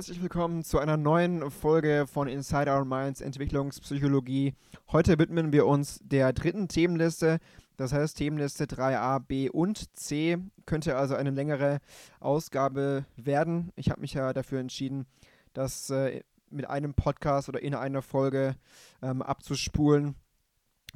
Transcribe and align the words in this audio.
Herzlich 0.00 0.22
willkommen 0.22 0.64
zu 0.64 0.78
einer 0.78 0.96
neuen 0.96 1.50
Folge 1.50 2.06
von 2.10 2.26
Inside 2.26 2.70
Our 2.70 2.86
Minds 2.86 3.20
Entwicklungspsychologie. 3.20 4.54
Heute 4.92 5.18
widmen 5.18 5.52
wir 5.52 5.66
uns 5.66 6.00
der 6.02 6.32
dritten 6.32 6.68
Themenliste, 6.68 7.38
das 7.76 7.92
heißt 7.92 8.16
Themenliste 8.16 8.64
3a, 8.64 9.18
B 9.18 9.50
und 9.50 9.94
C. 9.94 10.38
Könnte 10.64 10.96
also 10.96 11.16
eine 11.16 11.28
längere 11.28 11.80
Ausgabe 12.18 13.04
werden. 13.16 13.72
Ich 13.76 13.90
habe 13.90 14.00
mich 14.00 14.14
ja 14.14 14.32
dafür 14.32 14.60
entschieden, 14.60 15.04
das 15.52 15.90
äh, 15.90 16.22
mit 16.48 16.70
einem 16.70 16.94
Podcast 16.94 17.50
oder 17.50 17.60
in 17.60 17.74
einer 17.74 18.00
Folge 18.00 18.56
ähm, 19.02 19.20
abzuspulen 19.20 20.14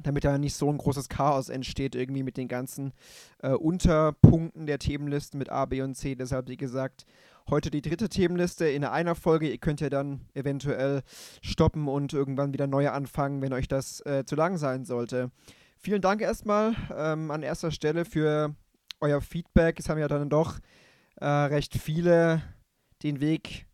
damit 0.03 0.25
da 0.25 0.37
nicht 0.37 0.55
so 0.55 0.69
ein 0.69 0.77
großes 0.77 1.07
Chaos 1.07 1.47
entsteht, 1.47 1.95
irgendwie 1.95 2.23
mit 2.23 2.35
den 2.35 2.49
ganzen 2.49 2.91
äh, 3.39 3.51
Unterpunkten 3.51 4.65
der 4.65 4.77
Themenlisten 4.77 5.37
mit 5.37 5.49
A, 5.49 5.65
B 5.65 5.81
und 5.81 5.95
C. 5.95 6.15
Deshalb, 6.15 6.49
wie 6.49 6.57
gesagt, 6.57 7.05
heute 7.49 7.69
die 7.69 7.81
dritte 7.81 8.09
Themenliste 8.09 8.67
in 8.67 8.83
einer 8.83 9.15
Folge. 9.15 9.49
Ihr 9.49 9.57
könnt 9.57 9.81
ja 9.81 9.89
dann 9.89 10.21
eventuell 10.33 11.03
stoppen 11.41 11.87
und 11.87 12.13
irgendwann 12.13 12.53
wieder 12.53 12.67
neu 12.67 12.89
anfangen, 12.89 13.41
wenn 13.41 13.53
euch 13.53 13.67
das 13.67 14.01
äh, 14.05 14.25
zu 14.25 14.35
lang 14.35 14.57
sein 14.57 14.85
sollte. 14.85 15.31
Vielen 15.77 16.01
Dank 16.01 16.21
erstmal 16.21 16.75
ähm, 16.95 17.29
an 17.29 17.43
erster 17.43 17.71
Stelle 17.71 18.05
für 18.05 18.55
euer 18.99 19.21
Feedback. 19.21 19.79
Es 19.79 19.89
haben 19.89 19.99
ja 19.99 20.07
dann 20.07 20.29
doch 20.29 20.59
äh, 21.17 21.25
recht 21.25 21.77
viele 21.77 22.41
den 23.03 23.19
Weg 23.19 23.67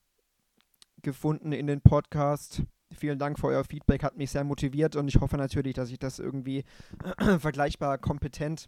gefunden 1.01 1.51
in 1.53 1.67
den 1.67 1.81
Podcast. 1.81 2.63
Vielen 2.93 3.19
Dank 3.19 3.39
für 3.39 3.47
euer 3.47 3.63
Feedback, 3.63 4.03
hat 4.03 4.17
mich 4.17 4.31
sehr 4.31 4.43
motiviert 4.43 4.97
und 4.97 5.07
ich 5.07 5.21
hoffe 5.21 5.37
natürlich, 5.37 5.75
dass 5.75 5.89
ich 5.89 5.99
das 5.99 6.19
irgendwie 6.19 6.65
vergleichbar 7.39 7.97
kompetent 7.97 8.67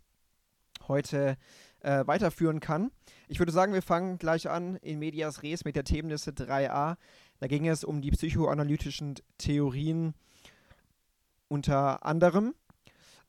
heute 0.87 1.37
äh, 1.83 2.05
weiterführen 2.07 2.59
kann. 2.59 2.91
Ich 3.27 3.39
würde 3.39 3.51
sagen, 3.51 3.73
wir 3.73 3.81
fangen 3.81 4.17
gleich 4.17 4.49
an 4.49 4.77
in 4.77 4.99
Medias 4.99 5.43
Res 5.43 5.65
mit 5.65 5.75
der 5.75 5.83
Themenliste 5.83 6.31
3a. 6.31 6.97
Da 7.39 7.47
ging 7.47 7.67
es 7.67 7.83
um 7.83 8.01
die 8.01 8.11
psychoanalytischen 8.11 9.15
Theorien 9.37 10.13
unter 11.47 12.05
anderem. 12.05 12.55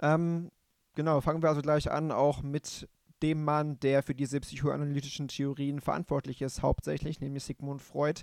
Ähm, 0.01 0.51
genau, 0.95 1.21
fangen 1.21 1.43
wir 1.43 1.49
also 1.49 1.63
gleich 1.63 1.91
an, 1.91 2.11
auch 2.11 2.43
mit 2.43 2.89
dem 3.23 3.45
Mann, 3.45 3.79
der 3.81 4.03
für 4.03 4.15
diese 4.15 4.41
psychoanalytischen 4.41 5.29
Theorien 5.29 5.81
verantwortlich 5.81 6.43
ist, 6.43 6.63
hauptsächlich, 6.63 7.21
nämlich 7.21 7.45
Sigmund 7.45 7.83
Freud. 7.83 8.23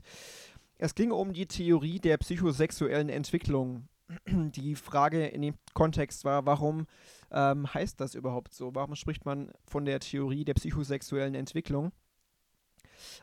Es 0.78 0.96
ging 0.96 1.12
um 1.12 1.34
die 1.34 1.46
Theorie 1.46 2.00
der 2.00 2.18
psychosexuellen 2.18 3.10
Entwicklung. 3.10 3.88
Die 4.28 4.76
Frage 4.76 5.28
in 5.28 5.42
dem 5.42 5.56
Kontext 5.74 6.26
war, 6.26 6.46
warum 6.46 6.88
ähm, 7.32 7.74
heißt 7.74 8.00
das 8.00 8.16
überhaupt 8.16 8.54
so? 8.54 8.76
Warum 8.76 8.96
spricht 8.96 9.26
man 9.26 9.52
von 9.66 9.86
der 9.86 10.00
Theorie 10.00 10.46
der 10.46 10.54
psychosexuellen 10.54 11.36
Entwicklung? 11.36 11.92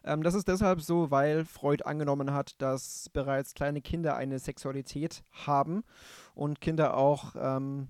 Ähm, 0.04 0.22
das 0.22 0.34
ist 0.34 0.48
deshalb 0.48 0.80
so, 0.80 1.10
weil 1.10 1.44
Freud 1.44 1.84
angenommen 1.84 2.32
hat, 2.32 2.60
dass 2.60 3.08
bereits 3.10 3.54
kleine 3.54 3.80
Kinder 3.80 4.16
eine 4.16 4.38
Sexualität 4.38 5.22
haben 5.46 5.84
und 6.34 6.60
Kinder 6.60 6.96
auch 6.96 7.34
ähm, 7.38 7.88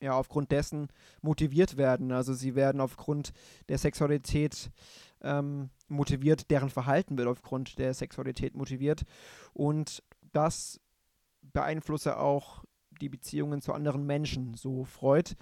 ja, 0.00 0.12
aufgrund 0.12 0.52
dessen 0.52 0.88
motiviert 1.22 1.76
werden. 1.76 2.12
Also 2.12 2.32
sie 2.32 2.54
werden 2.54 2.80
aufgrund 2.80 3.32
der 3.68 3.78
Sexualität 3.78 4.70
ähm, 5.22 5.70
motiviert, 5.88 6.50
deren 6.50 6.70
Verhalten 6.70 7.18
wird 7.18 7.28
aufgrund 7.28 7.78
der 7.78 7.94
Sexualität 7.94 8.54
motiviert. 8.54 9.04
Und 9.52 10.02
das 10.32 10.80
beeinflusse 11.52 12.18
auch 12.18 12.64
die 13.00 13.08
Beziehungen 13.08 13.60
zu 13.60 13.72
anderen 13.72 14.06
Menschen, 14.06 14.54
so 14.54 14.84
Freud. 14.84 15.34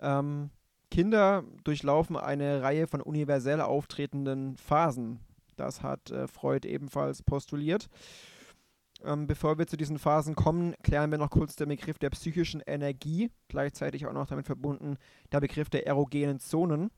Ähm, 0.00 0.50
Kinder 0.90 1.44
durchlaufen 1.64 2.16
eine 2.16 2.62
Reihe 2.62 2.86
von 2.86 3.00
universell 3.00 3.60
auftretenden 3.60 4.56
Phasen. 4.56 5.20
Das 5.56 5.82
hat 5.82 6.10
äh, 6.10 6.26
Freud 6.26 6.66
ebenfalls 6.66 7.22
postuliert. 7.22 7.88
Ähm, 9.04 9.26
bevor 9.26 9.58
wir 9.58 9.66
zu 9.66 9.76
diesen 9.76 9.98
Phasen 9.98 10.34
kommen, 10.34 10.74
klären 10.82 11.10
wir 11.10 11.18
noch 11.18 11.30
kurz 11.30 11.54
den 11.56 11.68
Begriff 11.68 11.98
der 11.98 12.10
psychischen 12.10 12.62
Energie, 12.66 13.30
gleichzeitig 13.48 14.06
auch 14.06 14.12
noch 14.12 14.26
damit 14.26 14.46
verbunden 14.46 14.96
der 15.30 15.40
Begriff 15.40 15.70
der 15.70 15.86
erogenen 15.86 16.40
Zonen. 16.40 16.90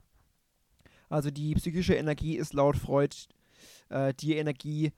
Also 1.09 1.31
die 1.31 1.55
psychische 1.55 1.95
Energie 1.95 2.37
ist 2.37 2.55
laut 2.55 2.77
Freud 2.77 3.15
äh, 3.91 4.15
die 4.15 4.37
Energie, 4.37 4.93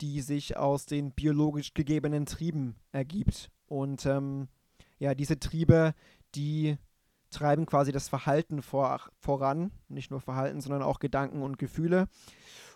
die 0.00 0.20
sich 0.20 0.56
aus 0.56 0.86
den 0.86 1.12
biologisch 1.12 1.74
gegebenen 1.74 2.26
Trieben 2.26 2.76
ergibt. 2.92 3.50
Und 3.66 4.06
ähm, 4.06 4.48
ja, 4.98 5.14
diese 5.14 5.38
Triebe, 5.38 5.94
die 6.34 6.76
treiben 7.30 7.66
quasi 7.66 7.92
das 7.92 8.08
Verhalten 8.08 8.62
vor, 8.62 9.00
voran, 9.18 9.70
nicht 9.88 10.10
nur 10.10 10.20
Verhalten, 10.20 10.60
sondern 10.60 10.82
auch 10.82 10.98
Gedanken 10.98 11.42
und 11.42 11.58
Gefühle. 11.58 12.08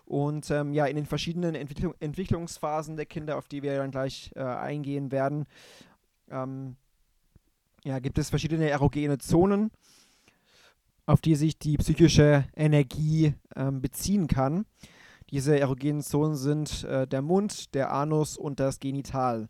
Und 0.05 0.51
ähm, 0.51 0.73
ja, 0.73 0.85
in 0.85 0.95
den 0.95 1.05
verschiedenen 1.05 1.55
Entwicklung, 1.55 1.93
Entwicklungsphasen 1.99 2.97
der 2.97 3.05
Kinder, 3.05 3.37
auf 3.37 3.47
die 3.47 3.63
wir 3.63 3.77
dann 3.77 3.91
gleich 3.91 4.31
äh, 4.35 4.41
eingehen 4.41 5.11
werden, 5.11 5.45
ähm, 6.29 6.75
ja, 7.83 7.99
gibt 7.99 8.17
es 8.17 8.29
verschiedene 8.29 8.69
erogene 8.69 9.17
Zonen, 9.17 9.71
auf 11.05 11.21
die 11.21 11.35
sich 11.35 11.57
die 11.57 11.77
psychische 11.77 12.45
Energie 12.55 13.33
ähm, 13.55 13.81
beziehen 13.81 14.27
kann. 14.27 14.65
Diese 15.31 15.57
erogenen 15.57 16.01
Zonen 16.01 16.35
sind 16.35 16.83
äh, 16.83 17.07
der 17.07 17.21
Mund, 17.21 17.73
der 17.73 17.93
Anus 17.93 18.37
und 18.37 18.59
das 18.59 18.79
Genital. 18.79 19.47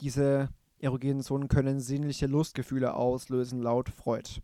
Diese 0.00 0.48
erogenen 0.78 1.22
Zonen 1.22 1.48
können 1.48 1.80
sinnliche 1.80 2.26
Lustgefühle 2.26 2.94
auslösen, 2.94 3.60
laut 3.60 3.90
Freud. 3.90 4.40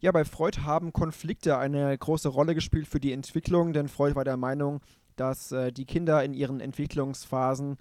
Ja, 0.00 0.12
bei 0.12 0.24
Freud 0.24 0.60
haben 0.60 0.92
Konflikte 0.92 1.58
eine 1.58 1.98
große 1.98 2.28
Rolle 2.28 2.54
gespielt 2.54 2.86
für 2.86 3.00
die 3.00 3.12
Entwicklung, 3.12 3.72
denn 3.72 3.88
Freud 3.88 4.14
war 4.14 4.24
der 4.24 4.36
Meinung, 4.36 4.80
dass 5.16 5.50
äh, 5.50 5.72
die 5.72 5.86
Kinder 5.86 6.22
in 6.22 6.32
ihren 6.32 6.60
Entwicklungsphasen 6.60 7.76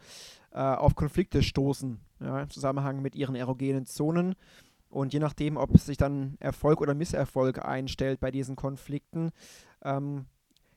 äh, 0.52 0.58
auf 0.58 0.96
Konflikte 0.96 1.44
stoßen, 1.44 2.00
ja, 2.20 2.42
im 2.42 2.50
Zusammenhang 2.50 3.04
mit 3.04 3.16
ihren 3.16 3.36
erogenen 3.36 3.86
Zonen. 3.86 4.34
Und 4.90 5.14
je 5.14 5.20
nachdem, 5.20 5.58
ob 5.58 5.78
sich 5.78 5.98
dann 5.98 6.38
Erfolg 6.40 6.82
oder 6.82 6.96
Misserfolg 6.96 7.64
einstellt 7.64 8.20
bei 8.20 8.32
diesen 8.32 8.56
Konflikten, 8.56 9.30
ähm, 9.84 10.26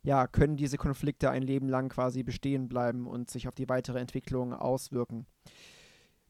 ja, 0.02 0.26
können 0.26 0.56
diese 0.56 0.78
Konflikte 0.78 1.30
ein 1.30 1.42
Leben 1.42 1.68
lang 1.68 1.88
quasi 1.88 2.22
bestehen 2.22 2.68
bleiben 2.68 3.06
und 3.06 3.30
sich 3.30 3.48
auf 3.48 3.54
die 3.54 3.68
weitere 3.68 3.98
Entwicklung 3.98 4.52
auswirken. 4.54 5.26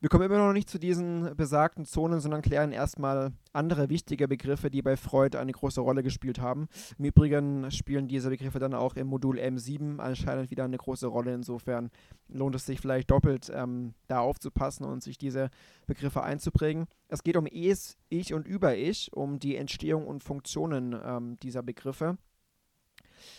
Wir 0.03 0.09
kommen 0.09 0.25
immer 0.25 0.39
noch 0.39 0.55
nicht 0.55 0.71
zu 0.71 0.79
diesen 0.79 1.37
besagten 1.37 1.85
Zonen, 1.85 2.21
sondern 2.21 2.41
klären 2.41 2.73
erstmal 2.73 3.33
andere 3.53 3.91
wichtige 3.91 4.29
Begriffe, 4.29 4.71
die 4.71 4.81
bei 4.81 4.97
Freud 4.97 5.37
eine 5.37 5.53
große 5.53 5.83
Rolle 5.83 6.03
gespielt 6.03 6.41
haben. 6.41 6.69
Im 6.99 7.05
Übrigen 7.05 7.71
spielen 7.71 8.09
diese 8.09 8.31
Begriffe 8.31 8.59
dann 8.59 8.73
auch 8.73 8.97
im 8.97 9.09
Modul 9.09 9.39
M7 9.39 9.99
anscheinend 9.99 10.51
wieder 10.51 10.65
eine 10.65 10.79
große 10.79 11.07
Rolle. 11.07 11.35
Insofern 11.35 11.91
lohnt 12.29 12.55
es 12.55 12.65
sich 12.65 12.81
vielleicht 12.81 13.11
doppelt, 13.11 13.53
ähm, 13.55 13.93
da 14.07 14.21
aufzupassen 14.21 14.87
und 14.87 15.03
sich 15.03 15.19
diese 15.19 15.51
Begriffe 15.87 16.23
einzuprägen. 16.23 16.87
Es 17.09 17.23
geht 17.23 17.37
um 17.37 17.45
Es, 17.45 17.99
Ich 18.09 18.33
und 18.33 18.47
Über-Ich, 18.47 19.13
um 19.13 19.39
die 19.39 19.57
Entstehung 19.57 20.07
und 20.07 20.25
Funktionen 20.25 20.99
ähm, 21.05 21.37
dieser 21.43 21.63
Begriffe. 21.63 22.17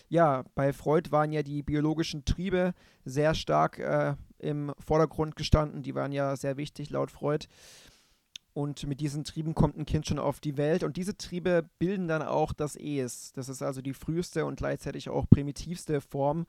Ja, 0.10 0.44
bei 0.56 0.74
Freud 0.74 1.12
waren 1.12 1.32
ja 1.32 1.44
die 1.44 1.64
biologischen 1.64 2.26
Triebe 2.26 2.74
sehr 3.06 3.34
stark 3.34 3.80
äh, 3.80 4.16
im 4.40 4.74
Vordergrund 4.80 5.36
gestanden. 5.36 5.84
Die 5.84 5.96
waren 5.96 6.12
ja 6.12 6.36
sehr 6.36 6.58
wichtig 6.58 6.90
laut 6.90 7.12
Freud. 7.12 7.48
Und 8.54 8.86
mit 8.86 9.00
diesen 9.00 9.24
Trieben 9.24 9.56
kommt 9.56 9.78
ein 9.78 9.86
Kind 9.86 10.08
schon 10.08 10.20
auf 10.20 10.40
die 10.40 10.58
Welt. 10.58 10.84
Und 10.84 10.98
diese 10.98 11.16
Triebe 11.16 11.70
bilden 11.80 12.08
dann 12.08 12.22
auch 12.22 12.52
das 12.52 12.76
Es. 12.76 13.32
Das 13.34 13.48
ist 13.48 13.62
also 13.62 13.82
die 13.82 13.94
früheste 13.94 14.46
und 14.46 14.58
gleichzeitig 14.58 15.10
auch 15.10 15.30
primitivste 15.30 16.02
Form 16.02 16.46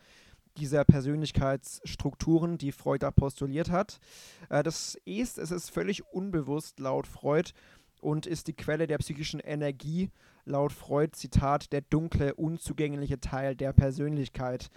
dieser 0.57 0.85
Persönlichkeitsstrukturen, 0.85 2.59
die 2.59 2.73
Freud 2.73 2.99
da 3.01 3.11
postuliert 3.11 3.71
hat. 3.71 4.01
Äh, 4.49 4.63
das 4.63 4.99
Es, 5.07 5.39
es 5.39 5.51
ist 5.51 5.71
völlig 5.71 6.05
unbewusst 6.13 6.81
laut 6.81 7.07
Freud 7.07 7.53
und 8.01 8.27
ist 8.27 8.49
die 8.49 8.53
Quelle 8.53 8.87
der 8.87 8.99
psychischen 8.99 9.41
Energie, 9.41 10.11
laut 10.45 10.73
Freud, 10.73 11.17
Zitat, 11.17 11.73
der 11.73 11.83
dunkle, 11.83 12.35
unzugängliche 12.35 13.21
Teil 13.21 13.55
der 13.57 13.73
Persönlichkeit. 13.73 14.71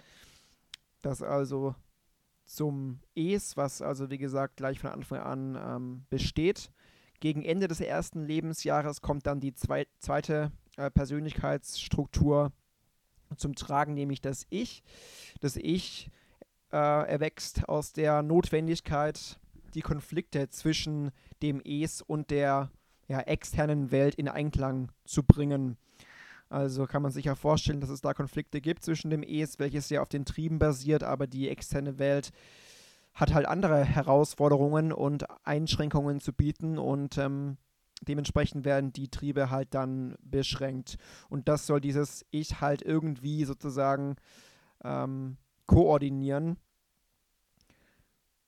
Das 1.02 1.22
also 1.22 1.74
zum 2.44 3.00
Es, 3.14 3.56
was 3.56 3.82
also 3.82 4.10
wie 4.10 4.18
gesagt 4.18 4.56
gleich 4.56 4.78
von 4.78 4.90
Anfang 4.90 5.20
an 5.20 5.58
ähm, 5.60 6.06
besteht. 6.10 6.70
Gegen 7.20 7.42
Ende 7.42 7.66
des 7.66 7.80
ersten 7.80 8.24
Lebensjahres 8.24 9.00
kommt 9.00 9.26
dann 9.26 9.40
die 9.40 9.54
zwei, 9.54 9.86
zweite 9.98 10.52
äh, 10.76 10.90
Persönlichkeitsstruktur 10.90 12.52
zum 13.36 13.54
Tragen, 13.54 13.94
nämlich 13.94 14.20
das 14.20 14.46
Ich. 14.50 14.82
Das 15.40 15.56
Ich 15.56 16.10
äh, 16.72 16.76
erwächst 16.76 17.68
aus 17.68 17.92
der 17.92 18.22
Notwendigkeit, 18.22 19.40
die 19.74 19.82
Konflikte 19.82 20.48
zwischen 20.50 21.10
dem 21.42 21.60
Es 21.64 22.02
und 22.02 22.30
der 22.30 22.70
ja, 23.08 23.20
externen 23.20 23.90
Welt 23.90 24.14
in 24.14 24.28
Einklang 24.28 24.90
zu 25.04 25.22
bringen. 25.22 25.76
Also 26.48 26.86
kann 26.86 27.02
man 27.02 27.10
sich 27.10 27.24
ja 27.24 27.34
vorstellen, 27.34 27.80
dass 27.80 27.90
es 27.90 28.00
da 28.00 28.14
Konflikte 28.14 28.60
gibt 28.60 28.84
zwischen 28.84 29.10
dem 29.10 29.22
Es, 29.22 29.58
welches 29.58 29.90
ja 29.90 30.00
auf 30.00 30.08
den 30.08 30.24
Trieben 30.24 30.58
basiert, 30.58 31.02
aber 31.02 31.26
die 31.26 31.48
externe 31.48 31.98
Welt 31.98 32.30
hat 33.14 33.34
halt 33.34 33.46
andere 33.46 33.84
Herausforderungen 33.84 34.92
und 34.92 35.24
Einschränkungen 35.44 36.20
zu 36.20 36.32
bieten 36.32 36.78
und 36.78 37.18
ähm, 37.18 37.56
dementsprechend 38.06 38.64
werden 38.64 38.92
die 38.92 39.08
Triebe 39.08 39.50
halt 39.50 39.74
dann 39.74 40.14
beschränkt. 40.20 40.98
Und 41.28 41.48
das 41.48 41.66
soll 41.66 41.80
dieses 41.80 42.24
Ich 42.30 42.60
halt 42.60 42.82
irgendwie 42.82 43.44
sozusagen 43.44 44.16
ähm, 44.84 45.38
koordinieren. 45.66 46.58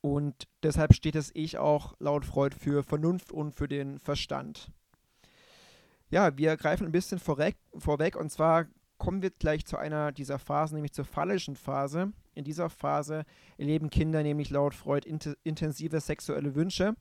Und 0.01 0.49
deshalb 0.63 0.95
steht 0.95 1.17
das 1.17 1.31
Ich 1.35 1.59
auch 1.59 1.95
laut 1.99 2.25
Freud 2.25 2.55
für 2.57 2.83
Vernunft 2.83 3.33
und 3.33 3.53
für 3.53 3.69
den 3.69 3.99
Verstand. 3.99 4.71
Ja, 6.11 6.37
wir 6.39 6.57
greifen 6.57 6.87
ein 6.87 6.93
bisschen 6.93 7.19
vorweg, 7.19 7.57
vorweg 7.77 8.17
und 8.17 8.31
zwar 8.31 8.67
kommen 8.97 9.23
wir 9.23 9.31
gleich 9.31 9.65
zu 9.65 9.77
einer 9.77 10.13
dieser 10.13 10.39
Phasen, 10.39 10.75
nämlich 10.77 10.93
zur 10.93 11.05
phallischen 11.05 11.57
Phase. 11.57 12.13
In 12.35 12.45
dieser 12.45 12.71
Phase 12.71 13.25
erleben 13.57 13.91
Kinder 13.91 14.23
nämlich 14.23 14.51
laut 14.51 14.75
Freud 14.75 15.09
int 15.09 15.37
intensive 15.45 16.01
sexuelle 16.01 16.55
Wünsche. 16.55 16.97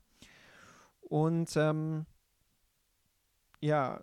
Und 1.00 1.56
ähm, 1.56 2.06
ja, 3.60 4.00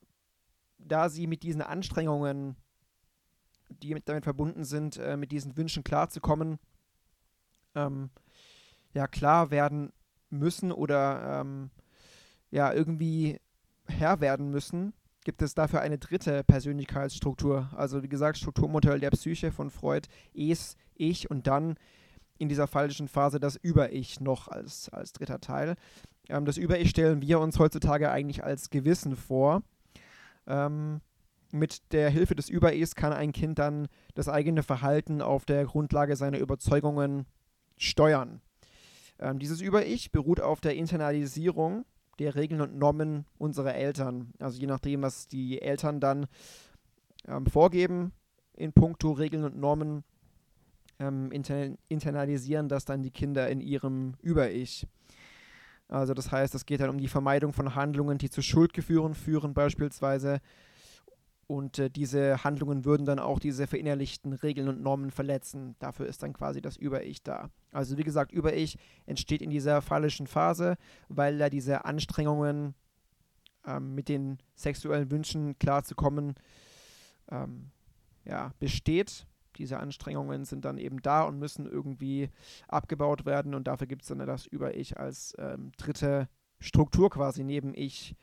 da 0.77 1.09
sie 1.09 1.27
mit 1.27 1.43
diesen 1.43 1.61
Anstrengungen, 1.61 2.55
die 3.69 3.93
mit, 3.93 4.09
damit 4.09 4.23
verbunden 4.23 4.65
sind, 4.65 4.97
äh, 4.97 5.17
mit 5.17 5.31
diesen 5.31 5.55
Wünschen 5.55 5.83
klarzukommen, 5.83 6.59
ähm, 7.75 8.09
ja, 8.95 9.07
klar 9.07 9.51
werden 9.51 9.91
müssen 10.29 10.71
oder 10.71 11.41
ähm, 11.41 11.69
ja, 12.49 12.73
irgendwie 12.73 13.39
Herr 13.87 14.21
werden 14.21 14.49
müssen, 14.49 14.93
gibt 15.23 15.41
es 15.41 15.53
dafür 15.53 15.81
eine 15.81 15.97
dritte 15.97 16.43
Persönlichkeitsstruktur. 16.43 17.69
Also 17.75 18.03
wie 18.03 18.09
gesagt, 18.09 18.37
Strukturmodell 18.37 18.99
der 18.99 19.11
Psyche 19.11 19.51
von 19.51 19.69
Freud, 19.69 20.07
Es, 20.33 20.77
Ich 20.95 21.29
und 21.29 21.45
dann 21.47 21.75
in 22.37 22.49
dieser 22.49 22.67
fallischen 22.67 23.07
Phase 23.07 23.39
das 23.39 23.55
Über-Ich 23.55 24.19
noch 24.19 24.47
als, 24.47 24.89
als 24.89 25.13
dritter 25.13 25.39
Teil. 25.39 25.75
Ähm, 26.29 26.45
das 26.45 26.57
Über-Ich 26.57 26.89
stellen 26.89 27.21
wir 27.21 27.39
uns 27.39 27.59
heutzutage 27.59 28.11
eigentlich 28.11 28.43
als 28.43 28.69
Gewissen 28.69 29.15
vor. 29.15 29.61
Ähm, 30.47 31.01
mit 31.51 31.91
der 31.93 32.09
Hilfe 32.09 32.35
des 32.35 32.49
Über-Ichs 32.49 32.95
kann 32.95 33.13
ein 33.13 33.31
Kind 33.31 33.59
dann 33.59 33.87
das 34.13 34.29
eigene 34.29 34.63
Verhalten 34.63 35.21
auf 35.21 35.45
der 35.45 35.65
Grundlage 35.65 36.15
seiner 36.15 36.39
Überzeugungen 36.39 37.25
steuern. 37.77 38.41
Ähm, 39.19 39.39
dieses 39.39 39.61
Über-Ich 39.61 40.11
beruht 40.11 40.41
auf 40.41 40.61
der 40.61 40.75
Internalisierung 40.75 41.85
der 42.19 42.35
Regeln 42.35 42.61
und 42.61 42.77
Normen 42.77 43.25
unserer 43.37 43.75
Eltern. 43.75 44.33
Also 44.39 44.59
je 44.59 44.67
nachdem, 44.67 45.01
was 45.01 45.27
die 45.27 45.61
Eltern 45.61 45.99
dann 45.99 46.27
ähm, 47.27 47.45
vorgeben 47.45 48.11
in 48.53 48.73
puncto 48.73 49.11
Regeln 49.11 49.43
und 49.43 49.57
Normen, 49.57 50.03
ähm, 50.99 51.31
inter 51.31 51.71
internalisieren 51.89 52.69
das 52.69 52.85
dann 52.85 53.03
die 53.03 53.11
Kinder 53.11 53.49
in 53.49 53.59
ihrem 53.59 54.13
Über-Ich. 54.21 54.87
Also 55.87 56.13
das 56.13 56.31
heißt, 56.31 56.55
es 56.55 56.65
geht 56.65 56.79
dann 56.79 56.89
um 56.89 56.97
die 56.97 57.07
Vermeidung 57.07 57.53
von 57.53 57.75
Handlungen, 57.75 58.17
die 58.17 58.29
zu 58.29 58.41
Schuldgefühlen 58.41 59.13
führen 59.13 59.53
beispielsweise. 59.53 60.39
Und 61.47 61.77
äh, 61.77 61.89
diese 61.91 62.43
Handlungen 62.43 62.85
würden 62.85 63.05
dann 63.05 63.19
auch 63.19 63.39
diese 63.39 63.67
verinnerlichten 63.67 64.33
Regeln 64.33 64.67
und 64.67 64.81
Normen 64.81 65.11
verletzen. 65.11 65.75
Dafür 65.79 66.07
ist 66.07 66.23
dann 66.23 66.33
quasi 66.33 66.61
das 66.61 66.75
Über-Ich 66.75 67.21
da. 67.21 67.49
Also 67.71 67.97
wie 67.97 68.03
gesagt, 68.03 68.31
Über-Ich 68.31 68.79
entsteht 69.05 69.43
in 69.43 69.51
dieser 69.51 69.81
phallischen 69.81 70.25
Phase, 70.25 70.75
weil 71.07 71.37
da 71.37 71.49
diese 71.49 71.85
Anstrengungen 71.85 72.73
ähm, 73.65 73.93
mit 73.93 74.09
den 74.09 74.39
sexuellen 74.55 75.11
Wünschen 75.11 75.57
klarzukommen 75.59 76.33
ähm, 77.29 77.71
ja, 78.23 78.51
besteht. 78.59 79.27
Diese 79.57 79.79
Anstrengungen 79.79 80.45
sind 80.45 80.65
dann 80.65 80.77
eben 80.77 81.01
da 81.01 81.23
und 81.23 81.39
müssen 81.39 81.65
irgendwie 81.65 82.29
abgebaut 82.67 83.25
werden 83.25 83.53
und 83.53 83.67
dafür 83.67 83.87
gibt 83.87 84.01
es 84.01 84.09
dann 84.09 84.19
das 84.19 84.45
Über-Ich 84.47 84.97
als 84.97 85.33
ähm, 85.37 85.71
dritte 85.77 86.27
Struktur 86.59 87.09
quasi 87.09 87.43
neben 87.43 87.73
Ich 87.73 88.15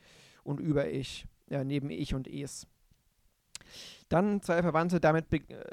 und 0.43 0.59
Über-Ich, 0.59 1.25
äh, 1.49 1.63
neben 1.63 1.89
Ich 1.89 2.13
und 2.13 2.27
Es. 2.27 2.67
Dann 4.09 4.41
zwei 4.41 4.61
verwandte, 4.61 4.99
damit, 4.99 5.25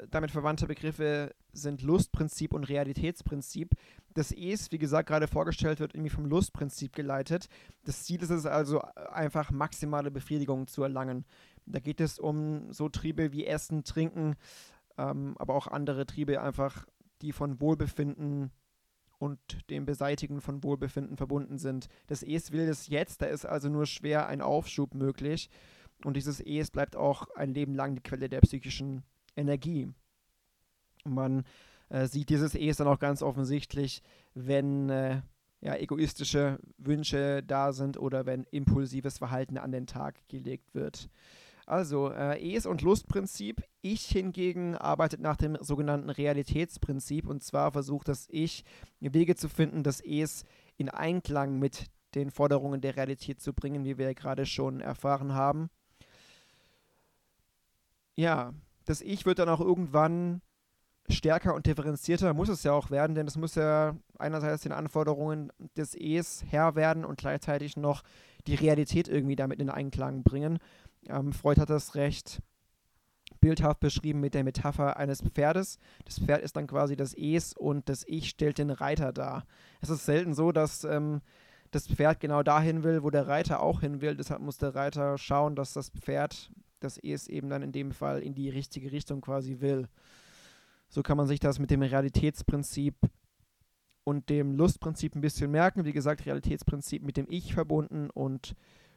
damit 0.09 0.31
verwandte 0.31 0.67
Begriffe 0.67 1.35
sind 1.53 1.81
Lustprinzip 1.81 2.53
und 2.53 2.63
Realitätsprinzip. 2.63 3.75
Das 4.13 4.31
Es, 4.31 4.71
wie 4.71 4.77
gesagt, 4.77 5.09
gerade 5.09 5.27
vorgestellt 5.27 5.79
wird, 5.79 5.93
irgendwie 5.93 6.09
vom 6.09 6.25
Lustprinzip 6.25 6.95
geleitet. 6.95 7.49
Das 7.83 8.03
Ziel 8.03 8.21
ist 8.21 8.29
es 8.29 8.45
also, 8.45 8.79
einfach 9.11 9.51
maximale 9.51 10.11
Befriedigung 10.11 10.67
zu 10.67 10.83
erlangen. 10.83 11.25
Da 11.65 11.79
geht 11.79 12.01
es 12.01 12.19
um 12.19 12.71
so 12.73 12.89
Triebe 12.89 13.31
wie 13.31 13.45
Essen, 13.45 13.83
Trinken, 13.83 14.35
ähm, 14.97 15.35
aber 15.37 15.53
auch 15.53 15.67
andere 15.67 16.05
Triebe 16.05 16.41
einfach, 16.41 16.87
die 17.21 17.33
von 17.33 17.61
Wohlbefinden 17.61 18.51
und 19.19 19.39
dem 19.69 19.85
Beseitigen 19.85 20.41
von 20.41 20.63
Wohlbefinden 20.63 21.15
verbunden 21.15 21.59
sind. 21.59 21.87
Das 22.07 22.23
Es 22.23 22.51
will 22.51 22.61
es 22.61 22.87
jetzt, 22.87 23.21
da 23.21 23.27
ist 23.27 23.45
also 23.45 23.69
nur 23.69 23.85
schwer 23.85 24.27
ein 24.27 24.41
Aufschub 24.41 24.95
möglich. 24.95 25.49
Und 26.05 26.15
dieses 26.17 26.39
Es 26.39 26.71
bleibt 26.71 26.95
auch 26.95 27.29
ein 27.35 27.53
Leben 27.53 27.75
lang 27.75 27.95
die 27.95 28.01
Quelle 28.01 28.29
der 28.29 28.41
psychischen 28.41 29.03
Energie. 29.35 29.87
Man 31.05 31.43
äh, 31.89 32.07
sieht 32.07 32.29
dieses 32.29 32.55
Es 32.55 32.77
dann 32.77 32.87
auch 32.87 32.99
ganz 32.99 33.21
offensichtlich, 33.21 34.01
wenn 34.33 34.89
äh, 34.89 35.21
ja, 35.61 35.75
egoistische 35.75 36.59
Wünsche 36.77 37.43
da 37.43 37.71
sind 37.71 37.97
oder 37.97 38.25
wenn 38.25 38.45
impulsives 38.51 39.19
Verhalten 39.19 39.57
an 39.57 39.71
den 39.71 39.87
Tag 39.87 40.27
gelegt 40.27 40.73
wird. 40.73 41.09
Also, 41.67 42.11
äh, 42.11 42.55
Es- 42.55 42.65
und 42.65 42.81
Lustprinzip. 42.81 43.63
Ich 43.81 44.07
hingegen 44.07 44.75
arbeitet 44.75 45.21
nach 45.21 45.37
dem 45.37 45.57
sogenannten 45.61 46.09
Realitätsprinzip 46.09 47.27
und 47.27 47.43
zwar 47.43 47.71
versucht 47.71 48.07
das 48.07 48.27
Ich, 48.29 48.63
Wege 48.99 49.35
zu 49.35 49.49
finden, 49.49 49.83
das 49.83 50.01
Es 50.01 50.45
in 50.77 50.89
Einklang 50.89 51.59
mit 51.59 51.85
den 52.15 52.31
Forderungen 52.31 52.81
der 52.81 52.97
Realität 52.97 53.39
zu 53.39 53.53
bringen, 53.53 53.85
wie 53.85 53.97
wir 53.97 54.07
ja 54.07 54.13
gerade 54.13 54.45
schon 54.45 54.81
erfahren 54.81 55.33
haben 55.33 55.69
ja, 58.15 58.53
das 58.85 59.01
Ich 59.01 59.25
wird 59.25 59.39
dann 59.39 59.49
auch 59.49 59.61
irgendwann 59.61 60.41
stärker 61.09 61.53
und 61.53 61.65
differenzierter, 61.65 62.33
muss 62.33 62.49
es 62.49 62.63
ja 62.63 62.73
auch 62.73 62.91
werden, 62.91 63.15
denn 63.15 63.27
es 63.27 63.37
muss 63.37 63.55
ja 63.55 63.95
einerseits 64.17 64.63
den 64.63 64.71
Anforderungen 64.71 65.51
des 65.75 65.95
Es 65.95 66.43
Herr 66.49 66.75
werden 66.75 67.05
und 67.05 67.17
gleichzeitig 67.17 67.75
noch 67.77 68.03
die 68.47 68.55
Realität 68.55 69.07
irgendwie 69.07 69.35
damit 69.35 69.59
in 69.59 69.69
Einklang 69.69 70.23
bringen. 70.23 70.59
Ähm, 71.07 71.33
Freud 71.33 71.59
hat 71.59 71.69
das 71.69 71.95
recht 71.95 72.41
bildhaft 73.39 73.79
beschrieben 73.79 74.19
mit 74.19 74.33
der 74.33 74.43
Metapher 74.43 74.97
eines 74.97 75.21
Pferdes. 75.21 75.79
Das 76.05 76.19
Pferd 76.19 76.41
ist 76.41 76.55
dann 76.55 76.67
quasi 76.67 76.95
das 76.95 77.13
Es 77.13 77.53
und 77.53 77.89
das 77.89 78.03
Ich 78.07 78.29
stellt 78.29 78.57
den 78.57 78.69
Reiter 78.69 79.11
dar. 79.11 79.45
Es 79.81 79.89
ist 79.89 80.05
selten 80.05 80.33
so, 80.33 80.51
dass 80.51 80.83
ähm, 80.83 81.21
das 81.71 81.87
Pferd 81.87 82.19
genau 82.19 82.43
dahin 82.43 82.83
will, 82.83 83.03
wo 83.03 83.09
der 83.09 83.27
Reiter 83.27 83.61
auch 83.61 83.81
hin 83.81 84.01
will. 84.01 84.15
Deshalb 84.15 84.41
muss 84.41 84.57
der 84.57 84.75
Reiter 84.75 85.17
schauen, 85.17 85.55
dass 85.55 85.73
das 85.73 85.89
Pferd 85.89 86.51
dass 86.83 86.97
es 86.97 87.27
eben 87.27 87.49
dann 87.49 87.61
in 87.61 87.71
dem 87.71 87.91
Fall 87.91 88.21
in 88.21 88.33
die 88.33 88.49
richtige 88.49 88.91
Richtung 88.91 89.21
quasi 89.21 89.59
will. 89.59 89.87
So 90.89 91.03
kann 91.03 91.17
man 91.17 91.27
sich 91.27 91.39
das 91.39 91.57
mit 91.59 91.71
dem 91.71 91.81
Realitätsprinzip 91.81 92.95
und 94.03 94.29
dem 94.29 94.51
Lustprinzip 94.51 95.15
ein 95.15 95.21
bisschen 95.21 95.51
merken. 95.51 95.85
Wie 95.85 95.93
gesagt, 95.93 96.25
Realitätsprinzip 96.25 97.03
mit 97.03 97.17
dem 97.17 97.27
Ich 97.29 97.53
verbunden 97.53 98.09
und 98.09 98.55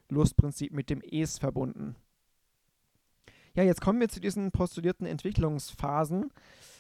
Lustprinzip 0.08 0.72
mit 0.72 0.90
dem 0.90 1.02
Es 1.02 1.38
verbunden. 1.38 1.96
Ja, 3.54 3.62
jetzt 3.62 3.80
kommen 3.80 4.00
wir 4.00 4.08
zu 4.08 4.20
diesen 4.20 4.50
postulierten 4.50 5.06
Entwicklungsphasen, 5.06 6.32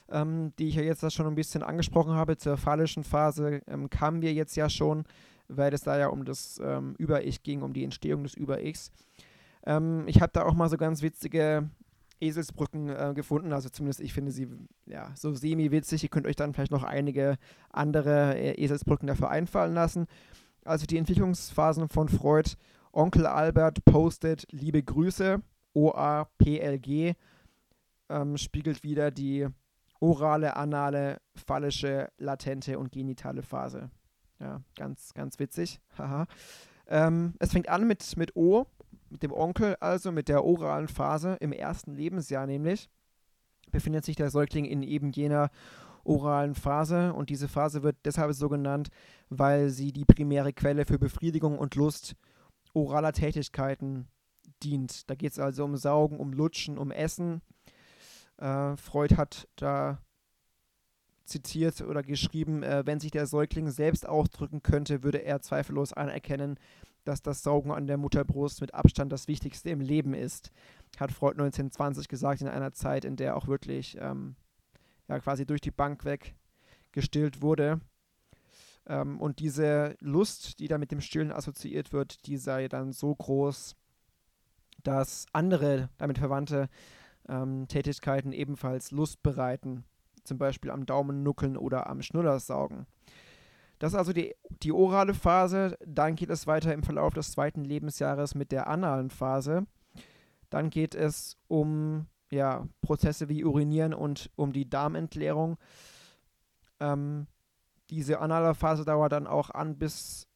ähm, 0.08 0.52
die 0.58 0.68
ich 0.68 0.74
ja 0.74 0.82
jetzt 0.82 1.12
schon 1.12 1.26
ein 1.26 1.36
bisschen 1.36 1.62
angesprochen 1.62 2.14
habe. 2.14 2.36
Zur 2.36 2.56
phallischen 2.56 3.04
Phase 3.04 3.62
ähm, 3.68 3.88
kamen 3.90 4.22
wir 4.22 4.32
jetzt 4.32 4.56
ja 4.56 4.68
schon, 4.68 5.04
weil 5.46 5.72
es 5.72 5.82
da 5.82 5.96
ja 5.96 6.08
um 6.08 6.24
das 6.24 6.60
ähm, 6.62 6.96
Über-Ich 6.98 7.44
ging, 7.44 7.62
um 7.62 7.72
die 7.72 7.84
Entstehung 7.84 8.24
des 8.24 8.34
Über-Ichs. 8.34 8.90
Ähm, 9.66 10.04
ich 10.06 10.20
habe 10.20 10.32
da 10.32 10.44
auch 10.44 10.54
mal 10.54 10.68
so 10.68 10.76
ganz 10.76 11.02
witzige 11.02 11.68
Eselsbrücken 12.20 12.88
äh, 12.88 13.12
gefunden. 13.14 13.52
Also 13.52 13.68
zumindest 13.68 14.00
ich 14.00 14.12
finde 14.12 14.32
sie 14.32 14.48
ja 14.86 15.12
so 15.14 15.34
semi-witzig. 15.34 16.02
Ihr 16.02 16.08
könnt 16.08 16.26
euch 16.26 16.36
dann 16.36 16.54
vielleicht 16.54 16.72
noch 16.72 16.84
einige 16.84 17.36
andere 17.70 18.36
äh, 18.36 18.62
Eselsbrücken 18.62 19.06
dafür 19.06 19.30
einfallen 19.30 19.74
lassen. 19.74 20.06
Also 20.64 20.86
die 20.86 20.98
Entwicklungsphasen 20.98 21.88
von 21.88 22.08
Freud. 22.08 22.52
Onkel 22.92 23.26
Albert 23.26 23.84
postet 23.84 24.46
liebe 24.52 24.80
Grüße, 24.80 25.42
OAPLG, 25.74 27.14
ähm, 28.08 28.36
spiegelt 28.36 28.84
wieder 28.84 29.10
die 29.10 29.48
orale, 30.00 30.56
anale, 30.56 31.20
phallische, 31.34 32.08
latente 32.18 32.78
und 32.78 32.92
genitale 32.92 33.42
Phase. 33.42 33.90
Ja, 34.38 34.60
ganz, 34.76 35.12
ganz 35.14 35.38
witzig. 35.38 35.80
Haha. 35.98 36.26
ähm, 36.86 37.34
es 37.40 37.52
fängt 37.52 37.68
an 37.68 37.86
mit, 37.86 38.16
mit 38.16 38.36
O, 38.36 38.66
mit 39.14 39.22
dem 39.22 39.32
Onkel, 39.32 39.76
also 39.78 40.10
mit 40.10 40.28
der 40.28 40.44
oralen 40.44 40.88
Phase 40.88 41.36
im 41.38 41.52
ersten 41.52 41.94
Lebensjahr 41.94 42.46
nämlich, 42.48 42.90
befindet 43.70 44.04
sich 44.04 44.16
der 44.16 44.28
Säugling 44.28 44.64
in 44.64 44.82
eben 44.82 45.12
jener 45.12 45.50
oralen 46.02 46.56
Phase 46.56 47.14
und 47.14 47.30
diese 47.30 47.46
Phase 47.46 47.84
wird 47.84 47.96
deshalb 48.04 48.34
so 48.34 48.48
genannt, 48.48 48.88
weil 49.30 49.70
sie 49.70 49.92
die 49.92 50.04
primäre 50.04 50.52
Quelle 50.52 50.84
für 50.84 50.98
Befriedigung 50.98 51.56
und 51.58 51.76
Lust 51.76 52.16
oraler 52.72 53.12
Tätigkeiten 53.12 54.08
dient. 54.64 55.08
Da 55.08 55.14
geht 55.14 55.30
es 55.30 55.38
also 55.38 55.64
um 55.64 55.76
Saugen, 55.76 56.18
um 56.18 56.32
Lutschen, 56.32 56.76
um 56.76 56.90
Essen. 56.90 57.40
Äh, 58.38 58.76
Freud 58.76 59.16
hat 59.16 59.46
da 59.54 60.00
zitiert 61.24 61.80
oder 61.82 62.02
geschrieben, 62.02 62.64
äh, 62.64 62.82
wenn 62.84 62.98
sich 62.98 63.12
der 63.12 63.26
Säugling 63.26 63.70
selbst 63.70 64.08
ausdrücken 64.08 64.64
könnte, 64.64 65.04
würde 65.04 65.18
er 65.18 65.40
zweifellos 65.40 65.92
anerkennen, 65.92 66.58
dass 67.04 67.22
das 67.22 67.42
Saugen 67.42 67.70
an 67.70 67.86
der 67.86 67.96
Mutterbrust 67.96 68.60
mit 68.60 68.74
Abstand 68.74 69.12
das 69.12 69.28
Wichtigste 69.28 69.70
im 69.70 69.80
Leben 69.80 70.14
ist, 70.14 70.50
hat 70.98 71.12
Freud 71.12 71.34
1920 71.34 72.08
gesagt, 72.08 72.40
in 72.40 72.48
einer 72.48 72.72
Zeit, 72.72 73.04
in 73.04 73.16
der 73.16 73.36
auch 73.36 73.46
wirklich 73.46 73.96
ähm, 74.00 74.36
ja, 75.08 75.18
quasi 75.18 75.46
durch 75.46 75.60
die 75.60 75.70
Bank 75.70 76.04
weg 76.04 76.34
gestillt 76.92 77.42
wurde. 77.42 77.80
Ähm, 78.86 79.20
und 79.20 79.38
diese 79.38 79.96
Lust, 80.00 80.58
die 80.58 80.68
da 80.68 80.78
mit 80.78 80.90
dem 80.90 81.00
Stillen 81.00 81.32
assoziiert 81.32 81.92
wird, 81.92 82.26
die 82.26 82.36
sei 82.36 82.68
dann 82.68 82.92
so 82.92 83.14
groß, 83.14 83.76
dass 84.82 85.26
andere 85.32 85.88
damit 85.98 86.18
verwandte 86.18 86.68
ähm, 87.28 87.66
Tätigkeiten 87.68 88.32
ebenfalls 88.32 88.90
Lust 88.90 89.22
bereiten, 89.22 89.84
zum 90.24 90.38
Beispiel 90.38 90.70
am 90.70 90.86
Daumen 90.86 91.22
nuckeln 91.22 91.56
oder 91.56 91.88
am 91.88 92.02
Schnullersaugen. 92.02 92.86
Das 93.84 93.92
ist 93.92 93.98
also 93.98 94.14
die, 94.14 94.34
die 94.62 94.72
orale 94.72 95.12
Phase. 95.12 95.76
Dann 95.84 96.14
geht 96.14 96.30
es 96.30 96.46
weiter 96.46 96.72
im 96.72 96.82
Verlauf 96.82 97.12
des 97.12 97.32
zweiten 97.32 97.66
Lebensjahres 97.66 98.34
mit 98.34 98.50
der 98.50 98.66
analen 98.66 99.10
Phase. 99.10 99.66
Dann 100.48 100.70
geht 100.70 100.94
es 100.94 101.36
um 101.48 102.06
ja, 102.30 102.66
Prozesse 102.80 103.28
wie 103.28 103.44
Urinieren 103.44 103.92
und 103.92 104.30
um 104.36 104.54
die 104.54 104.70
Darmentleerung. 104.70 105.58
Ähm, 106.80 107.26
diese 107.90 108.20
anale 108.20 108.54
Phase 108.54 108.86
dauert 108.86 109.12
dann 109.12 109.26
auch 109.26 109.50
an 109.50 109.76
bis 109.76 110.28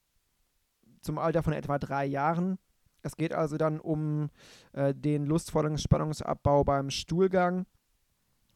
zum 1.00 1.16
Alter 1.16 1.42
von 1.42 1.54
etwa 1.54 1.78
drei 1.78 2.04
Jahren. 2.04 2.58
Es 3.00 3.16
geht 3.16 3.32
also 3.32 3.56
dann 3.56 3.80
um 3.80 4.28
äh, 4.74 4.94
den 4.94 5.24
lustvollen 5.24 5.78
Spannungsabbau 5.78 6.64
beim 6.64 6.90
Stuhlgang. 6.90 7.64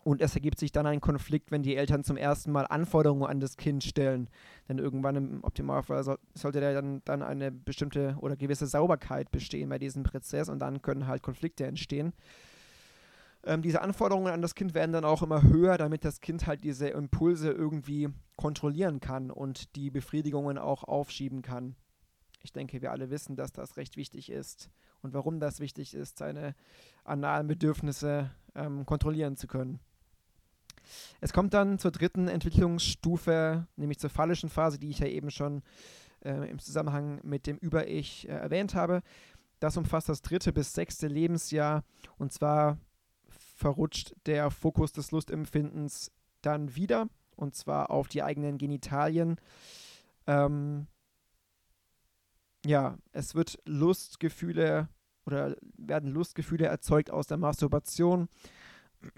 Und 0.04 0.20
es 0.20 0.34
ergibt 0.34 0.58
sich 0.58 0.72
dann 0.72 0.86
ein 0.86 1.00
Konflikt, 1.00 1.52
wenn 1.52 1.62
die 1.62 1.76
Eltern 1.76 2.02
zum 2.02 2.16
ersten 2.16 2.50
Mal 2.50 2.66
Anforderungen 2.66 3.24
an 3.24 3.38
das 3.38 3.56
Kind 3.56 3.84
stellen. 3.84 4.28
Denn 4.68 4.78
irgendwann 4.78 5.14
im 5.16 5.44
Optimalfall 5.44 6.02
so, 6.02 6.16
sollte 6.34 6.60
da 6.60 6.72
dann, 6.72 7.02
dann 7.04 7.22
eine 7.22 7.52
bestimmte 7.52 8.16
oder 8.20 8.36
gewisse 8.36 8.66
Sauberkeit 8.66 9.30
bestehen 9.30 9.68
bei 9.68 9.78
diesem 9.78 10.02
Prozess 10.02 10.48
und 10.48 10.58
dann 10.58 10.82
können 10.82 11.06
halt 11.06 11.22
Konflikte 11.22 11.66
entstehen. 11.66 12.12
Ähm, 13.44 13.62
diese 13.62 13.80
Anforderungen 13.80 14.32
an 14.32 14.42
das 14.42 14.54
Kind 14.54 14.74
werden 14.74 14.92
dann 14.92 15.04
auch 15.04 15.22
immer 15.22 15.42
höher, 15.42 15.78
damit 15.78 16.04
das 16.04 16.20
Kind 16.20 16.46
halt 16.46 16.64
diese 16.64 16.88
Impulse 16.88 17.50
irgendwie 17.50 18.08
kontrollieren 18.36 19.00
kann 19.00 19.30
und 19.30 19.74
die 19.76 19.90
Befriedigungen 19.90 20.58
auch 20.58 20.84
aufschieben 20.84 21.42
kann. 21.42 21.76
Ich 22.42 22.52
denke, 22.52 22.82
wir 22.82 22.90
alle 22.90 23.10
wissen, 23.10 23.36
dass 23.36 23.52
das 23.52 23.76
recht 23.76 23.96
wichtig 23.96 24.30
ist 24.30 24.68
und 25.00 25.14
warum 25.14 25.38
das 25.38 25.60
wichtig 25.60 25.94
ist, 25.94 26.18
seine 26.18 26.54
analen 27.04 27.46
Bedürfnisse 27.46 28.30
ähm, 28.54 28.84
kontrollieren 28.84 29.36
zu 29.36 29.46
können. 29.46 29.80
Es 31.20 31.32
kommt 31.32 31.54
dann 31.54 31.78
zur 31.78 31.90
dritten 31.90 32.28
Entwicklungsstufe, 32.28 33.66
nämlich 33.76 33.98
zur 33.98 34.10
phallischen 34.10 34.48
Phase, 34.48 34.78
die 34.78 34.90
ich 34.90 34.98
ja 34.98 35.06
eben 35.06 35.30
schon 35.30 35.62
äh, 36.24 36.50
im 36.50 36.58
Zusammenhang 36.58 37.20
mit 37.22 37.46
dem 37.46 37.58
Über-Ich 37.58 38.28
äh, 38.28 38.32
erwähnt 38.32 38.74
habe. 38.74 39.02
Das 39.60 39.76
umfasst 39.76 40.08
das 40.08 40.22
dritte 40.22 40.52
bis 40.52 40.72
sechste 40.72 41.06
Lebensjahr 41.06 41.84
und 42.18 42.32
zwar 42.32 42.78
verrutscht 43.28 44.14
der 44.26 44.50
Fokus 44.50 44.92
des 44.92 45.12
Lustempfindens 45.12 46.10
dann 46.40 46.74
wieder 46.74 47.08
und 47.36 47.54
zwar 47.54 47.90
auf 47.90 48.08
die 48.08 48.22
eigenen 48.22 48.58
Genitalien. 48.58 49.36
Ähm, 50.26 50.86
ja, 52.64 52.96
es 53.12 53.34
wird 53.34 53.58
Lustgefühle 53.64 54.88
oder 55.26 55.56
werden 55.76 56.10
Lustgefühle 56.10 56.66
erzeugt 56.66 57.10
aus 57.10 57.26
der 57.26 57.36
Masturbation, 57.36 58.28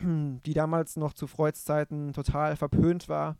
die 0.00 0.54
damals 0.54 0.96
noch 0.96 1.12
zu 1.12 1.26
Freuds 1.26 1.64
Zeiten 1.64 2.12
total 2.12 2.56
verpönt 2.56 3.08
war. 3.08 3.36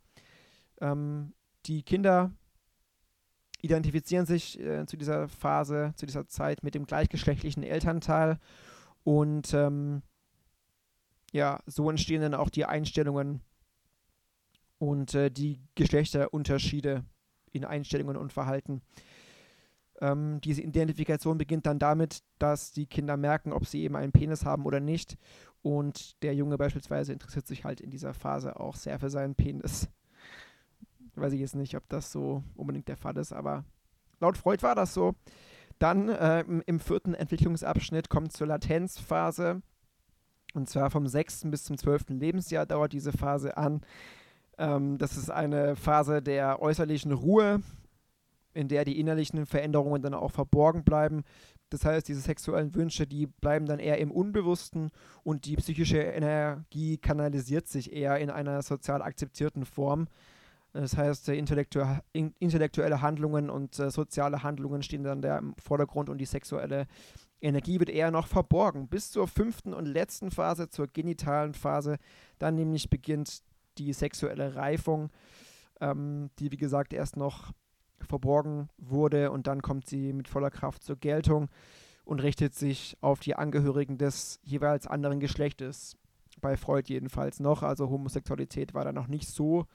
Ähm, 0.81 1.35
die 1.67 1.83
Kinder 1.83 2.33
identifizieren 3.63 4.27
sich 4.27 4.61
äh, 4.61 4.87
zu 4.87 4.97
dieser 4.97 5.29
Phase, 5.29 5.95
zu 5.97 6.07
dieser 6.07 6.27
Zeit 6.29 6.63
mit 6.63 6.75
dem 6.75 6.87
gleichgeschlechtlichen 6.87 7.63
Elternteil 7.63 8.39
und 9.05 9.55
ähm, 9.55 10.03
ja, 11.33 11.61
so 11.67 11.91
entstehen 11.91 12.23
dann 12.23 12.35
auch 12.35 12.51
die 12.51 12.65
Einstellungen 12.65 13.41
und 14.79 15.15
äh, 15.15 15.31
die 15.31 15.61
Geschlechterunterschiede 15.75 17.05
in 17.51 17.65
Einstellungen 17.65 18.17
und 18.17 18.33
Verhalten. 18.33 18.83
Ähm, 20.01 20.41
diese 20.43 20.63
Identifikation 20.63 21.39
beginnt 21.39 21.67
dann 21.67 21.79
damit, 21.79 22.23
dass 22.39 22.73
die 22.73 22.87
Kinder 22.87 23.17
merken, 23.17 23.53
ob 23.53 23.67
sie 23.67 23.83
eben 23.83 23.97
einen 23.97 24.13
Penis 24.13 24.45
haben 24.45 24.67
oder 24.67 24.81
nicht. 24.81 25.17
Und 25.63 26.23
der 26.23 26.35
Junge 26.35 26.59
beispielsweise 26.59 27.13
interessiert 27.13 27.47
sich 27.47 27.65
halt 27.65 27.81
in 27.81 27.91
dieser 27.91 28.13
Phase 28.13 28.59
auch 28.59 28.77
sehr 28.77 28.99
für 28.99 29.11
seinen 29.11 29.35
Penis. 29.35 29.89
Weiß 31.15 31.33
ich 31.33 31.41
jetzt 31.41 31.55
nicht, 31.55 31.77
ob 31.77 31.89
das 31.89 32.11
so 32.11 32.43
unbedingt 32.55 32.89
der 32.89 32.97
Fall 32.97 33.17
ist, 33.17 33.33
aber 33.33 33.65
laut 34.21 34.37
Freud 34.37 34.63
war 34.63 34.75
das 34.75 34.93
so. 34.95 35.15
Dann 35.79 36.09
äh, 36.09 36.41
im 36.41 36.81
vierten 36.81 37.15
Entwicklungsabschnitt 37.15 38.09
kommt 38.09 38.33
zur 38.33 38.47
Latenzphase. 38.47 39.63
Und 40.55 40.69
zwar 40.69 40.91
vom 40.91 41.07
sechsten 41.07 41.51
bis 41.51 41.65
zum 41.65 41.79
zwölften 41.79 42.19
Lebensjahr 42.19 42.67
dauert 42.67 42.93
diese 42.93 43.13
Phase 43.13 43.57
an. 43.57 43.81
Ähm, 44.59 44.99
das 44.99 45.17
ist 45.17 45.31
eine 45.31 45.77
Phase 45.77 46.23
der 46.23 46.63
äußerlichen 46.63 47.13
Ruhe, 47.13 47.61
in 48.55 48.69
der 48.69 48.85
die 48.85 48.99
innerlichen 48.99 49.47
Veränderungen 49.47 50.01
dann 50.03 50.15
auch 50.15 50.31
verborgen 50.31 50.85
bleiben. 50.85 51.25
Das 51.71 51.85
heißt, 51.85 52.09
diese 52.09 52.21
sexuellen 52.21 52.75
Wünsche, 52.75 53.07
die 53.07 53.27
bleiben 53.27 53.67
dann 53.67 53.81
eher 53.81 53.99
im 53.99 54.11
Unbewussten 54.11 54.91
und 55.23 55.45
die 55.45 55.57
psychische 55.57 55.99
Energie 55.99 56.99
kanalisiert 56.99 57.67
sich 57.67 57.93
eher 57.93 58.19
in 58.19 58.31
einer 58.31 58.63
sozial 58.63 59.03
akzeptierten 59.03 59.65
Form. 59.65 60.07
Das 60.73 60.97
heißt, 60.97 61.29
intellektuelle 61.29 63.01
Handlungen 63.01 63.49
und 63.49 63.79
äh, 63.79 63.91
soziale 63.91 64.43
Handlungen 64.43 64.83
stehen 64.83 65.05
dann 65.05 65.23
da 65.23 65.39
im 65.39 65.55
Vordergrund 65.57 66.09
und 66.09 66.19
die 66.19 66.27
sexuelle 66.27 66.87
Energie 67.41 67.79
wird 67.79 67.91
eher 67.91 68.11
noch 68.11 68.27
verborgen. 68.27 68.89
Bis 68.89 69.11
zur 69.11 69.29
fünften 69.29 69.73
und 69.73 69.87
letzten 69.87 70.31
Phase, 70.33 70.69
zur 70.71 70.89
genitalen 70.89 71.55
Phase, 71.55 71.99
dann 72.39 72.57
nämlich 72.57 72.91
beginnt 72.91 73.43
die 73.79 73.93
sexuelle 73.93 74.57
Reifung, 74.57 75.11
ähm, 75.81 76.31
die 76.39 76.51
wie 76.51 76.57
gesagt 76.57 76.93
erst 76.93 77.17
noch 77.17 77.53
verborgen 78.05 78.69
wurde 78.79 79.31
und 79.31 79.47
dann 79.47 79.63
kommt 79.63 79.89
sie 79.89 80.13
mit 80.13 80.29
voller 80.29 80.51
Kraft 80.51 80.83
zur 80.83 80.97
Geltung 80.97 81.49
und 82.05 82.23
richtet 82.23 82.55
sich 82.55 82.97
auf 83.01 83.21
die 83.21 83.35
Angehörigen 83.35 83.99
des 83.99 84.41
jeweils 84.43 84.87
anderen 84.87 85.21
Geschlechtes. 85.21 85.97
Bei 86.41 86.57
Freud 86.57 86.93
jedenfalls 86.93 87.41
noch. 87.41 87.63
Also 87.63 87.89
Homosexualität 87.89 88.75
war 88.75 88.85
da 88.85 88.93
noch 88.93 89.07
nicht 89.09 89.29
so 89.29 89.67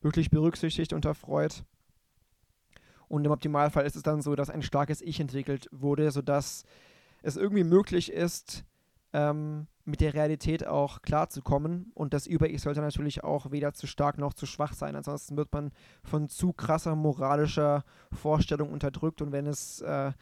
wirklich 0.00 0.30
berücksichtigt 0.30 0.92
unter 0.92 1.14
Freud. 1.14 1.54
Und 3.08 3.24
im 3.24 3.32
Optimalfall 3.32 3.86
ist 3.86 3.96
es 3.96 4.02
dann 4.02 4.22
so, 4.22 4.34
dass 4.34 4.50
ein 4.50 4.62
starkes 4.62 5.00
Ich 5.00 5.20
entwickelt 5.20 5.68
wurde, 5.70 6.10
sodass 6.10 6.64
es 7.22 7.36
irgendwie 7.36 7.64
möglich 7.64 8.12
ist, 8.12 8.64
ähm, 9.12 9.66
mit 9.86 10.00
der 10.00 10.14
Realität 10.14 10.66
auch 10.66 11.02
klarzukommen. 11.02 11.90
Und 11.94 12.12
das 12.12 12.26
Über-Ich 12.26 12.62
sollte 12.62 12.80
natürlich 12.80 13.24
auch 13.24 13.50
weder 13.50 13.72
zu 13.72 13.86
stark 13.86 14.18
noch 14.18 14.34
zu 14.34 14.46
schwach 14.46 14.74
sein. 14.74 14.96
Ansonsten 14.96 15.36
wird 15.36 15.52
man 15.52 15.72
von 16.02 16.28
zu 16.28 16.52
krasser 16.52 16.96
moralischer 16.96 17.84
Vorstellung 18.12 18.70
unterdrückt. 18.70 19.22
Und 19.22 19.32
wenn 19.32 19.46
es 19.46 19.80
äh, 19.80 20.12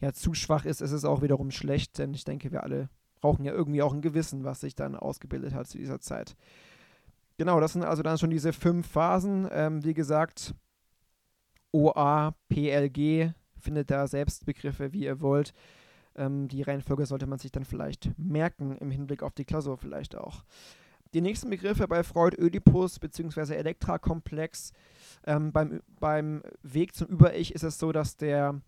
ja 0.00 0.12
zu 0.12 0.34
schwach 0.34 0.64
ist, 0.64 0.80
ist 0.80 0.92
es 0.92 1.04
auch 1.04 1.22
wiederum 1.22 1.50
schlecht. 1.50 1.98
Denn 1.98 2.14
ich 2.14 2.24
denke, 2.24 2.52
wir 2.52 2.62
alle 2.62 2.88
brauchen 3.20 3.44
ja 3.44 3.52
irgendwie 3.52 3.82
auch 3.82 3.94
ein 3.94 4.02
Gewissen, 4.02 4.44
was 4.44 4.60
sich 4.60 4.74
dann 4.74 4.96
ausgebildet 4.96 5.54
hat 5.54 5.68
zu 5.68 5.78
dieser 5.78 6.00
Zeit. 6.00 6.36
Genau, 7.38 7.60
das 7.60 7.72
sind 7.72 7.84
also 7.84 8.02
dann 8.02 8.18
schon 8.18 8.30
diese 8.30 8.52
fünf 8.52 8.86
Phasen. 8.86 9.48
Ähm, 9.50 9.84
wie 9.84 9.94
gesagt, 9.94 10.54
OA, 11.70 12.34
PLG, 12.48 13.32
findet 13.62 13.90
da 13.90 14.06
Selbstbegriffe, 14.06 14.92
wie 14.92 15.04
ihr 15.04 15.20
wollt. 15.20 15.54
Ähm, 16.16 16.48
die 16.48 16.62
Reihenfolge 16.62 17.06
sollte 17.06 17.26
man 17.26 17.38
sich 17.38 17.52
dann 17.52 17.64
vielleicht 17.64 18.10
merken, 18.18 18.76
im 18.78 18.90
Hinblick 18.90 19.22
auf 19.22 19.34
die 19.34 19.44
Klausur 19.44 19.78
vielleicht 19.78 20.16
auch. 20.16 20.44
Die 21.14 21.20
nächsten 21.20 21.50
Begriffe 21.50 21.86
bei 21.88 22.02
Freud, 22.02 22.36
Ödipus 22.38 22.98
bzw. 22.98 23.54
Elektra-Komplex. 23.54 24.72
Ähm, 25.26 25.52
beim, 25.52 25.82
beim 26.00 26.42
Weg 26.62 26.94
zum 26.94 27.08
Über-Ich 27.08 27.54
ist 27.54 27.64
es 27.64 27.78
so, 27.78 27.92
dass 27.92 28.16
der 28.16 28.60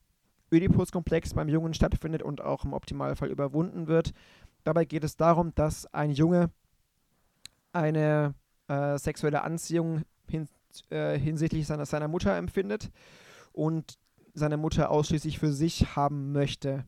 Ödipus-Komplex 0.52 1.34
beim 1.34 1.48
Jungen 1.48 1.74
stattfindet 1.74 2.22
und 2.22 2.42
auch 2.42 2.64
im 2.64 2.74
Optimalfall 2.74 3.30
überwunden 3.30 3.86
wird. 3.86 4.12
Dabei 4.62 4.84
geht 4.84 5.04
es 5.04 5.16
darum, 5.16 5.54
dass 5.54 5.86
ein 5.94 6.10
Junge 6.10 6.50
eine 7.72 8.34
äh, 8.68 8.98
sexuelle 8.98 9.42
Anziehung 9.42 10.02
hin, 10.28 10.48
äh, 10.90 11.18
hinsichtlich 11.18 11.66
seiner, 11.66 11.86
seiner 11.86 12.08
Mutter 12.08 12.36
empfindet 12.36 12.90
und 13.52 13.98
seine 14.34 14.56
Mutter 14.56 14.90
ausschließlich 14.90 15.38
für 15.38 15.52
sich 15.52 15.96
haben 15.96 16.32
möchte. 16.32 16.84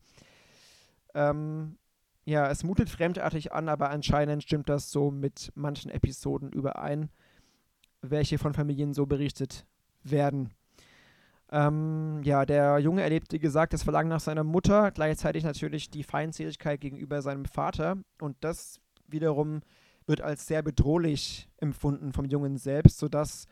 Ähm, 1.17 1.79
ja, 2.27 2.51
es 2.51 2.63
mutet 2.63 2.91
fremdartig 2.91 3.53
an, 3.53 3.69
aber 3.69 3.91
anscheinend 3.91 4.43
stimmt 4.43 4.69
das 4.69 4.91
so 4.91 5.11
mit 5.11 5.51
manchen 5.55 5.91
Episoden 5.91 6.53
überein, 6.53 7.09
welche 8.03 8.37
von 8.37 8.53
Familien 8.53 8.93
so 8.93 9.07
berichtet 9.07 9.65
werden. 10.03 10.51
Ähm, 11.51 12.21
ja, 12.23 12.45
der 12.45 12.79
Junge 12.81 13.03
erlebt, 13.03 13.33
wie 13.33 13.39
gesagt, 13.39 13.73
das 13.73 13.85
Verlangen 13.85 14.11
nach 14.11 14.21
seiner 14.21 14.45
Mutter, 14.45 14.91
gleichzeitig 14.91 15.45
natürlich 15.45 15.91
die 15.91 16.03
Feindseligkeit 16.03 16.81
gegenüber 16.81 17.23
seinem 17.23 17.47
Vater 17.47 17.97
und 18.21 18.37
das 18.41 18.81
wiederum 19.07 19.63
wird 20.07 20.21
als 20.21 20.47
sehr 20.47 20.63
bedrohlich 20.63 21.49
empfunden 21.57 22.13
vom 22.13 22.27
Jungen 22.27 22.59
selbst, 22.59 22.99
sodass 22.99 23.47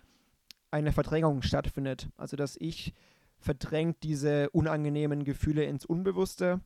eine 0.71 0.93
Verdrängung 0.93 1.43
stattfindet. 1.43 2.11
Also 2.17 2.37
das 2.37 2.57
Ich 2.61 2.93
verdrängt 3.39 4.03
diese 4.03 4.51
unangenehmen 4.51 5.25
Gefühle 5.25 5.65
ins 5.65 5.87
Unbewusste 5.87 6.61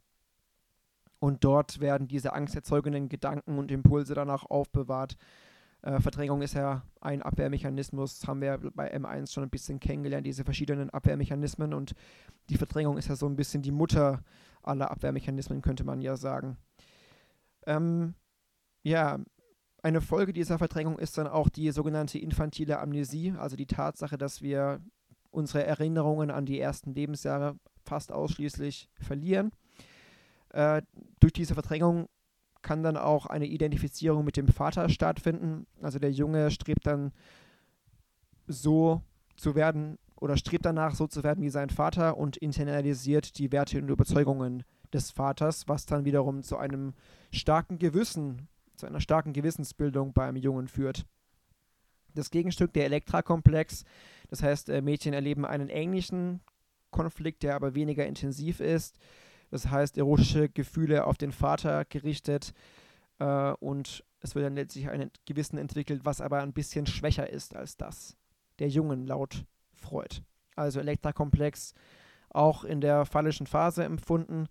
und 1.20 1.44
dort 1.44 1.80
werden 1.80 2.08
diese 2.08 2.32
angsterzeugenden 2.32 3.08
Gedanken 3.08 3.58
und 3.58 3.70
Impulse 3.70 4.14
danach 4.14 4.44
aufbewahrt, 4.44 5.16
Äh, 5.82 6.00
Verdrängung 6.00 6.42
ist 6.42 6.54
ja 6.54 6.82
ein 7.00 7.22
Abwehrmechanismus, 7.22 8.26
haben 8.26 8.40
wir 8.40 8.58
bei 8.74 8.92
M1 8.92 9.32
schon 9.32 9.44
ein 9.44 9.50
bisschen 9.50 9.78
kennengelernt, 9.78 10.26
diese 10.26 10.44
verschiedenen 10.44 10.90
Abwehrmechanismen. 10.90 11.72
Und 11.72 11.94
die 12.50 12.56
Verdrängung 12.56 12.98
ist 12.98 13.08
ja 13.08 13.16
so 13.16 13.26
ein 13.26 13.36
bisschen 13.36 13.62
die 13.62 13.70
Mutter 13.70 14.22
aller 14.62 14.90
Abwehrmechanismen, 14.90 15.62
könnte 15.62 15.84
man 15.84 16.00
ja 16.00 16.16
sagen. 16.16 16.56
Ähm, 17.66 18.14
ja, 18.82 19.18
eine 19.82 20.00
Folge 20.00 20.32
dieser 20.32 20.58
Verdrängung 20.58 20.98
ist 20.98 21.16
dann 21.16 21.28
auch 21.28 21.48
die 21.48 21.70
sogenannte 21.70 22.18
infantile 22.18 22.80
Amnesie, 22.80 23.34
also 23.38 23.54
die 23.56 23.66
Tatsache, 23.66 24.18
dass 24.18 24.42
wir 24.42 24.80
unsere 25.30 25.64
Erinnerungen 25.64 26.30
an 26.32 26.44
die 26.44 26.58
ersten 26.58 26.92
Lebensjahre 26.92 27.56
fast 27.84 28.10
ausschließlich 28.10 28.88
verlieren. 28.98 29.52
Äh, 30.58 30.82
durch 31.20 31.32
diese 31.32 31.54
Verdrängung 31.54 32.08
kann 32.62 32.82
dann 32.82 32.96
auch 32.96 33.26
eine 33.26 33.46
Identifizierung 33.46 34.24
mit 34.24 34.36
dem 34.36 34.48
Vater 34.48 34.88
stattfinden. 34.88 35.68
Also 35.80 36.00
der 36.00 36.10
Junge 36.10 36.50
strebt 36.50 36.84
dann 36.84 37.12
so 38.48 39.00
zu 39.36 39.54
werden 39.54 39.98
oder 40.16 40.36
strebt 40.36 40.66
danach, 40.66 40.96
so 40.96 41.06
zu 41.06 41.22
werden 41.22 41.44
wie 41.44 41.48
sein 41.48 41.70
Vater 41.70 42.16
und 42.16 42.36
internalisiert 42.36 43.38
die 43.38 43.52
Werte 43.52 43.80
und 43.80 43.88
Überzeugungen 43.88 44.64
des 44.92 45.12
Vaters, 45.12 45.68
was 45.68 45.86
dann 45.86 46.04
wiederum 46.04 46.42
zu 46.42 46.56
einem 46.56 46.94
starken 47.30 47.78
Gewissen, 47.78 48.48
zu 48.74 48.86
einer 48.86 49.00
starken 49.00 49.32
Gewissensbildung 49.34 50.12
beim 50.12 50.34
Jungen 50.34 50.66
führt. 50.66 51.06
Das 52.16 52.30
Gegenstück, 52.30 52.72
der 52.72 52.86
Elektra-Komplex, 52.86 53.84
das 54.28 54.42
heißt, 54.42 54.70
äh, 54.70 54.82
Mädchen 54.82 55.12
erleben 55.12 55.44
einen 55.44 55.68
ähnlichen 55.68 56.40
Konflikt, 56.90 57.44
der 57.44 57.54
aber 57.54 57.76
weniger 57.76 58.04
intensiv 58.06 58.58
ist. 58.58 58.98
Das 59.50 59.70
heißt, 59.70 59.96
erotische 59.98 60.48
Gefühle 60.48 61.06
auf 61.06 61.16
den 61.16 61.32
Vater 61.32 61.84
gerichtet 61.84 62.52
äh, 63.18 63.52
und 63.60 64.04
es 64.20 64.34
wird 64.34 64.44
dann 64.44 64.56
letztlich 64.56 64.88
ein 64.88 65.10
Gewissen 65.26 65.58
entwickelt, 65.58 66.04
was 66.04 66.20
aber 66.20 66.40
ein 66.40 66.52
bisschen 66.52 66.86
schwächer 66.86 67.30
ist 67.30 67.54
als 67.54 67.76
das 67.76 68.16
der 68.58 68.68
Jungen 68.68 69.06
laut 69.06 69.44
Freud. 69.74 70.22
Also 70.56 70.80
Elektrakomplex 70.80 71.74
auch 72.30 72.64
in 72.64 72.80
der 72.80 73.04
phallischen 73.04 73.46
Phase 73.46 73.84
empfunden, 73.84 74.48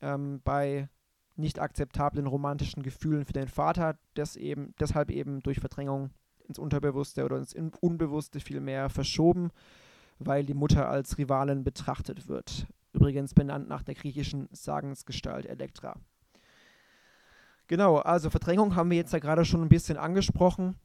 ähm, 0.00 0.40
bei 0.44 0.88
nicht 1.36 1.58
akzeptablen 1.58 2.26
romantischen 2.26 2.82
Gefühlen 2.82 3.24
für 3.24 3.32
den 3.32 3.48
Vater, 3.48 3.98
das 4.14 4.36
eben, 4.36 4.74
deshalb 4.80 5.10
eben 5.10 5.42
durch 5.42 5.60
Verdrängung 5.60 6.10
ins 6.46 6.58
Unterbewusste 6.58 7.24
oder 7.24 7.38
ins 7.38 7.54
Unbewusste 7.80 8.40
vielmehr 8.40 8.88
verschoben, 8.88 9.50
weil 10.18 10.44
die 10.44 10.54
Mutter 10.54 10.88
als 10.88 11.18
Rivalin 11.18 11.64
betrachtet 11.64 12.28
wird. 12.28 12.66
Übrigens 13.04 13.34
benannt 13.34 13.68
nach 13.68 13.82
der 13.82 13.94
griechischen 13.94 14.48
Sagensgestalt 14.50 15.44
Elektra. 15.44 15.94
Genau, 17.66 17.96
also 17.98 18.30
Verdrängung 18.30 18.76
haben 18.76 18.88
wir 18.88 18.96
jetzt 18.96 19.12
ja 19.12 19.18
gerade 19.18 19.44
schon 19.44 19.60
ein 19.60 19.68
bisschen 19.68 19.98
angesprochen. 19.98 20.76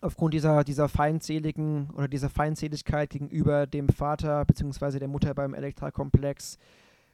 Aufgrund 0.00 0.34
dieser, 0.34 0.64
dieser 0.64 0.88
feindseligen 0.88 1.90
oder 1.90 2.08
dieser 2.08 2.30
Feindseligkeit 2.30 3.10
gegenüber 3.10 3.68
dem 3.68 3.88
Vater 3.90 4.44
bzw. 4.44 4.98
der 4.98 5.06
Mutter 5.06 5.32
beim 5.32 5.54
Elektra-Komplex 5.54 6.58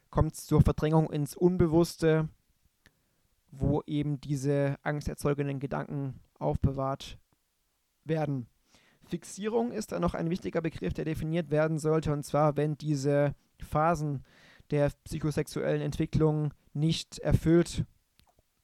kommt 0.08 0.32
es 0.32 0.46
zur 0.46 0.62
Verdrängung 0.62 1.10
ins 1.10 1.36
Unbewusste, 1.36 2.30
wo 3.50 3.82
eben 3.86 4.18
diese 4.18 4.76
angsterzeugenden 4.82 5.60
Gedanken 5.60 6.20
aufbewahrt 6.38 7.18
werden. 8.04 8.46
Fixierung 9.04 9.72
ist 9.72 9.92
dann 9.92 10.00
noch 10.00 10.14
ein 10.14 10.30
wichtiger 10.30 10.62
Begriff, 10.62 10.94
der 10.94 11.04
definiert 11.04 11.50
werden 11.50 11.78
sollte, 11.78 12.14
und 12.14 12.24
zwar, 12.24 12.56
wenn 12.56 12.78
diese 12.78 13.34
Phasen 13.62 14.24
der 14.70 14.90
psychosexuellen 15.04 15.82
Entwicklung 15.82 16.52
nicht 16.72 17.18
erfüllt 17.18 17.84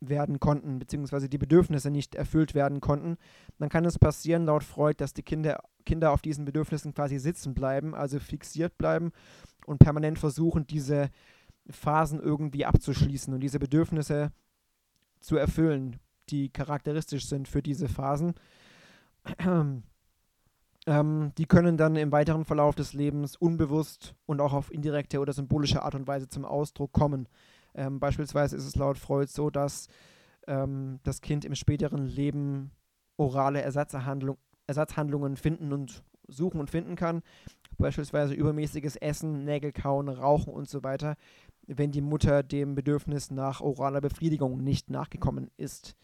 werden 0.01 0.41
konnten, 0.41 0.79
beziehungsweise 0.79 1.29
die 1.29 1.39
Bedürfnisse 1.39 1.91
nicht 1.91 2.15
erfüllt 2.15 2.55
werden 2.55 2.81
konnten, 2.81 3.17
dann 3.59 3.69
kann 3.69 3.85
es 3.85 3.99
passieren, 3.99 4.45
laut 4.45 4.65
Freud, 4.65 4.97
dass 4.99 5.15
die 5.15 5.23
Kinder, 5.23 5.63
Kinder 5.87 6.11
auf 6.11 6.23
diesen 6.23 6.45
Bedürfnissen 6.45 6.93
quasi 6.93 7.19
sitzen 7.19 7.55
bleiben, 7.55 7.95
also 7.95 8.19
fixiert 8.19 8.77
bleiben 8.79 9.13
und 9.65 9.79
permanent 9.79 10.19
versuchen, 10.19 10.67
diese 10.67 11.11
Phasen 11.71 12.21
irgendwie 12.21 12.65
abzuschließen 12.65 13.33
und 13.33 13.41
diese 13.41 13.61
Bedürfnisse 13.61 14.33
zu 15.21 15.37
erfüllen, 15.37 16.01
die 16.31 16.51
charakteristisch 16.51 17.27
sind 17.27 17.47
für 17.47 17.63
diese 17.63 17.89
Phasen. 17.89 18.35
Ähm, 20.87 21.33
die 21.39 21.47
können 21.47 21.77
dann 21.77 21.97
im 21.97 22.11
weiteren 22.11 22.45
Verlauf 22.45 22.75
des 22.75 22.93
Lebens 22.93 23.37
unbewusst 23.37 24.15
und 24.27 24.41
auch 24.41 24.53
auf 24.53 24.73
indirekte 24.73 25.21
oder 25.21 25.33
symbolische 25.33 25.83
Art 25.83 25.95
und 25.95 26.07
Weise 26.09 26.29
zum 26.29 26.45
Ausdruck 26.45 26.93
kommen. 26.93 27.29
Ähm, 27.75 28.01
beispielsweise 28.01 28.57
ist 28.57 28.67
es 28.67 28.77
laut 28.77 28.99
Freud 28.99 29.31
so, 29.31 29.51
dass 29.51 29.89
ähm, 30.47 30.99
das 31.05 31.21
Kind 31.21 31.45
im 31.45 31.55
späteren 31.55 32.07
Leben 32.07 32.73
orale 33.17 33.63
Ersatzhandlung, 33.63 34.39
Ersatzhandlungen 34.67 35.37
finden 35.37 35.73
und 35.73 36.03
suchen 36.27 36.61
und 36.61 36.71
finden 36.71 36.97
kann. 36.97 37.23
Beispielsweise 37.79 38.35
übermäßiges 38.35 38.97
Essen, 38.97 39.45
Nägel 39.45 39.73
kauen, 39.73 40.09
Rauchen 40.09 40.53
und 40.53 40.69
so 40.69 40.83
weiter, 40.83 41.17
wenn 41.67 41.93
die 41.93 42.01
Mutter 42.01 42.43
dem 42.43 42.75
Bedürfnis 42.75 43.31
nach 43.31 43.61
oraler 43.61 44.01
Befriedigung 44.01 44.63
nicht 44.63 44.91
nachgekommen 44.91 45.51
ist. 45.57 45.97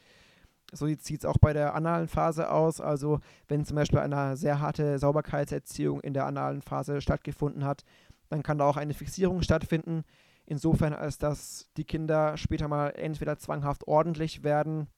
So 0.72 0.86
sieht 0.86 1.20
es 1.20 1.24
auch 1.24 1.38
bei 1.38 1.52
der 1.52 1.74
analen 1.74 2.08
Phase 2.08 2.50
aus. 2.50 2.80
Also 2.80 3.20
wenn 3.48 3.64
zum 3.64 3.76
Beispiel 3.76 4.00
eine 4.00 4.36
sehr 4.36 4.60
harte 4.60 4.98
Sauberkeitserziehung 4.98 6.00
in 6.00 6.12
der 6.12 6.26
analen 6.26 6.60
Phase 6.62 7.00
stattgefunden 7.00 7.64
hat, 7.64 7.84
dann 8.28 8.42
kann 8.42 8.58
da 8.58 8.66
auch 8.66 8.76
eine 8.76 8.94
Fixierung 8.94 9.42
stattfinden. 9.42 10.04
Insofern, 10.44 10.92
als 10.92 11.18
dass 11.18 11.70
die 11.76 11.84
Kinder 11.84 12.36
später 12.36 12.68
mal 12.68 12.90
entweder 12.90 13.38
zwanghaft 13.38 13.86
ordentlich 13.86 14.44
werden 14.44 14.88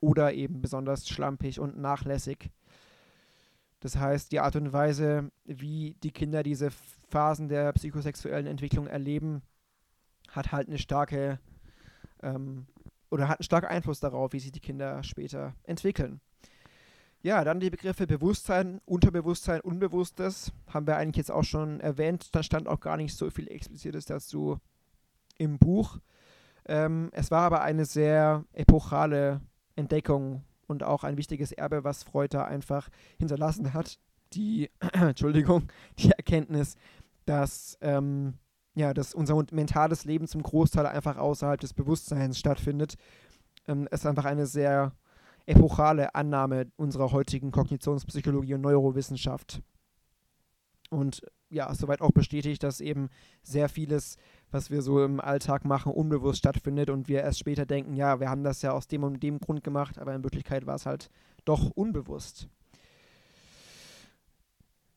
oder 0.00 0.32
eben 0.32 0.62
besonders 0.62 1.08
schlampig 1.08 1.60
und 1.60 1.78
nachlässig. 1.78 2.50
Das 3.80 3.96
heißt, 3.96 4.30
die 4.30 4.40
Art 4.40 4.56
und 4.56 4.72
Weise, 4.72 5.30
wie 5.44 5.96
die 6.02 6.10
Kinder 6.10 6.42
diese 6.42 6.70
Phasen 7.08 7.48
der 7.48 7.72
psychosexuellen 7.72 8.46
Entwicklung 8.46 8.86
erleben, 8.86 9.42
hat 10.28 10.52
halt 10.52 10.68
eine 10.68 10.78
starke 10.78 11.40
ähm, 12.22 12.66
oder 13.10 13.28
hat 13.28 13.40
einen 13.40 13.44
starken 13.44 13.66
Einfluss 13.66 14.00
darauf, 14.00 14.32
wie 14.32 14.40
sich 14.40 14.52
die 14.52 14.60
Kinder 14.60 15.02
später 15.02 15.54
entwickeln. 15.64 16.20
Ja, 17.22 17.44
dann 17.44 17.60
die 17.60 17.68
Begriffe 17.68 18.06
Bewusstsein, 18.06 18.80
Unterbewusstsein, 18.86 19.60
Unbewusstes 19.60 20.52
haben 20.68 20.86
wir 20.86 20.96
eigentlich 20.96 21.18
jetzt 21.18 21.30
auch 21.30 21.44
schon 21.44 21.80
erwähnt. 21.80 22.34
Da 22.34 22.42
stand 22.42 22.66
auch 22.66 22.80
gar 22.80 22.96
nicht 22.96 23.14
so 23.14 23.28
viel 23.28 23.48
Explizites 23.48 24.06
dazu 24.06 24.58
im 25.36 25.58
Buch. 25.58 25.98
Ähm, 26.64 27.10
es 27.12 27.30
war 27.30 27.42
aber 27.42 27.60
eine 27.60 27.84
sehr 27.84 28.44
epochale 28.52 29.42
Entdeckung 29.76 30.44
und 30.66 30.82
auch 30.82 31.04
ein 31.04 31.18
wichtiges 31.18 31.52
Erbe, 31.52 31.84
was 31.84 32.04
Freud 32.04 32.28
da 32.30 32.44
einfach 32.44 32.88
hinterlassen 33.18 33.74
hat. 33.74 33.98
Die, 34.32 34.70
Entschuldigung, 34.92 35.68
die 35.98 36.12
Erkenntnis, 36.12 36.76
dass 37.26 37.76
ähm, 37.82 38.34
ja, 38.74 38.94
dass 38.94 39.14
unser 39.14 39.42
mentales 39.52 40.04
Leben 40.04 40.26
zum 40.26 40.42
Großteil 40.42 40.86
einfach 40.86 41.16
außerhalb 41.16 41.60
des 41.60 41.74
Bewusstseins 41.74 42.38
stattfindet, 42.38 42.94
ähm, 43.66 43.88
ist 43.90 44.06
einfach 44.06 44.24
eine 44.24 44.46
sehr 44.46 44.92
epochale 45.46 46.14
Annahme 46.14 46.70
unserer 46.76 47.12
heutigen 47.12 47.50
Kognitionspsychologie 47.50 48.54
und 48.54 48.60
Neurowissenschaft. 48.60 49.62
Und 50.90 51.22
ja, 51.48 51.72
soweit 51.74 52.00
auch 52.00 52.12
bestätigt, 52.12 52.62
dass 52.62 52.80
eben 52.80 53.10
sehr 53.42 53.68
vieles, 53.68 54.16
was 54.50 54.70
wir 54.70 54.82
so 54.82 55.04
im 55.04 55.20
Alltag 55.20 55.64
machen, 55.64 55.92
unbewusst 55.92 56.38
stattfindet 56.38 56.90
und 56.90 57.08
wir 57.08 57.22
erst 57.22 57.40
später 57.40 57.66
denken, 57.66 57.94
ja, 57.94 58.20
wir 58.20 58.28
haben 58.28 58.44
das 58.44 58.62
ja 58.62 58.72
aus 58.72 58.86
dem 58.86 59.02
und 59.02 59.22
dem 59.22 59.38
Grund 59.38 59.64
gemacht, 59.64 59.98
aber 59.98 60.14
in 60.14 60.22
Wirklichkeit 60.22 60.66
war 60.66 60.76
es 60.76 60.86
halt 60.86 61.10
doch 61.44 61.70
unbewusst. 61.70 62.48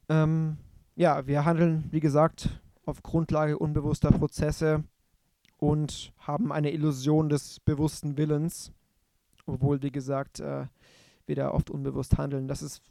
Ähm, 0.10 0.58
ja, 0.96 1.26
wir 1.26 1.46
handeln, 1.46 1.86
wie 1.92 2.00
gesagt, 2.00 2.62
auf 2.86 3.04
Grundlage 3.04 3.58
unbewusster 3.58 4.12
Prozesse 4.12 4.84
und 5.58 6.14
haben 6.18 6.52
eine 6.52 6.72
Illusion 6.72 7.30
des 7.30 7.60
bewussten 7.60 8.18
Willens, 8.18 8.72
obwohl, 9.46 9.82
wie 9.82 9.92
gesagt, 9.92 10.40
äh, 10.40 10.66
wir 11.26 11.36
da 11.36 11.52
oft 11.52 11.70
unbewusst 11.70 12.18
handeln. 12.18 12.48
Das 12.48 12.62
ist 12.62 12.82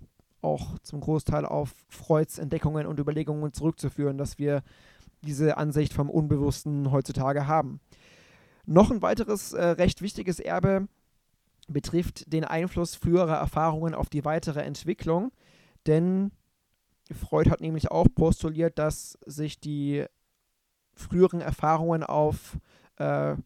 auch 0.40 0.78
zum 0.80 1.00
Großteil 1.00 1.44
auf 1.44 1.74
Freuds 1.88 2.38
Entdeckungen 2.38 2.86
und 2.86 2.98
Überlegungen 2.98 3.52
zurückzuführen, 3.52 4.18
dass 4.18 4.38
wir 4.38 4.62
diese 5.22 5.56
Ansicht 5.56 5.92
vom 5.92 6.10
Unbewussten 6.10 6.90
heutzutage 6.90 7.46
haben. 7.46 7.80
Noch 8.64 8.90
ein 8.90 9.02
weiteres 9.02 9.52
äh, 9.52 9.64
recht 9.64 10.02
wichtiges 10.02 10.40
Erbe 10.40 10.88
betrifft 11.68 12.32
den 12.32 12.44
Einfluss 12.44 12.94
früherer 12.94 13.36
Erfahrungen 13.36 13.94
auf 13.94 14.08
die 14.08 14.24
weitere 14.24 14.62
Entwicklung, 14.62 15.30
denn 15.86 16.32
Freud 17.14 17.50
hat 17.50 17.60
nämlich 17.60 17.90
auch 17.90 18.06
postuliert, 18.14 18.78
dass 18.78 19.18
sich 19.26 19.60
die 19.60 20.04
früheren 20.94 21.40
Erfahrungen 21.40 22.02
auf 22.02 22.58
äh, 22.96 23.36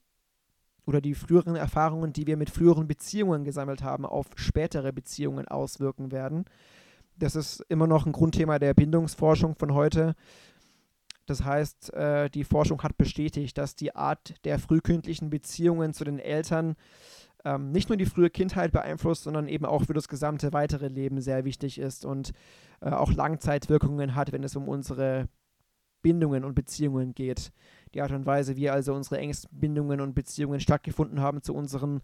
oder 0.87 1.00
die 1.00 1.14
früheren 1.14 1.57
Erfahrungen, 1.57 2.12
die 2.12 2.26
wir 2.26 2.37
mit 2.37 2.50
früheren 2.50 2.87
Beziehungen 2.87 3.44
gesammelt 3.44 3.83
haben, 3.83 4.07
auf 4.07 4.26
spätere 4.37 4.92
Beziehungen 4.92 5.48
auswirken 5.48 6.12
werden. 6.12 6.44
Das 7.18 7.35
ist 7.35 7.64
immer 7.68 7.87
noch 7.87 8.07
ein 8.07 8.12
Grundthema 8.12 8.59
der 8.59 8.74
Bindungsforschung 8.74 9.57
von 9.57 9.74
heute. 9.74 10.14
Das 11.26 11.44
heißt, 11.44 11.92
äh, 11.94 12.31
die 12.31 12.44
Forschung 12.44 12.83
hat 12.83 12.96
bestätigt, 12.96 13.59
dass 13.59 13.74
die 13.74 13.96
Art 13.96 14.35
der 14.44 14.61
frühkindlichen 14.61 15.29
Beziehungen 15.29 15.92
zu 15.92 16.05
den 16.05 16.20
Eltern 16.20 16.76
ähm, 17.44 17.72
nicht 17.72 17.88
nur 17.88 17.96
die 17.96 18.07
frühe 18.07 18.31
Kindheit 18.31 18.70
beeinflusst, 18.70 19.24
sondern 19.24 19.48
eben 19.48 19.64
auch 19.64 19.85
für 19.85 19.94
das 19.94 20.09
gesamte 20.09 20.52
weitere 20.52 20.88
Leben 20.88 21.20
sehr 21.20 21.44
wichtig 21.44 21.79
ist 21.79 22.05
und 22.05 22.33
äh, 22.81 22.91
auch 22.91 23.12
Langzeitwirkungen 23.12 24.15
hat, 24.15 24.33
wenn 24.33 24.45
es 24.45 24.57
um 24.57 24.69
unsere 24.69 25.29
Bindungen 26.03 26.45
und 26.45 26.55
Beziehungen 26.55 27.15
geht. 27.15 27.53
Die 27.95 28.03
Art 28.03 28.12
und 28.12 28.27
Weise, 28.27 28.57
wie 28.57 28.71
also 28.71 28.95
unsere 28.95 29.19
engsten 29.19 29.59
Bindungen 29.59 30.01
und 30.01 30.15
Beziehungen 30.15 30.61
stattgefunden 30.61 31.21
haben 31.21 31.43
zu 31.43 31.55
unseren 31.55 32.01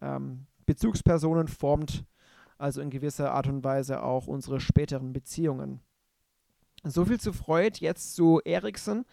ähm, 0.00 0.46
Bezugspersonen, 0.66 1.48
formt 1.48 2.04
also 2.58 2.80
in 2.80 2.90
gewisser 2.90 3.32
Art 3.32 3.48
und 3.48 3.64
Weise 3.64 4.02
auch 4.02 4.26
unsere 4.26 4.60
späteren 4.60 5.12
Beziehungen. 5.12 5.80
So 6.84 7.04
viel 7.04 7.18
zu 7.18 7.32
Freud, 7.32 7.78
jetzt 7.80 8.14
zu 8.14 8.40
Erikson, 8.44 9.04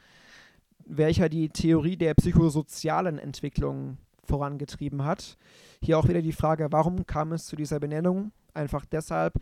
welcher 0.86 1.30
die 1.30 1.50
Theorie 1.50 1.98
der 1.98 2.13
psychosozialen 2.13 3.20
Entwicklung 3.20 3.98
vorangetrieben 4.24 5.04
hat. 5.04 5.38
Hier 5.82 5.98
auch 5.98 6.08
wieder 6.08 6.22
die 6.22 6.32
Frage, 6.34 6.67
warum 6.72 7.06
kam 7.06 7.32
es 7.32 7.46
zu 7.46 7.56
dieser 7.56 7.80
Benennung? 7.80 8.32
Einfach 8.54 8.86
deshalb, 8.86 9.34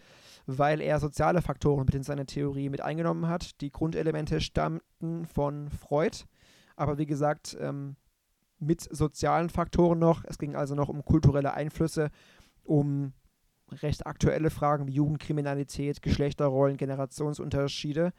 weil 0.45 0.81
er 0.81 0.99
soziale 0.99 1.41
Faktoren 1.41 1.85
mit 1.85 1.95
in 1.95 2.03
seine 2.03 2.25
Theorie 2.25 2.69
mit 2.69 2.81
eingenommen 2.81 3.27
hat. 3.27 3.61
Die 3.61 3.71
Grundelemente 3.71 4.41
stammten 4.41 5.25
von 5.25 5.69
Freud, 5.69 6.25
aber 6.75 6.97
wie 6.97 7.05
gesagt, 7.05 7.57
ähm, 7.59 7.95
mit 8.59 8.81
sozialen 8.81 9.49
Faktoren 9.49 9.99
noch. 9.99 10.23
Es 10.25 10.37
ging 10.37 10.55
also 10.55 10.75
noch 10.75 10.89
um 10.89 11.03
kulturelle 11.03 11.53
Einflüsse, 11.53 12.09
um 12.63 13.13
recht 13.69 14.05
aktuelle 14.05 14.49
Fragen 14.49 14.87
wie 14.87 14.93
Jugendkriminalität, 14.93 16.01
Geschlechterrollen, 16.01 16.77
Generationsunterschiede. 16.77 18.13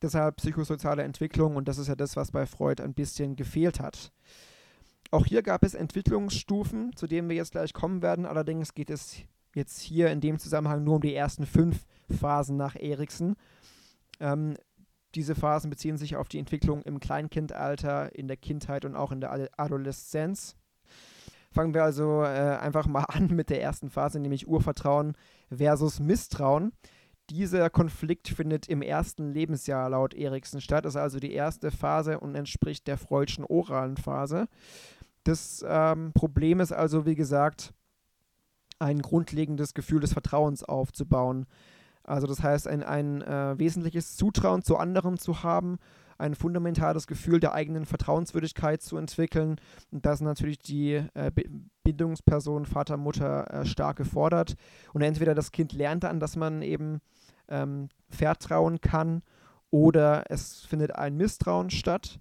Deshalb 0.00 0.36
psychosoziale 0.36 1.02
Entwicklung 1.02 1.56
und 1.56 1.66
das 1.66 1.78
ist 1.78 1.88
ja 1.88 1.96
das, 1.96 2.14
was 2.14 2.30
bei 2.30 2.46
Freud 2.46 2.82
ein 2.82 2.94
bisschen 2.94 3.34
gefehlt 3.34 3.80
hat. 3.80 4.12
Auch 5.10 5.26
hier 5.26 5.42
gab 5.42 5.64
es 5.64 5.74
Entwicklungsstufen, 5.74 6.94
zu 6.94 7.06
denen 7.06 7.28
wir 7.28 7.36
jetzt 7.36 7.52
gleich 7.52 7.72
kommen 7.72 8.02
werden. 8.02 8.26
Allerdings 8.26 8.74
geht 8.74 8.90
es 8.90 9.22
jetzt 9.54 9.80
hier 9.80 10.10
in 10.10 10.20
dem 10.20 10.38
Zusammenhang 10.38 10.84
nur 10.84 10.96
um 10.96 11.02
die 11.02 11.14
ersten 11.14 11.46
fünf 11.46 11.86
Phasen 12.10 12.56
nach 12.56 12.76
Erikson. 12.76 13.36
Ähm, 14.20 14.56
diese 15.14 15.34
Phasen 15.34 15.70
beziehen 15.70 15.96
sich 15.96 16.16
auf 16.16 16.28
die 16.28 16.38
Entwicklung 16.38 16.82
im 16.82 17.00
Kleinkindalter, 17.00 18.14
in 18.14 18.28
der 18.28 18.36
Kindheit 18.36 18.84
und 18.84 18.94
auch 18.94 19.12
in 19.12 19.20
der 19.20 19.48
Adoleszenz. 19.56 20.56
Fangen 21.50 21.72
wir 21.72 21.82
also 21.82 22.22
äh, 22.22 22.58
einfach 22.60 22.86
mal 22.86 23.04
an 23.08 23.28
mit 23.28 23.50
der 23.50 23.62
ersten 23.62 23.90
Phase, 23.90 24.20
nämlich 24.20 24.48
Urvertrauen 24.48 25.14
versus 25.50 25.98
Misstrauen. 25.98 26.72
Dieser 27.30 27.68
Konflikt 27.68 28.28
findet 28.28 28.68
im 28.68 28.80
ersten 28.80 29.32
Lebensjahr 29.32 29.90
laut 29.90 30.14
Erikson 30.14 30.62
statt, 30.62 30.86
ist 30.86 30.96
also 30.96 31.18
die 31.18 31.32
erste 31.32 31.70
Phase 31.70 32.20
und 32.20 32.34
entspricht 32.34 32.86
der 32.86 32.96
freudschen 32.96 33.44
oralen 33.44 33.98
Phase. 33.98 34.48
Das 35.24 35.64
ähm, 35.66 36.12
Problem 36.14 36.60
ist 36.60 36.72
also, 36.72 37.04
wie 37.04 37.16
gesagt, 37.16 37.74
ein 38.78 39.02
grundlegendes 39.02 39.74
Gefühl 39.74 40.00
des 40.00 40.12
Vertrauens 40.12 40.62
aufzubauen. 40.62 41.46
Also 42.04 42.26
das 42.26 42.42
heißt, 42.42 42.68
ein, 42.68 42.82
ein 42.82 43.22
äh, 43.22 43.58
wesentliches 43.58 44.16
Zutrauen 44.16 44.62
zu 44.62 44.76
anderen 44.76 45.18
zu 45.18 45.42
haben, 45.42 45.78
ein 46.16 46.34
fundamentales 46.34 47.06
Gefühl 47.06 47.38
der 47.38 47.52
eigenen 47.52 47.86
Vertrauenswürdigkeit 47.86 48.82
zu 48.82 48.96
entwickeln. 48.96 49.56
Und 49.90 50.04
das 50.04 50.20
natürlich 50.20 50.58
die 50.58 50.94
äh, 51.14 51.30
Bindungsperson 51.84 52.66
Vater, 52.66 52.96
Mutter 52.96 53.50
äh, 53.52 53.66
stark 53.66 53.96
gefordert. 53.96 54.56
Und 54.92 55.02
entweder 55.02 55.34
das 55.34 55.52
Kind 55.52 55.72
lernt 55.72 56.04
dann, 56.04 56.18
dass 56.18 56.34
man 56.34 56.62
eben 56.62 57.00
ähm, 57.48 57.88
vertrauen 58.08 58.80
kann, 58.80 59.22
oder 59.70 60.24
es 60.30 60.64
findet 60.64 60.96
ein 60.96 61.16
Misstrauen 61.16 61.70
statt. 61.70 62.20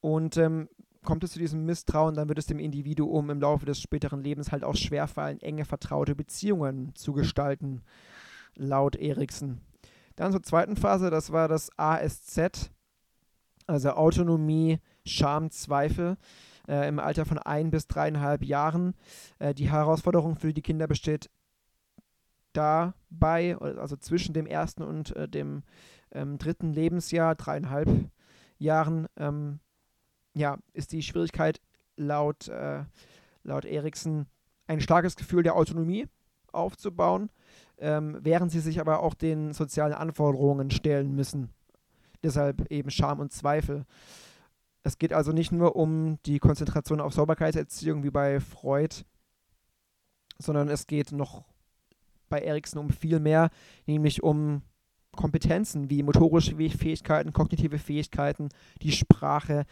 Und 0.00 0.36
ähm, 0.36 0.68
kommt 1.06 1.24
es 1.24 1.32
zu 1.32 1.38
diesem 1.38 1.64
Misstrauen, 1.64 2.14
dann 2.14 2.28
wird 2.28 2.38
es 2.38 2.46
dem 2.46 2.58
Individuum 2.58 3.30
im 3.30 3.40
Laufe 3.40 3.64
des 3.64 3.80
späteren 3.80 4.22
Lebens 4.22 4.52
halt 4.52 4.64
auch 4.64 4.76
schwerfallen, 4.76 5.40
enge, 5.40 5.64
vertraute 5.64 6.14
Beziehungen 6.14 6.94
zu 6.94 7.14
gestalten, 7.14 7.80
laut 8.54 8.96
Erikson. 8.96 9.62
Dann 10.16 10.32
zur 10.32 10.42
zweiten 10.42 10.76
Phase, 10.76 11.10
das 11.10 11.32
war 11.32 11.48
das 11.48 11.70
ASZ, 11.78 12.70
also 13.66 13.90
Autonomie, 13.92 14.80
Scham, 15.06 15.50
Zweifel. 15.50 16.18
Äh, 16.68 16.88
im 16.88 16.98
Alter 16.98 17.24
von 17.24 17.38
ein 17.38 17.70
bis 17.70 17.86
dreieinhalb 17.86 18.44
Jahren. 18.44 18.94
Äh, 19.38 19.54
die 19.54 19.70
Herausforderung 19.70 20.34
für 20.34 20.52
die 20.52 20.62
Kinder 20.62 20.86
besteht 20.86 21.30
dabei, 22.52 23.56
also 23.58 23.96
zwischen 23.96 24.32
dem 24.32 24.46
ersten 24.46 24.82
und 24.82 25.14
äh, 25.14 25.28
dem 25.28 25.62
ähm, 26.12 26.38
dritten 26.38 26.72
Lebensjahr, 26.72 27.34
dreieinhalb 27.34 27.88
Jahren, 28.58 29.06
ähm, 29.16 29.60
ja, 30.36 30.58
ist 30.74 30.92
die 30.92 31.02
Schwierigkeit 31.02 31.60
laut, 31.96 32.48
äh, 32.48 32.84
laut 33.42 33.64
Erikson 33.64 34.26
ein 34.66 34.80
starkes 34.80 35.16
Gefühl 35.16 35.42
der 35.42 35.56
Autonomie 35.56 36.08
aufzubauen, 36.52 37.30
ähm, 37.78 38.18
während 38.20 38.52
sie 38.52 38.60
sich 38.60 38.78
aber 38.78 39.02
auch 39.02 39.14
den 39.14 39.54
sozialen 39.54 39.94
Anforderungen 39.94 40.70
stellen 40.70 41.14
müssen. 41.14 41.50
Deshalb 42.22 42.70
eben 42.70 42.90
Scham 42.90 43.20
und 43.20 43.32
Zweifel. 43.32 43.86
Es 44.82 44.98
geht 44.98 45.12
also 45.12 45.32
nicht 45.32 45.52
nur 45.52 45.74
um 45.74 46.18
die 46.26 46.38
Konzentration 46.38 47.00
auf 47.00 47.14
Sauberkeitserziehung 47.14 48.04
wie 48.04 48.10
bei 48.10 48.40
Freud, 48.40 49.04
sondern 50.38 50.68
es 50.68 50.86
geht 50.86 51.12
noch 51.12 51.44
bei 52.28 52.42
Erikson 52.42 52.80
um 52.80 52.90
viel 52.90 53.20
mehr, 53.20 53.50
nämlich 53.86 54.22
um 54.22 54.62
Kompetenzen 55.12 55.88
wie 55.88 56.02
motorische 56.02 56.56
Fähigkeiten, 56.56 57.32
kognitive 57.32 57.78
Fähigkeiten, 57.78 58.50
die 58.82 58.92
Sprache, 58.92 59.64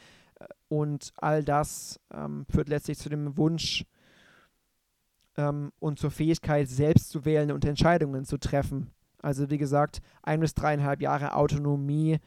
und 0.68 1.12
all 1.16 1.44
das 1.44 2.00
ähm, 2.12 2.46
führt 2.50 2.68
letztlich 2.68 2.98
zu 2.98 3.08
dem 3.08 3.36
Wunsch 3.36 3.84
ähm, 5.36 5.72
und 5.78 5.98
zur 5.98 6.10
Fähigkeit, 6.10 6.68
selbst 6.68 7.10
zu 7.10 7.24
wählen 7.24 7.52
und 7.52 7.64
Entscheidungen 7.64 8.24
zu 8.24 8.38
treffen. 8.38 8.90
Also 9.22 9.50
wie 9.50 9.58
gesagt, 9.58 10.00
ein 10.22 10.40
bis 10.40 10.54
dreieinhalb 10.54 11.00
Jahre 11.00 11.34
Autonomie 11.34 12.18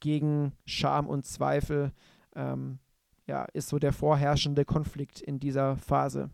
gegen 0.00 0.52
Scham 0.64 1.06
und 1.06 1.24
Zweifel 1.24 1.92
ähm, 2.34 2.78
ja, 3.26 3.44
ist 3.52 3.68
so 3.68 3.78
der 3.78 3.92
vorherrschende 3.92 4.64
Konflikt 4.64 5.20
in 5.20 5.38
dieser 5.38 5.76
Phase. 5.76 6.30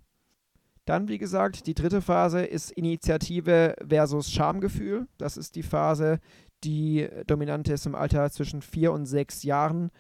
Dann, 0.87 1.09
wie 1.09 1.18
gesagt, 1.18 1.66
die 1.66 1.75
dritte 1.75 2.01
Phase 2.01 2.44
ist 2.44 2.70
Initiative 2.70 3.75
versus 3.87 4.31
Schamgefühl. 4.31 5.09
Das 5.18 5.37
ist 5.37 5.57
die 5.57 5.64
Phase, 5.64 6.20
die 6.64 7.09
dominant 7.27 7.68
ist 7.68 7.87
im 7.87 7.94
Alter 7.94 8.31
zwischen 8.31 8.62
vier 8.62 8.92
und 8.92 9.05
sechs 9.05 9.42
Jahren. 9.42 9.90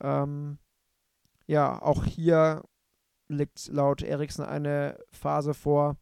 Ähm, 0.00 0.58
ja, 1.46 1.80
auch 1.82 2.04
hier 2.04 2.62
liegt 3.28 3.68
laut 3.68 4.02
Erikson 4.02 4.44
eine 4.44 4.98
Phase 5.12 5.54
vor, 5.54 5.96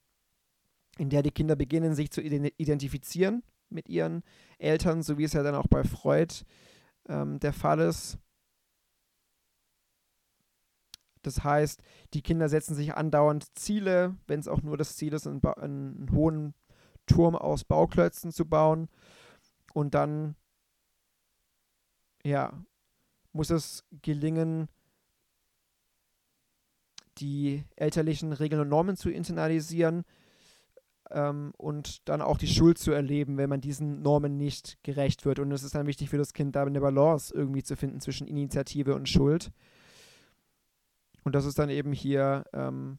in 0.98 1.10
der 1.10 1.22
die 1.22 1.30
Kinder 1.30 1.56
beginnen, 1.56 1.94
sich 1.94 2.10
zu 2.10 2.20
identifizieren 2.20 3.42
mit 3.70 3.88
ihren 3.88 4.22
Eltern, 4.58 5.02
so 5.02 5.18
wie 5.18 5.24
es 5.24 5.32
ja 5.32 5.42
dann 5.42 5.54
auch 5.54 5.68
bei 5.68 5.84
Freud 5.84 6.34
ähm, 7.08 7.38
der 7.40 7.52
Fall 7.52 7.80
ist. 7.80 8.18
Das 11.22 11.44
heißt, 11.44 11.82
die 12.14 12.22
Kinder 12.22 12.48
setzen 12.48 12.74
sich 12.74 12.94
andauernd 12.94 13.46
Ziele, 13.58 14.16
wenn 14.26 14.40
es 14.40 14.48
auch 14.48 14.62
nur 14.62 14.76
das 14.76 14.96
Ziel 14.96 15.12
ist, 15.12 15.26
einen, 15.26 15.44
einen 15.44 16.10
hohen 16.12 16.54
Turm 17.06 17.36
aus 17.36 17.64
Bauklötzen 17.64 18.32
zu 18.32 18.46
bauen. 18.46 18.88
Und 19.74 19.94
dann, 19.94 20.36
ja, 22.24 22.52
muss 23.38 23.50
es 23.50 23.84
gelingen, 24.02 24.68
die 27.18 27.62
elterlichen 27.76 28.32
Regeln 28.32 28.60
und 28.60 28.68
Normen 28.68 28.96
zu 28.96 29.10
internalisieren 29.10 30.02
ähm, 31.12 31.52
und 31.56 32.08
dann 32.08 32.20
auch 32.20 32.36
die 32.36 32.48
Schuld 32.48 32.78
zu 32.78 32.90
erleben, 32.90 33.36
wenn 33.36 33.48
man 33.48 33.60
diesen 33.60 34.02
Normen 34.02 34.36
nicht 34.36 34.82
gerecht 34.82 35.24
wird. 35.24 35.38
Und 35.38 35.52
es 35.52 35.62
ist 35.62 35.76
dann 35.76 35.86
wichtig 35.86 36.10
für 36.10 36.18
das 36.18 36.32
Kind, 36.32 36.56
da 36.56 36.64
eine 36.64 36.80
Balance 36.80 37.32
irgendwie 37.32 37.62
zu 37.62 37.76
finden 37.76 38.00
zwischen 38.00 38.26
Initiative 38.26 38.96
und 38.96 39.08
Schuld. 39.08 39.52
Und 41.22 41.36
das 41.36 41.44
ist 41.44 41.60
dann 41.60 41.70
eben 41.70 41.92
hier 41.92 42.42
ähm, 42.52 42.98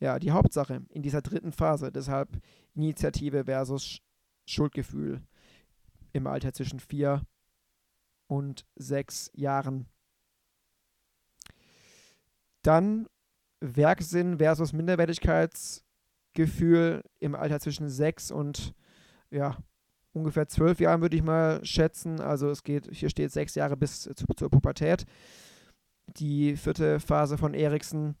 ja, 0.00 0.18
die 0.18 0.30
Hauptsache 0.30 0.86
in 0.88 1.02
dieser 1.02 1.20
dritten 1.20 1.52
Phase. 1.52 1.92
Deshalb 1.92 2.30
Initiative 2.74 3.44
versus 3.44 3.98
Schuldgefühl 4.46 5.20
im 6.14 6.26
Alter 6.26 6.54
zwischen 6.54 6.80
vier 6.80 7.26
und 8.26 8.66
sechs 8.76 9.30
Jahren. 9.34 9.86
Dann 12.62 13.06
Werksinn 13.60 14.38
versus 14.38 14.72
Minderwertigkeitsgefühl 14.72 17.02
im 17.20 17.34
Alter 17.34 17.60
zwischen 17.60 17.88
sechs 17.88 18.30
und 18.30 18.74
ja, 19.30 19.56
ungefähr 20.12 20.48
zwölf 20.48 20.80
Jahren, 20.80 21.02
würde 21.02 21.16
ich 21.16 21.22
mal 21.22 21.64
schätzen. 21.64 22.20
Also 22.20 22.50
es 22.50 22.64
geht, 22.64 22.88
hier 22.92 23.10
steht 23.10 23.32
sechs 23.32 23.54
Jahre 23.54 23.76
bis 23.76 24.02
zu, 24.02 24.14
zur 24.14 24.50
Pubertät. 24.50 25.06
Die 26.18 26.56
vierte 26.56 27.00
Phase 27.00 27.38
von 27.38 27.54
Erikson 27.54 28.16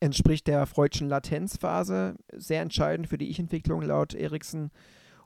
entspricht 0.00 0.46
der 0.46 0.66
freudschen 0.66 1.08
Latenzphase, 1.08 2.16
sehr 2.32 2.62
entscheidend 2.62 3.08
für 3.08 3.18
die 3.18 3.30
Ich-Entwicklung 3.30 3.82
laut 3.82 4.14
Erikson. 4.14 4.70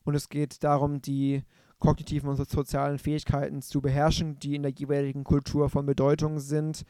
Und 0.04 0.14
es 0.14 0.28
geht 0.28 0.62
darum, 0.62 1.02
die 1.02 1.42
kognitiven 1.78 2.28
und 2.28 2.36
sozialen 2.48 2.98
Fähigkeiten 2.98 3.62
zu 3.62 3.80
beherrschen, 3.80 4.38
die 4.38 4.54
in 4.56 4.62
der 4.62 4.72
jeweiligen 4.72 5.24
Kultur 5.24 5.68
von 5.68 5.86
Bedeutung 5.86 6.40
sind. 6.40 6.84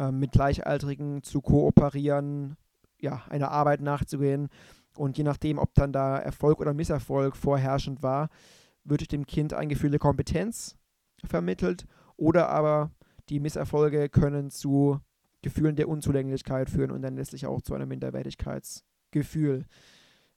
äh, 0.00 0.10
mit 0.10 0.32
Gleichaltrigen 0.32 1.22
zu 1.22 1.40
kooperieren, 1.40 2.56
ja, 3.00 3.22
einer 3.28 3.50
Arbeit 3.50 3.80
nachzugehen. 3.82 4.48
Und 4.96 5.18
je 5.18 5.24
nachdem, 5.24 5.58
ob 5.58 5.74
dann 5.74 5.92
da 5.92 6.18
Erfolg 6.18 6.60
oder 6.60 6.74
Misserfolg 6.74 7.36
vorherrschend 7.36 8.02
war, 8.02 8.28
wird 8.84 9.12
dem 9.12 9.26
Kind 9.26 9.52
ein 9.52 9.68
Gefühl 9.68 9.90
der 9.90 10.00
Kompetenz 10.00 10.76
vermittelt 11.24 11.86
oder 12.16 12.48
aber 12.48 12.90
die 13.28 13.40
Misserfolge 13.40 14.08
können 14.08 14.50
zu 14.50 15.00
Gefühlen 15.42 15.76
der 15.76 15.88
Unzulänglichkeit 15.88 16.68
führen 16.68 16.90
und 16.90 17.02
dann 17.02 17.16
letztlich 17.16 17.46
auch 17.46 17.62
zu 17.62 17.74
einem 17.74 17.88
Minderwertigkeitsgefühl. 17.88 19.66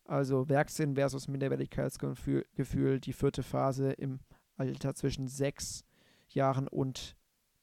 Also 0.05 0.49
Werksinn 0.49 0.95
versus 0.95 1.27
Minderwertigkeitsgefühl, 1.27 2.99
die 2.99 3.13
vierte 3.13 3.43
Phase 3.43 3.91
im 3.91 4.19
Alter 4.57 4.95
zwischen 4.95 5.27
sechs 5.27 5.85
Jahren 6.29 6.67
und 6.67 7.15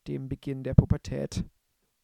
dem 0.07 0.29
Beginn 0.29 0.65
der 0.65 0.75
Pubertät. 0.75 1.45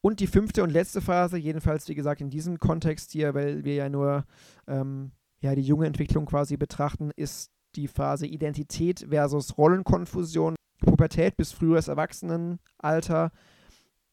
Und 0.02 0.20
die 0.20 0.26
fünfte 0.26 0.62
und 0.62 0.70
letzte 0.70 1.00
Phase, 1.00 1.36
jedenfalls 1.36 1.88
wie 1.88 1.94
gesagt 1.94 2.20
in 2.20 2.30
diesem 2.30 2.58
Kontext 2.58 3.10
hier, 3.12 3.34
weil 3.34 3.64
wir 3.64 3.74
ja 3.74 3.88
nur 3.88 4.24
ähm, 4.68 5.10
ja, 5.40 5.54
die 5.54 5.62
junge 5.62 5.86
Entwicklung 5.86 6.26
quasi 6.26 6.56
betrachten, 6.56 7.10
ist 7.16 7.50
die 7.74 7.88
Phase 7.88 8.26
Identität 8.26 9.06
versus 9.08 9.58
Rollenkonfusion. 9.58 10.54
Pubertät 10.80 11.36
bis 11.36 11.52
frühes 11.52 11.88
Erwachsenenalter. 11.88 13.32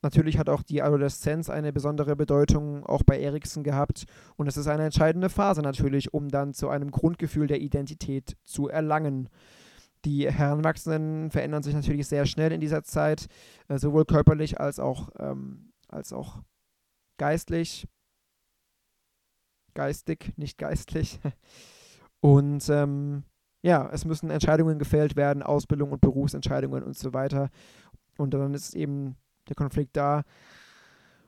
Natürlich 0.04 0.38
hat 0.38 0.50
auch 0.50 0.64
die 0.64 0.82
Adoleszenz 0.82 1.50
eine 1.50 1.72
besondere 1.72 2.18
Bedeutung 2.18 2.86
auch 2.86 3.04
bei 3.04 3.20
Erikson 3.20 3.64
gehabt 3.64 4.04
und 4.36 4.48
es 4.48 4.58
ist 4.58 4.68
eine 4.68 4.84
entscheidende 4.84 5.30
Phase 5.30 5.62
natürlich, 5.62 6.14
um 6.14 6.28
dann 6.28 6.54
zu 6.54 6.68
einem 6.68 6.92
Grundgefühl 6.92 7.48
der 7.48 7.62
Identität 7.62 8.36
zu 8.44 8.68
erlangen. 8.68 9.30
Die 10.04 10.30
Heranwachsenden 10.30 11.32
verändern 11.32 11.64
sich 11.64 11.74
natürlich 11.74 12.08
sehr 12.08 12.26
schnell 12.26 12.52
in 12.52 12.60
dieser 12.60 12.84
Zeit, 12.84 13.28
äh, 13.70 13.78
sowohl 13.78 14.04
körperlich 14.04 14.60
als 14.60 14.78
auch, 14.78 15.10
ähm, 15.18 15.72
als 15.88 16.12
auch 16.12 16.42
geistlich. 17.18 17.88
Geistig, 19.74 20.34
nicht 20.36 20.58
geistlich. 20.58 21.22
Und 22.20 22.68
ähm, 22.70 23.24
ja, 23.62 23.90
es 23.94 24.04
müssen 24.04 24.30
Entscheidungen 24.30 24.80
gefällt 24.80 25.16
werden, 25.16 25.42
Ausbildung 25.42 25.94
und 25.94 26.02
Berufsentscheidungen 26.02 26.84
und 26.84 26.98
so 26.98 27.14
weiter. 27.14 27.50
Und 28.18 28.34
dann 28.34 28.54
ist 28.54 28.76
eben 28.76 29.16
der 29.50 29.56
Konflikt 29.56 29.98
da, 29.98 30.24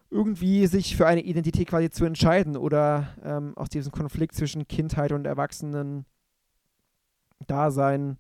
irgendwie 0.10 0.66
sich 0.68 0.96
für 0.96 1.08
eine 1.08 1.22
Identität 1.22 1.68
quasi 1.68 1.90
zu 1.90 2.06
entscheiden 2.06 2.56
oder 2.58 3.16
ähm, 3.24 3.58
aus 3.58 3.70
diesem 3.70 3.92
Konflikt 3.92 4.36
zwischen 4.36 4.68
Kindheit 4.68 5.12
und 5.12 5.26
Erwachsenen-Dasein 5.26 8.18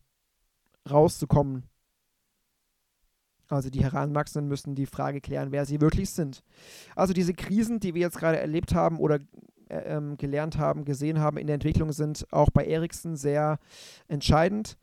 rauszukommen. 0.89 1.69
Also 3.47 3.69
die 3.69 3.83
Heranwachsenden 3.83 4.49
müssen 4.49 4.73
die 4.75 4.87
Frage 4.87 5.21
klären, 5.21 5.51
wer 5.51 5.65
sie 5.65 5.79
wirklich 5.79 6.09
sind. 6.09 6.43
Also 6.95 7.13
diese 7.13 7.33
Krisen, 7.33 7.79
die 7.79 7.93
wir 7.93 8.01
jetzt 8.01 8.17
gerade 8.17 8.39
erlebt 8.39 8.73
haben 8.73 8.97
oder 8.97 9.19
ähm, 9.85 10.17
gelernt 10.17 10.57
haben, 10.57 10.85
gesehen 10.85 11.19
haben 11.19 11.37
in 11.37 11.47
der 11.47 11.55
Entwicklung, 11.55 11.91
sind 11.91 12.25
auch 12.31 12.49
bei 12.49 12.65
Ericsson 12.65 13.15
sehr 13.15 13.59
entscheidend. 14.07 14.77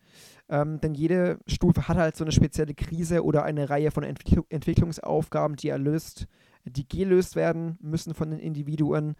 Ähm, 0.49 0.81
denn 0.81 0.95
jede 0.95 1.39
Stufe 1.47 1.89
hat 1.89 1.97
halt 1.97 2.17
so 2.17 2.25
eine 2.25 2.33
spezielle 2.33 2.75
Krise 2.75 3.25
oder 3.25 3.45
eine 3.45 3.71
Reihe 3.71 3.91
von 3.91 4.03
Entwickl 4.03 4.43
Entwicklungsaufgaben, 4.51 5.57
die 5.57 5.69
erlöst, 5.69 6.27
die 6.65 6.89
gelöst 6.89 7.37
werden 7.37 7.79
müssen 7.81 8.15
von 8.15 8.31
den 8.31 8.39
Individuen. 8.39 9.15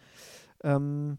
Ähm, 0.63 1.19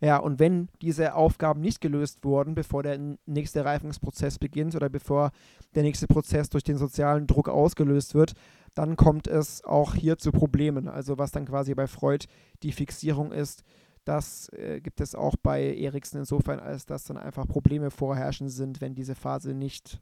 ja, 0.00 0.18
und 0.18 0.38
wenn 0.38 0.68
diese 0.80 1.14
Aufgaben 1.14 1.60
nicht 1.60 1.80
gelöst 1.80 2.24
wurden, 2.24 2.54
bevor 2.54 2.82
der 2.82 2.98
nächste 3.26 3.64
Reifungsprozess 3.64 4.38
beginnt 4.38 4.76
oder 4.76 4.88
bevor 4.88 5.32
der 5.74 5.82
nächste 5.82 6.06
Prozess 6.06 6.50
durch 6.50 6.62
den 6.62 6.78
sozialen 6.78 7.26
Druck 7.26 7.48
ausgelöst 7.48 8.14
wird, 8.14 8.34
dann 8.74 8.96
kommt 8.96 9.26
es 9.26 9.64
auch 9.64 9.94
hier 9.94 10.18
zu 10.18 10.32
Problemen. 10.32 10.88
Also 10.88 11.18
was 11.18 11.32
dann 11.32 11.46
quasi 11.46 11.74
bei 11.74 11.86
Freud 11.86 12.26
die 12.62 12.72
Fixierung 12.72 13.32
ist, 13.32 13.64
das 14.04 14.48
äh, 14.54 14.80
gibt 14.80 15.00
es 15.00 15.14
auch 15.14 15.36
bei 15.36 15.74
Eriksen 15.76 16.18
insofern, 16.18 16.60
als 16.60 16.86
dass 16.86 17.04
dann 17.04 17.18
einfach 17.18 17.46
Probleme 17.46 17.90
vorherrschen 17.90 18.48
sind, 18.48 18.80
wenn 18.80 18.94
diese 18.94 19.14
Phase 19.14 19.52
nicht 19.52 20.00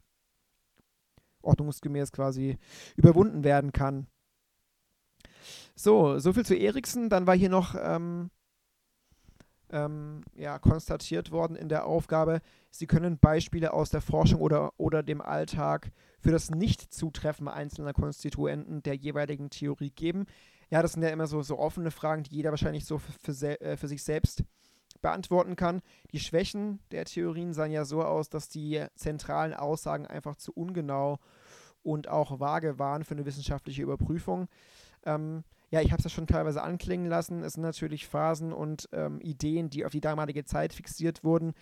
ordnungsgemäß 1.41 2.11
quasi 2.11 2.57
überwunden 2.95 3.43
werden 3.43 3.71
kann. 3.73 4.07
So, 5.75 6.19
soviel 6.19 6.45
zu 6.45 6.55
Eriksen. 6.55 7.09
Dann 7.09 7.27
war 7.27 7.35
hier 7.35 7.49
noch 7.49 7.75
ähm, 7.79 8.31
ähm, 9.71 10.23
ja, 10.35 10.59
konstatiert 10.59 11.31
worden 11.31 11.55
in 11.55 11.69
der 11.69 11.85
Aufgabe, 11.85 12.41
Sie 12.69 12.85
können 12.85 13.17
Beispiele 13.17 13.73
aus 13.73 13.89
der 13.89 14.01
Forschung 14.01 14.39
oder, 14.39 14.71
oder 14.77 15.01
dem 15.01 15.21
Alltag 15.21 15.91
für 16.19 16.31
das 16.31 16.51
Nicht-Zutreffen 16.51 17.47
einzelner 17.47 17.93
Konstituenten 17.93 18.83
der 18.83 18.95
jeweiligen 18.95 19.49
Theorie 19.49 19.89
geben. 19.89 20.25
Ja, 20.69 20.81
das 20.81 20.93
sind 20.93 21.01
ja 21.01 21.09
immer 21.09 21.27
so, 21.27 21.41
so 21.41 21.57
offene 21.57 21.91
Fragen, 21.91 22.23
die 22.23 22.35
jeder 22.35 22.51
wahrscheinlich 22.51 22.85
so 22.85 22.99
für, 22.99 23.33
für, 23.33 23.61
äh, 23.61 23.77
für 23.77 23.87
sich 23.87 24.03
selbst 24.03 24.43
beantworten 25.01 25.55
kann. 25.55 25.81
Die 26.11 26.19
Schwächen 26.19 26.79
der 26.91 27.05
Theorien 27.05 27.53
sahen 27.53 27.71
ja 27.71 27.85
so 27.85 28.03
aus, 28.03 28.29
dass 28.29 28.49
die 28.49 28.85
zentralen 28.95 29.53
Aussagen 29.53 30.05
einfach 30.05 30.35
zu 30.35 30.53
ungenau 30.53 31.19
und 31.83 32.09
auch 32.09 32.39
vage 32.39 32.79
waren 32.79 33.03
für 33.03 33.15
eine 33.15 33.25
wissenschaftliche 33.25 33.81
Überprüfung. 33.81 34.47
Ähm, 35.05 35.43
ja, 35.69 35.81
ich 35.81 35.91
habe 35.91 35.99
es 35.99 36.05
ja 36.05 36.09
schon 36.09 36.27
teilweise 36.27 36.61
anklingen 36.61 37.07
lassen. 37.07 37.43
Es 37.43 37.53
sind 37.53 37.63
natürlich 37.63 38.07
Phasen 38.07 38.53
und 38.53 38.87
ähm, 38.93 39.19
Ideen, 39.21 39.69
die 39.69 39.85
auf 39.85 39.91
die 39.91 40.01
damalige 40.01 40.45
Zeit 40.45 40.73
fixiert 40.73 41.23
wurden. 41.23 41.53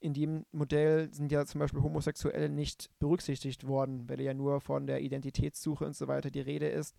In 0.00 0.14
dem 0.14 0.46
Modell 0.52 1.12
sind 1.12 1.32
ja 1.32 1.44
zum 1.46 1.60
Beispiel 1.60 1.82
Homosexuelle 1.82 2.48
nicht 2.48 2.90
berücksichtigt 2.98 3.66
worden, 3.66 4.08
weil 4.08 4.20
ja 4.20 4.34
nur 4.34 4.60
von 4.60 4.86
der 4.86 5.00
Identitätssuche 5.00 5.84
und 5.84 5.96
so 5.96 6.08
weiter 6.08 6.30
die 6.30 6.40
Rede 6.40 6.68
ist. 6.68 6.94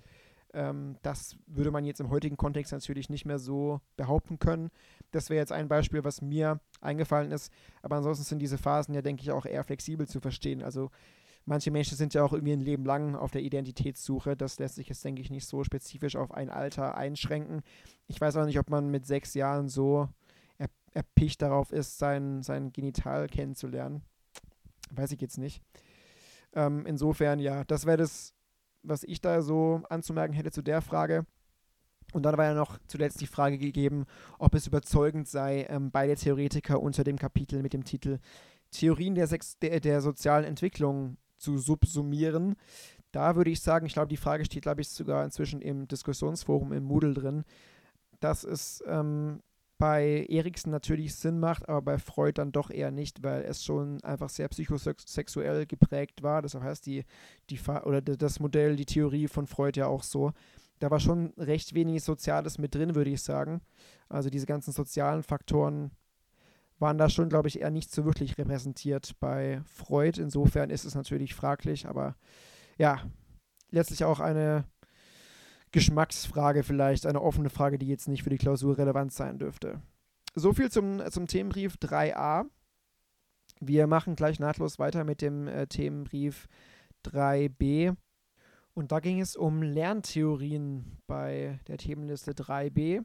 Ähm, 0.54 0.98
das 1.02 1.38
würde 1.48 1.72
man 1.72 1.86
jetzt 1.86 2.00
im 2.00 2.10
heutigen 2.10 2.38
Kontext 2.38 2.72
natürlich 2.72 3.10
nicht 3.10 3.26
mehr 3.26 3.40
so 3.40 3.82
behaupten 3.98 4.40
können. 4.40 4.70
Das 5.12 5.30
wäre 5.30 5.40
jetzt 5.40 5.52
ein 5.52 5.68
Beispiel, 5.68 6.04
was 6.04 6.22
mir 6.22 6.60
eingefallen 6.82 7.32
ist. 7.32 7.52
Aber 7.82 7.98
ansonsten 7.98 8.26
sind 8.26 8.40
diese 8.40 8.58
Phasen 8.58 8.94
ja, 8.94 9.02
denke 9.02 9.24
ich, 9.24 9.32
auch 9.32 9.46
eher 9.46 9.64
flexibel 9.64 10.08
zu 10.08 10.20
verstehen. 10.20 10.64
Also 10.64 10.92
Manche 11.46 11.70
Menschen 11.70 11.96
sind 11.96 12.14
ja 12.16 12.24
auch 12.24 12.34
irgendwie 12.34 12.54
ein 12.54 12.62
Leben 12.62 12.86
lang 12.86 13.16
auf 13.16 13.32
der 13.32 13.44
Identitätssuche. 13.44 14.36
Das 14.36 14.58
lässt 14.58 14.76
sich 14.76 14.90
jetzt, 14.90 15.06
denke 15.06 15.22
ich, 15.22 15.30
nicht 15.30 15.46
so 15.46 15.64
spezifisch 15.64 16.16
auf 16.16 16.32
ein 16.32 16.50
Alter 16.50 16.98
einschränken. 16.98 17.62
Ich 18.08 18.20
weiß 18.20 18.38
auch 18.38 18.46
nicht, 18.46 18.58
ob 18.58 18.70
man 18.70 18.90
mit 18.90 19.06
sechs 19.06 19.36
Jahren 19.36 19.70
so 19.70 20.10
er 20.58 20.70
erpicht 20.94 21.42
darauf 21.42 21.72
ist, 21.72 22.00
sein, 22.00 22.42
sein 22.42 22.72
Genital 22.72 23.28
kennenzulernen. 23.28 24.02
Weiß 24.92 25.12
ich 25.12 25.22
jetzt 25.22 25.38
nicht. 25.38 25.62
Ähm, 26.54 26.86
insofern, 26.86 27.40
ja, 27.40 27.64
das 27.66 27.86
wäre 27.86 27.98
das, 27.98 28.34
was 28.82 29.04
ich 29.04 29.22
da 29.22 29.42
so 29.42 29.82
anzumerken 29.90 30.34
hätte 30.34 30.52
zu 30.52 30.62
der 30.62 30.82
Frage. 30.82 31.26
Und 32.14 32.24
dann 32.24 32.38
war 32.38 32.46
ja 32.46 32.54
noch 32.54 32.80
zuletzt 32.88 33.20
die 33.20 33.28
Frage 33.28 33.58
gegeben, 33.58 34.06
ob 34.40 34.56
es 34.56 34.68
überzeugend 34.68 35.28
sei, 35.28 35.66
ähm, 35.70 35.92
beide 35.92 36.16
Theoretiker 36.16 36.82
unter 36.82 37.04
dem 37.04 37.18
Kapitel 37.18 37.62
mit 37.62 37.74
dem 37.74 37.84
Titel 37.84 38.20
Theorien 38.72 39.16
der, 39.16 39.28
Sex 39.28 39.60
der, 39.60 39.80
der 39.80 40.02
sozialen 40.02 40.46
Entwicklung 40.46 41.18
zu 41.38 41.58
subsumieren. 41.58 42.56
Da 43.12 43.36
würde 43.36 43.50
ich 43.50 43.62
sagen, 43.62 43.86
ich 43.86 43.94
glaube, 43.94 44.10
die 44.10 44.18
Frage 44.18 44.46
steht, 44.46 44.64
glaube 44.64 44.82
ich, 44.82 44.90
sogar 44.90 45.24
inzwischen 45.24 45.62
im 45.62 45.88
Diskussionsforum 45.88 46.74
im 46.74 46.84
Moodle 46.84 47.14
drin, 47.14 47.44
dass 48.20 48.44
es 48.44 48.84
ähm, 48.88 49.42
bei 49.78 50.26
Eriksen 50.30 50.72
natürlich 50.72 51.16
Sinn 51.16 51.40
macht, 51.40 51.68
aber 51.68 51.82
bei 51.82 51.98
Freud 51.98 52.34
dann 52.36 52.52
doch 52.52 52.70
eher 52.70 52.92
nicht, 52.92 53.24
weil 53.24 53.44
es 53.44 53.64
schon 53.64 54.02
einfach 54.04 54.30
sehr 54.30 54.48
psychosexuell 54.48 55.66
geprägt 55.66 56.24
war. 56.24 56.42
Das 56.42 56.56
heißt, 56.56 56.86
die, 56.86 57.04
die 57.50 57.60
oder 57.84 58.02
das 58.02 58.40
Modell, 58.40 58.76
die 58.76 58.86
Theorie 58.86 59.28
von 59.28 59.48
Freud 59.48 59.80
ja 59.80 59.88
auch 59.88 60.04
so. 60.04 60.32
Da 60.80 60.92
war 60.92 61.00
schon 61.00 61.34
recht 61.38 61.74
wenig 61.74 62.04
Soziales 62.04 62.58
mit 62.58 62.76
drin, 62.76 62.96
würde 62.96 63.10
ich 63.10 63.22
sagen. 63.22 63.62
Also 64.10 64.30
diese 64.30 64.46
ganzen 64.46 64.72
sozialen 64.72 65.24
Faktoren 65.24 65.92
waren 66.80 66.98
da 66.98 67.10
schon, 67.10 67.30
glaube 67.30 67.48
ich, 67.48 67.62
eher 67.62 67.72
nicht 67.72 67.92
so 67.92 68.06
wirklich 68.06 68.38
repräsentiert 68.38 69.16
bei 69.20 69.62
Freud. 69.66 70.22
Insofern 70.22 70.70
ist 70.70 70.86
es 70.86 70.96
natürlich 70.96 71.34
fraglich, 71.34 71.88
aber 71.88 72.16
ja, 72.78 73.02
letztlich 73.72 74.04
auch 74.04 74.20
eine 74.20 74.66
Geschmacksfrage 75.72 76.64
vielleicht, 76.64 77.06
eine 77.06 77.22
offene 77.22 77.50
Frage, 77.50 77.78
die 77.78 77.88
jetzt 77.88 78.08
nicht 78.08 78.24
für 78.24 78.30
die 78.30 78.38
Klausur 78.38 78.78
relevant 78.78 79.14
sein 79.14 79.40
dürfte. 79.40 79.82
So 80.34 80.54
viel 80.54 80.70
zum, 80.70 81.02
zum 81.12 81.28
Themenbrief 81.28 81.76
3a. 81.76 82.46
Wir 83.62 83.88
machen 83.88 84.16
gleich 84.16 84.40
nahtlos 84.40 84.80
weiter 84.80 85.06
mit 85.06 85.22
dem 85.22 85.48
äh, 85.48 85.68
Themenbrief 85.68 86.48
3b. 87.06 87.96
Und 88.74 88.92
da 88.92 89.00
ging 89.00 89.22
es 89.22 89.38
um 89.38 89.62
Lerntheorien 89.62 90.98
bei 91.08 91.60
der 91.68 91.78
Themenliste 91.78 92.34
3b. 92.34 93.04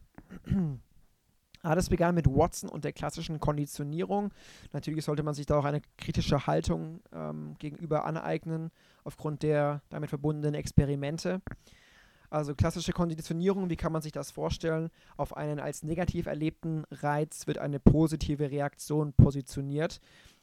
Alles 1.62 1.90
begann 1.90 2.14
mit 2.14 2.26
Watson 2.26 2.70
und 2.70 2.84
der 2.84 2.92
klassischen 2.92 3.38
Konditionierung. 3.38 4.32
Natürlich 4.72 5.04
sollte 5.04 5.22
man 5.22 5.34
sich 5.34 5.44
da 5.46 5.58
auch 5.58 5.64
eine 5.64 5.82
kritische 5.98 6.46
Haltung 6.46 7.00
ähm, 7.12 7.54
gegenüber 7.58 8.06
aneignen, 8.06 8.70
aufgrund 9.04 9.42
der 9.42 9.82
damit 9.90 10.08
verbundenen 10.08 10.54
Experimente. 10.54 11.42
Also 12.30 12.54
klassische 12.54 12.92
Konditionierung, 12.92 13.68
wie 13.70 13.76
kann 13.76 13.92
man 13.92 14.02
sich 14.02 14.12
das 14.12 14.30
vorstellen? 14.30 14.90
Auf 15.16 15.36
einen 15.36 15.58
als 15.58 15.82
negativ 15.82 16.26
erlebten 16.26 16.84
Reiz 16.90 17.46
wird 17.46 17.58
eine 17.58 17.80
positive 17.80 18.50
Reaktion 18.50 19.12
positioniert. 19.12 20.00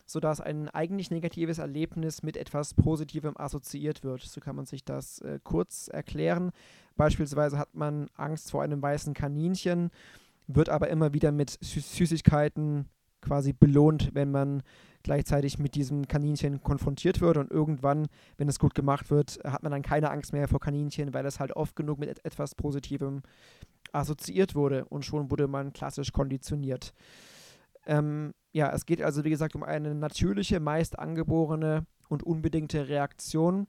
sodass 0.08 0.40
ein 0.40 0.70
eigentlich 0.70 1.12
negatives 1.12 1.58
Erlebnis 1.58 2.24
mit 2.24 2.38
etwas 2.38 2.74
Positivem 2.74 3.38
assoziiert 3.38 4.04
wird. 4.04 4.22
So 4.22 4.40
kann 4.40 4.56
man 4.56 4.66
sich 4.66 4.86
das 4.86 5.20
äh, 5.20 5.40
kurz 5.44 5.90
erklären. 5.90 6.52
Beispielsweise 6.96 7.58
hat 7.58 7.76
man 7.76 8.10
Angst 8.16 8.50
vor 8.50 8.64
einem 8.64 8.82
weißen 8.82 9.14
Kaninchen, 9.14 9.92
wird 10.48 10.70
aber 10.70 10.90
immer 10.90 11.14
wieder 11.14 11.32
mit 11.32 11.58
Süßigkeiten 11.62 12.90
quasi 13.22 13.54
belohnt, 13.54 14.12
wenn 14.14 14.32
man 14.32 14.64
gleichzeitig 15.04 15.60
mit 15.60 15.76
diesem 15.76 16.08
Kaninchen 16.08 16.62
konfrontiert 16.62 17.22
wird 17.22 17.38
und 17.38 17.52
irgendwann, 17.52 18.08
wenn 18.38 18.48
es 18.48 18.60
gut 18.60 18.76
gemacht 18.76 19.10
wird, 19.10 19.40
hat 19.44 19.64
man 19.64 19.72
dann 19.72 19.82
keine 19.82 20.12
Angst 20.12 20.34
mehr 20.34 20.48
vor 20.48 20.60
Kaninchen, 20.60 21.14
weil 21.14 21.26
es 21.26 21.40
halt 21.40 21.56
oft 21.56 21.76
genug 21.76 22.00
mit 22.00 22.10
et 22.10 22.26
etwas 22.26 22.56
Positivem 22.56 23.22
assoziiert 23.92 24.56
wurde 24.56 24.86
und 24.86 25.06
schon 25.06 25.32
wurde 25.32 25.48
man 25.48 25.74
klassisch 25.74 26.12
konditioniert. 26.12 26.94
Ähm, 27.86 28.34
ja, 28.52 28.72
es 28.74 28.86
geht 28.86 29.02
also 29.02 29.24
wie 29.24 29.30
gesagt 29.30 29.56
um 29.56 29.64
eine 29.64 29.96
natürliche, 29.96 30.60
meist 30.60 31.00
angeborene 31.00 31.86
und 32.10 32.24
unbedingte 32.24 32.90
Reaktion 32.90 33.68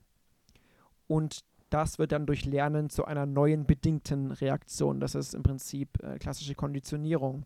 und 1.07 1.41
das 1.71 1.99
wird 1.99 2.13
dann 2.13 2.27
durch 2.27 2.45
Lernen 2.45 2.91
zu 2.91 3.05
einer 3.05 3.27
neuen 3.27 3.67
bedingten 3.67 4.33
Reaktion. 4.33 5.01
Das 5.01 5.15
ist 5.15 5.35
im 5.35 5.43
Prinzip 5.43 6.03
äh, 6.03 6.19
klassische 6.19 6.55
Konditionierung. 6.55 7.45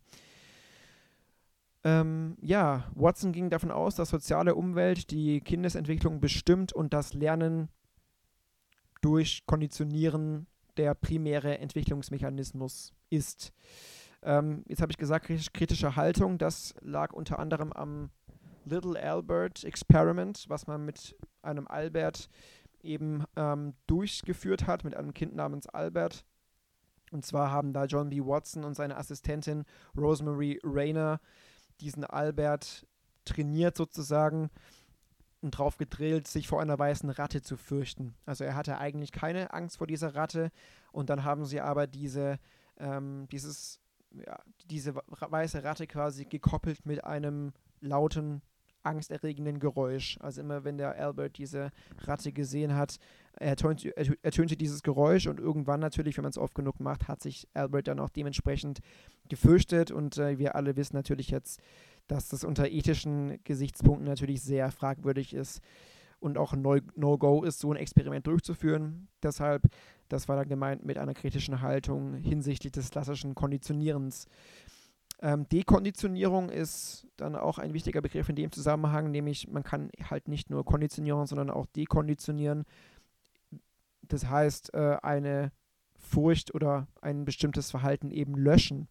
Ähm, 1.84 2.36
ja, 2.40 2.84
Watson 2.94 3.32
ging 3.32 3.50
davon 3.50 3.72
aus, 3.72 3.96
dass 3.96 4.10
soziale 4.10 4.54
Umwelt 4.54 5.10
die 5.10 5.40
Kindesentwicklung 5.40 6.20
bestimmt 6.20 6.72
und 6.72 6.92
das 6.92 7.12
Lernen 7.12 7.68
durch 9.00 9.44
Konditionieren 9.46 10.46
der 10.76 10.94
primäre 10.94 11.58
Entwicklungsmechanismus 11.58 12.94
ist. 13.10 13.52
Ähm, 14.22 14.64
jetzt 14.68 14.80
habe 14.80 14.92
ich 14.92 14.98
gesagt, 14.98 15.26
kritische 15.52 15.96
Haltung, 15.96 16.38
das 16.38 16.74
lag 16.80 17.12
unter 17.12 17.40
anderem 17.40 17.72
am 17.72 18.10
Little 18.64 18.98
Albert 19.00 19.64
Experiment, 19.64 20.44
was 20.48 20.68
man 20.68 20.84
mit 20.84 21.16
einem 21.42 21.66
Albert 21.66 22.28
eben 22.82 23.24
ähm, 23.36 23.74
durchgeführt 23.86 24.66
hat, 24.66 24.84
mit 24.84 24.94
einem 24.94 25.14
Kind 25.14 25.34
namens 25.34 25.66
Albert. 25.66 26.24
Und 27.10 27.26
zwar 27.26 27.50
haben 27.50 27.72
da 27.72 27.84
John 27.84 28.10
B. 28.10 28.20
Watson 28.20 28.64
und 28.64 28.74
seine 28.74 28.96
Assistentin 28.96 29.64
Rosemary 29.96 30.60
Rayner 30.64 31.20
diesen 31.80 32.04
Albert 32.04 32.86
trainiert 33.24 33.76
sozusagen 33.76 34.50
und 35.42 35.50
drauf 35.58 35.76
gedrillt, 35.76 36.28
sich 36.28 36.48
vor 36.48 36.60
einer 36.60 36.78
weißen 36.78 37.10
Ratte 37.10 37.42
zu 37.42 37.56
fürchten. 37.56 38.14
Also 38.24 38.44
er 38.44 38.54
hatte 38.54 38.78
eigentlich 38.78 39.12
keine 39.12 39.52
Angst 39.52 39.78
vor 39.78 39.86
dieser 39.86 40.14
Ratte 40.14 40.50
und 40.92 41.10
dann 41.10 41.24
haben 41.24 41.44
sie 41.44 41.60
aber 41.60 41.86
diese, 41.86 42.38
ähm, 42.78 43.26
dieses, 43.30 43.80
ja, 44.12 44.38
diese 44.66 44.94
weiße 44.94 45.64
Ratte 45.64 45.86
quasi 45.86 46.24
gekoppelt 46.24 46.86
mit 46.86 47.04
einem 47.04 47.52
lauten 47.80 48.42
angsterregenden 48.82 49.58
Geräusch. 49.58 50.18
Also 50.20 50.40
immer 50.40 50.64
wenn 50.64 50.78
der 50.78 50.96
Albert 50.96 51.38
diese 51.38 51.70
Ratte 51.98 52.32
gesehen 52.32 52.74
hat, 52.74 52.96
ertönte, 53.36 53.96
ertönte 54.22 54.56
dieses 54.56 54.82
Geräusch 54.82 55.26
und 55.26 55.40
irgendwann 55.40 55.80
natürlich, 55.80 56.16
wenn 56.16 56.24
man 56.24 56.30
es 56.30 56.38
oft 56.38 56.54
genug 56.54 56.80
macht, 56.80 57.08
hat 57.08 57.22
sich 57.22 57.48
Albert 57.54 57.88
dann 57.88 58.00
auch 58.00 58.10
dementsprechend 58.10 58.80
gefürchtet 59.28 59.90
und 59.90 60.18
äh, 60.18 60.38
wir 60.38 60.54
alle 60.54 60.76
wissen 60.76 60.96
natürlich 60.96 61.30
jetzt, 61.30 61.60
dass 62.06 62.28
das 62.28 62.44
unter 62.44 62.68
ethischen 62.68 63.38
Gesichtspunkten 63.44 64.06
natürlich 64.06 64.42
sehr 64.42 64.70
fragwürdig 64.70 65.34
ist 65.34 65.60
und 66.22 66.38
auch 66.38 66.54
No-Go 66.54 67.42
ist, 67.42 67.58
so 67.58 67.72
ein 67.72 67.76
Experiment 67.76 68.26
durchzuführen. 68.26 69.08
Deshalb, 69.22 69.64
das 70.08 70.28
war 70.28 70.36
dann 70.36 70.48
gemeint 70.48 70.84
mit 70.84 70.96
einer 70.98 71.14
kritischen 71.14 71.60
Haltung 71.60 72.14
hinsichtlich 72.14 72.72
des 72.72 72.90
klassischen 72.90 73.34
Konditionierens. 73.34 74.28
Ähm, 75.22 75.48
Dekonditionierung 75.48 76.48
ist 76.48 77.06
dann 77.16 77.36
auch 77.36 77.58
ein 77.58 77.72
wichtiger 77.72 78.02
Begriff 78.02 78.28
in 78.28 78.34
dem 78.34 78.50
Zusammenhang, 78.50 79.12
nämlich 79.12 79.48
man 79.48 79.62
kann 79.62 79.90
halt 80.10 80.26
nicht 80.26 80.50
nur 80.50 80.64
konditionieren, 80.64 81.26
sondern 81.26 81.48
auch 81.48 81.66
dekonditionieren. 81.66 82.64
Das 84.02 84.28
heißt, 84.28 84.74
äh, 84.74 84.96
eine 85.00 85.52
Furcht 85.96 86.52
oder 86.54 86.88
ein 87.00 87.24
bestimmtes 87.24 87.70
Verhalten 87.70 88.10
eben 88.10 88.34
löschen. 88.34 88.88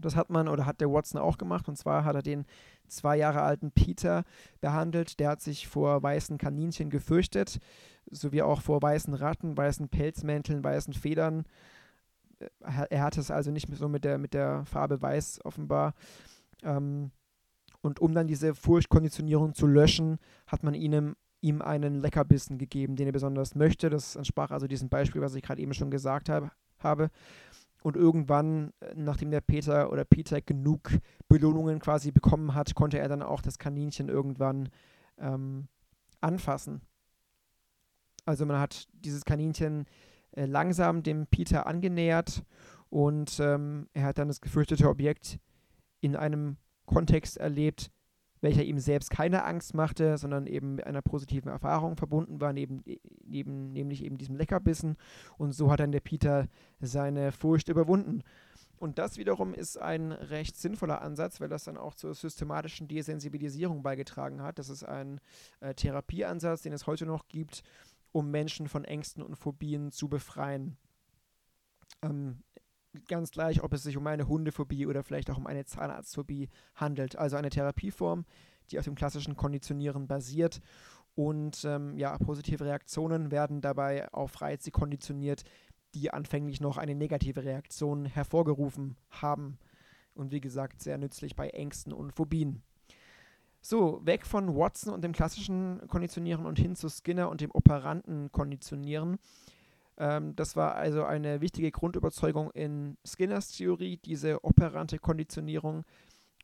Das 0.00 0.16
hat 0.16 0.30
man 0.30 0.48
oder 0.48 0.66
hat 0.66 0.80
der 0.80 0.90
Watson 0.90 1.20
auch 1.20 1.38
gemacht. 1.38 1.68
Und 1.68 1.76
zwar 1.76 2.04
hat 2.04 2.16
er 2.16 2.22
den 2.22 2.44
zwei 2.88 3.16
Jahre 3.16 3.42
alten 3.42 3.70
Peter 3.70 4.24
behandelt. 4.60 5.20
Der 5.20 5.30
hat 5.30 5.42
sich 5.42 5.68
vor 5.68 6.02
weißen 6.02 6.38
Kaninchen 6.38 6.90
gefürchtet, 6.90 7.60
sowie 8.10 8.42
auch 8.42 8.62
vor 8.62 8.82
weißen 8.82 9.14
Ratten, 9.14 9.56
weißen 9.56 9.88
Pelzmänteln, 9.88 10.64
weißen 10.64 10.94
Federn 10.94 11.44
er 12.60 13.02
hat 13.02 13.18
es 13.18 13.30
also 13.30 13.50
nicht 13.50 13.68
so 13.74 13.88
mit 13.88 14.04
der, 14.04 14.18
mit 14.18 14.34
der 14.34 14.64
Farbe 14.64 15.00
weiß 15.00 15.44
offenbar. 15.44 15.94
Ähm, 16.62 17.10
und 17.82 18.00
um 18.00 18.14
dann 18.14 18.26
diese 18.26 18.54
Furchtkonditionierung 18.54 19.54
zu 19.54 19.66
löschen, 19.66 20.18
hat 20.46 20.62
man 20.62 20.74
ihm, 20.74 21.16
ihm 21.40 21.62
einen 21.62 22.00
Leckerbissen 22.00 22.58
gegeben, 22.58 22.96
den 22.96 23.06
er 23.06 23.12
besonders 23.12 23.54
möchte. 23.54 23.88
Das 23.88 24.16
entsprach 24.16 24.50
also 24.50 24.66
diesem 24.66 24.88
Beispiel, 24.88 25.22
was 25.22 25.34
ich 25.34 25.42
gerade 25.42 25.62
eben 25.62 25.74
schon 25.74 25.90
gesagt 25.90 26.28
hab, 26.28 26.52
habe. 26.78 27.10
Und 27.82 27.96
irgendwann, 27.96 28.74
nachdem 28.94 29.30
der 29.30 29.40
Peter 29.40 29.90
oder 29.90 30.04
Peter 30.04 30.42
genug 30.42 30.90
Belohnungen 31.28 31.78
quasi 31.78 32.10
bekommen 32.10 32.54
hat, 32.54 32.74
konnte 32.74 32.98
er 32.98 33.08
dann 33.08 33.22
auch 33.22 33.40
das 33.40 33.58
Kaninchen 33.58 34.10
irgendwann 34.10 34.68
ähm, 35.18 35.68
anfassen. 36.20 36.82
Also 38.26 38.44
man 38.44 38.58
hat 38.58 38.86
dieses 38.92 39.24
Kaninchen 39.24 39.86
äh, 40.32 40.46
langsam 40.46 41.02
dem 41.02 41.26
Peter 41.26 41.66
angenähert 41.66 42.44
und 42.90 43.38
ähm, 43.40 43.88
er 43.94 44.04
hat 44.04 44.18
dann 44.18 44.28
das 44.28 44.40
gefürchtete 44.40 44.88
Objekt 44.88 45.38
in 46.00 46.16
einem 46.16 46.56
Kontext 46.86 47.36
erlebt, 47.36 47.90
welcher 48.40 48.64
ihm 48.64 48.78
selbst 48.78 49.10
keine 49.10 49.44
Angst 49.44 49.74
machte, 49.74 50.18
sondern 50.18 50.46
eben 50.46 50.76
mit 50.76 50.86
einer 50.86 51.02
positiven 51.02 51.50
Erfahrung 51.50 51.96
verbunden 51.96 52.40
war, 52.40 52.52
neben, 52.52 52.82
neben, 53.24 53.72
nämlich 53.72 54.02
eben 54.04 54.18
diesem 54.18 54.36
Leckerbissen. 54.36 54.96
Und 55.36 55.52
so 55.52 55.70
hat 55.70 55.80
dann 55.80 55.92
der 55.92 56.00
Peter 56.00 56.48
seine 56.80 57.32
Furcht 57.32 57.68
überwunden. 57.68 58.22
Und 58.78 58.98
das 58.98 59.18
wiederum 59.18 59.52
ist 59.52 59.76
ein 59.76 60.10
recht 60.10 60.56
sinnvoller 60.56 61.02
Ansatz, 61.02 61.38
weil 61.38 61.50
das 61.50 61.64
dann 61.64 61.76
auch 61.76 61.94
zur 61.94 62.14
systematischen 62.14 62.88
Desensibilisierung 62.88 63.82
beigetragen 63.82 64.42
hat. 64.42 64.58
Das 64.58 64.70
ist 64.70 64.84
ein 64.84 65.20
äh, 65.60 65.74
Therapieansatz, 65.74 66.62
den 66.62 66.72
es 66.72 66.86
heute 66.86 67.04
noch 67.04 67.28
gibt, 67.28 67.62
um 68.12 68.30
Menschen 68.30 68.68
von 68.68 68.84
Ängsten 68.84 69.22
und 69.22 69.36
Phobien 69.36 69.90
zu 69.90 70.08
befreien. 70.08 70.76
Ähm, 72.02 72.42
ganz 73.08 73.30
gleich, 73.30 73.62
ob 73.62 73.72
es 73.72 73.82
sich 73.82 73.96
um 73.96 74.06
eine 74.06 74.28
Hundephobie 74.28 74.86
oder 74.86 75.02
vielleicht 75.02 75.30
auch 75.30 75.38
um 75.38 75.46
eine 75.46 75.64
Zahnarztphobie 75.64 76.48
handelt. 76.74 77.16
Also 77.16 77.36
eine 77.36 77.50
Therapieform, 77.50 78.24
die 78.70 78.78
auf 78.78 78.84
dem 78.84 78.94
klassischen 78.94 79.36
Konditionieren 79.36 80.06
basiert. 80.06 80.60
Und 81.14 81.64
ähm, 81.64 81.96
ja, 81.98 82.16
positive 82.18 82.64
Reaktionen 82.64 83.30
werden 83.30 83.60
dabei 83.60 84.12
auf 84.12 84.40
Reize 84.40 84.70
konditioniert, 84.70 85.42
die 85.94 86.10
anfänglich 86.10 86.60
noch 86.60 86.78
eine 86.78 86.94
negative 86.94 87.44
Reaktion 87.44 88.06
hervorgerufen 88.06 88.96
haben. 89.10 89.58
Und 90.14 90.32
wie 90.32 90.40
gesagt, 90.40 90.82
sehr 90.82 90.98
nützlich 90.98 91.36
bei 91.36 91.48
Ängsten 91.50 91.92
und 91.92 92.12
Phobien. 92.12 92.62
So, 93.62 94.00
weg 94.04 94.24
von 94.24 94.56
Watson 94.56 94.92
und 94.92 95.02
dem 95.02 95.12
klassischen 95.12 95.86
Konditionieren 95.86 96.46
und 96.46 96.58
hin 96.58 96.76
zu 96.76 96.88
Skinner 96.88 97.28
und 97.28 97.42
dem 97.42 97.50
operanten 97.50 98.32
Konditionieren. 98.32 99.18
Ähm, 99.98 100.34
das 100.34 100.56
war 100.56 100.76
also 100.76 101.04
eine 101.04 101.42
wichtige 101.42 101.70
Grundüberzeugung 101.70 102.50
in 102.52 102.96
Skinners 103.06 103.52
Theorie, 103.52 103.98
diese 103.98 104.42
operante 104.44 104.98
Konditionierung. 104.98 105.84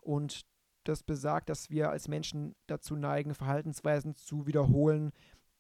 Und 0.03 0.45
das 0.85 1.03
besagt, 1.03 1.49
dass 1.49 1.71
wir 1.71 1.91
als 1.91 2.07
Menschen 2.07 2.55
dazu 2.67 2.97
neigen, 2.97 3.35
Verhaltensweisen 3.35 4.15
zu 4.15 4.47
wiederholen, 4.47 5.11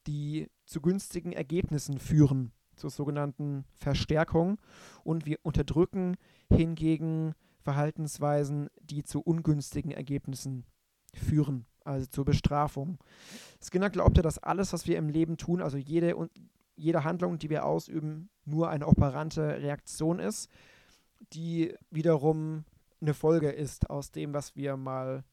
die 0.06 0.48
zu 0.66 0.82
günstigen 0.82 1.32
Ergebnissen 1.32 1.98
führen, 1.98 2.52
zur 2.76 2.90
sogenannten 2.90 3.64
Verstärkung. 3.72 4.60
Und 5.04 5.24
wir 5.24 5.38
unterdrücken 5.42 6.18
hingegen 6.52 7.34
Verhaltensweisen, 7.60 8.68
die 8.82 9.04
zu 9.04 9.22
ungünstigen 9.22 9.90
Ergebnissen 9.90 10.64
führen 10.64 10.75
führen, 11.18 11.66
also 11.84 12.06
zur 12.06 12.24
Bestrafung. 12.24 12.98
Skinner 13.62 13.90
glaubte, 13.90 14.22
dass 14.22 14.38
alles, 14.38 14.72
was 14.72 14.86
wir 14.86 14.98
im 14.98 15.08
Leben 15.08 15.36
tun, 15.36 15.62
also 15.62 15.76
jede, 15.76 16.28
jede 16.76 17.04
Handlung, 17.04 17.38
die 17.38 17.50
wir 17.50 17.64
ausüben, 17.64 18.28
nur 18.44 18.70
eine 18.70 18.86
operante 18.86 19.60
Reaktion 19.60 20.18
ist, 20.18 20.50
die 21.32 21.74
wiederum 21.90 22.64
eine 23.00 23.14
Folge 23.14 23.50
ist 23.50 23.90
aus 23.90 24.10
dem, 24.10 24.32
was 24.32 24.56
wir 24.56 24.76
mal 24.76 25.24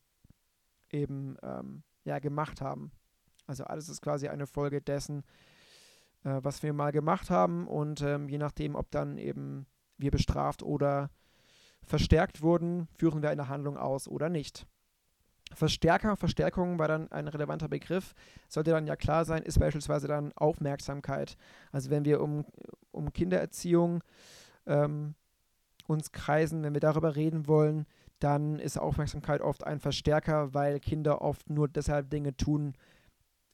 eben 0.91 1.37
ähm, 1.41 1.83
ja, 2.05 2.19
gemacht 2.19 2.61
haben. 2.61 2.91
Also 3.47 3.63
alles 3.65 3.89
ist 3.89 4.01
quasi 4.01 4.27
eine 4.27 4.47
Folge 4.47 4.81
dessen, 4.81 5.23
äh, 6.23 6.39
was 6.41 6.63
wir 6.63 6.73
mal 6.73 6.91
gemacht 6.91 7.29
haben 7.29 7.67
und 7.67 8.01
ähm, 8.01 8.29
je 8.29 8.37
nachdem, 8.37 8.75
ob 8.75 8.91
dann 8.91 9.17
eben 9.17 9.65
wir 9.97 10.11
bestraft 10.11 10.63
oder 10.63 11.09
verstärkt 11.85 12.41
wurden, 12.41 12.87
führen 12.95 13.21
wir 13.21 13.29
eine 13.29 13.49
Handlung 13.49 13.77
aus 13.77 14.07
oder 14.07 14.29
nicht. 14.29 14.65
Verstärker, 15.55 16.15
Verstärkung 16.15 16.79
war 16.79 16.87
dann 16.87 17.11
ein 17.11 17.27
relevanter 17.27 17.67
Begriff. 17.67 18.13
Sollte 18.47 18.71
dann 18.71 18.87
ja 18.87 18.95
klar 18.95 19.25
sein, 19.25 19.43
ist 19.43 19.59
beispielsweise 19.59 20.07
dann 20.07 20.31
Aufmerksamkeit. 20.33 21.37
Also 21.71 21.89
wenn 21.89 22.05
wir 22.05 22.21
um, 22.21 22.45
um 22.91 23.11
Kindererziehung 23.13 24.03
ähm, 24.65 25.15
uns 25.87 26.11
kreisen, 26.11 26.63
wenn 26.63 26.73
wir 26.73 26.81
darüber 26.81 27.15
reden 27.15 27.47
wollen, 27.47 27.85
dann 28.19 28.59
ist 28.59 28.77
Aufmerksamkeit 28.77 29.41
oft 29.41 29.65
ein 29.65 29.79
Verstärker, 29.79 30.53
weil 30.53 30.79
Kinder 30.79 31.21
oft 31.21 31.49
nur 31.49 31.67
deshalb 31.67 32.09
Dinge 32.09 32.35
tun, 32.37 32.73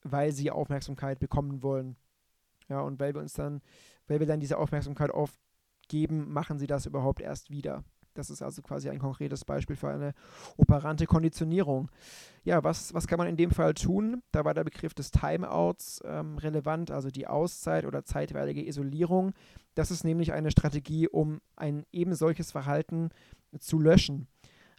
weil 0.03 0.31
sie 0.31 0.51
Aufmerksamkeit 0.51 1.19
bekommen 1.19 1.63
wollen. 1.63 1.95
Ja, 2.67 2.81
und 2.81 2.99
weil 2.99 3.15
wir 3.15 3.21
uns 3.21 3.33
dann, 3.33 3.61
weil 4.07 4.19
wir 4.19 4.27
dann 4.27 4.39
diese 4.39 4.57
Aufmerksamkeit 4.57 5.09
oft 5.09 5.39
geben, 5.87 6.31
machen 6.31 6.59
sie 6.59 6.67
das 6.67 6.85
überhaupt 6.85 7.19
erst 7.19 7.49
wieder. 7.49 7.83
Das 8.19 8.29
ist 8.29 8.41
also 8.41 8.61
quasi 8.61 8.89
ein 8.89 8.99
konkretes 8.99 9.45
Beispiel 9.45 9.77
für 9.77 9.89
eine 9.89 10.13
operante 10.57 11.05
Konditionierung. 11.05 11.89
Ja, 12.43 12.65
was, 12.65 12.93
was 12.93 13.07
kann 13.07 13.17
man 13.17 13.29
in 13.29 13.37
dem 13.37 13.51
Fall 13.51 13.73
tun? 13.73 14.21
Da 14.33 14.43
war 14.43 14.53
der 14.53 14.65
Begriff 14.65 14.93
des 14.93 15.11
Timeouts 15.11 16.01
ähm, 16.03 16.37
relevant, 16.37 16.91
also 16.91 17.09
die 17.09 17.27
Auszeit 17.27 17.85
oder 17.85 18.03
zeitweilige 18.03 18.67
Isolierung. 18.67 19.31
Das 19.73 19.89
ist 19.89 20.03
nämlich 20.03 20.33
eine 20.33 20.51
Strategie, 20.51 21.07
um 21.07 21.39
ein 21.55 21.85
eben 21.93 22.13
solches 22.13 22.51
Verhalten 22.51 23.09
zu 23.57 23.79
löschen. 23.79 24.27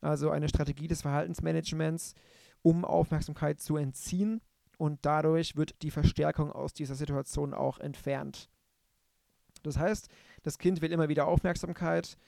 Also 0.02 0.28
eine 0.28 0.50
Strategie 0.50 0.86
des 0.86 1.00
Verhaltensmanagements, 1.00 2.14
um 2.60 2.84
Aufmerksamkeit 2.84 3.58
zu 3.58 3.78
entziehen 3.78 4.42
und 4.76 4.98
dadurch 5.06 5.56
wird 5.56 5.82
die 5.82 5.90
Verstärkung 5.90 6.52
aus 6.52 6.74
dieser 6.74 6.94
Situation 6.94 7.54
auch 7.54 7.78
entfernt. 7.78 8.50
Das 9.62 9.78
heißt, 9.78 10.08
das 10.42 10.58
Kind 10.58 10.82
will 10.82 10.92
immer 10.92 11.08
wieder 11.08 11.26
Aufmerksamkeit. 11.26 12.18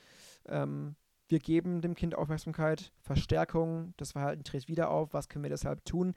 Ähm, 0.47 0.97
wir 1.33 1.39
geben 1.39 1.81
dem 1.81 1.95
Kind 1.95 2.15
Aufmerksamkeit, 2.15 2.93
Verstärkung, 3.01 3.95
das 3.97 4.13
Verhalten 4.13 4.45
tritt 4.45 4.69
wieder 4.69 4.91
auf. 4.91 5.15
Was 5.15 5.31
können 5.31 5.43
wir 5.43 5.49
deshalb 5.51 5.83
tun? 5.87 6.13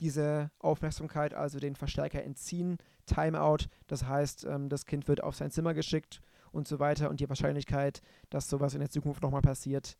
Diese 0.00 0.50
Aufmerksamkeit, 0.58 1.32
also 1.32 1.60
den 1.60 1.76
Verstärker 1.76 2.24
entziehen, 2.24 2.78
Timeout, 3.06 3.68
das 3.86 4.04
heißt, 4.04 4.44
ähm, 4.46 4.68
das 4.68 4.84
Kind 4.84 5.06
wird 5.06 5.22
auf 5.22 5.36
sein 5.36 5.52
Zimmer 5.52 5.74
geschickt 5.74 6.20
und 6.50 6.66
so 6.66 6.80
weiter 6.80 7.08
und 7.08 7.20
die 7.20 7.28
Wahrscheinlichkeit, 7.28 8.02
dass 8.30 8.50
sowas 8.50 8.74
in 8.74 8.80
der 8.80 8.90
Zukunft 8.90 9.22
nochmal 9.22 9.42
passiert, 9.42 9.96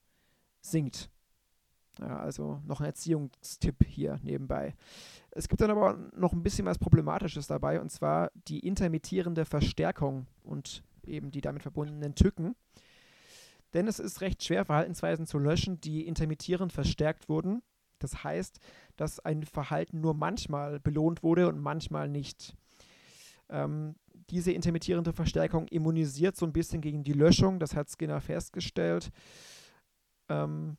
sinkt. 0.60 1.08
Ja, 2.00 2.18
also 2.18 2.60
noch 2.64 2.80
ein 2.80 2.86
Erziehungstipp 2.86 3.84
hier 3.86 4.18
nebenbei. 4.22 4.74
Es 5.30 5.48
gibt 5.48 5.60
dann 5.60 5.70
aber 5.70 5.98
noch 6.16 6.32
ein 6.32 6.42
bisschen 6.42 6.66
was 6.66 6.80
Problematisches 6.80 7.46
dabei, 7.46 7.80
und 7.80 7.92
zwar 7.92 8.32
die 8.48 8.66
intermittierende 8.66 9.44
Verstärkung 9.44 10.26
und 10.42 10.82
eben 11.04 11.30
die 11.30 11.42
damit 11.42 11.62
verbundenen 11.62 12.16
Tücken. 12.16 12.56
Denn 13.74 13.86
es 13.86 13.98
ist 13.98 14.20
recht 14.20 14.42
schwer, 14.42 14.64
Verhaltensweisen 14.64 15.26
zu 15.26 15.38
löschen, 15.38 15.80
die 15.80 16.06
intermittierend 16.06 16.72
verstärkt 16.72 17.28
wurden. 17.28 17.62
Das 17.98 18.24
heißt, 18.24 18.60
dass 18.96 19.20
ein 19.20 19.42
Verhalten 19.42 20.00
nur 20.00 20.14
manchmal 20.14 20.80
belohnt 20.80 21.22
wurde 21.22 21.48
und 21.48 21.60
manchmal 21.60 22.08
nicht. 22.08 22.56
Ähm, 23.48 23.96
diese 24.30 24.52
intermittierende 24.52 25.12
Verstärkung 25.12 25.68
immunisiert 25.68 26.36
so 26.36 26.46
ein 26.46 26.52
bisschen 26.52 26.80
gegen 26.80 27.02
die 27.02 27.12
Löschung, 27.12 27.58
das 27.58 27.74
hat 27.74 27.90
Skinner 27.90 28.20
festgestellt. 28.20 29.10
Ähm, 30.28 30.76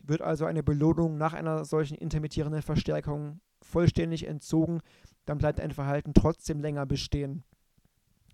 wird 0.00 0.22
also 0.22 0.44
eine 0.44 0.62
Belohnung 0.62 1.16
nach 1.16 1.32
einer 1.32 1.64
solchen 1.64 1.96
intermittierenden 1.96 2.62
Verstärkung 2.62 3.40
vollständig 3.60 4.26
entzogen, 4.26 4.80
dann 5.24 5.38
bleibt 5.38 5.60
ein 5.60 5.72
Verhalten 5.72 6.14
trotzdem 6.14 6.60
länger 6.60 6.86
bestehen 6.86 7.42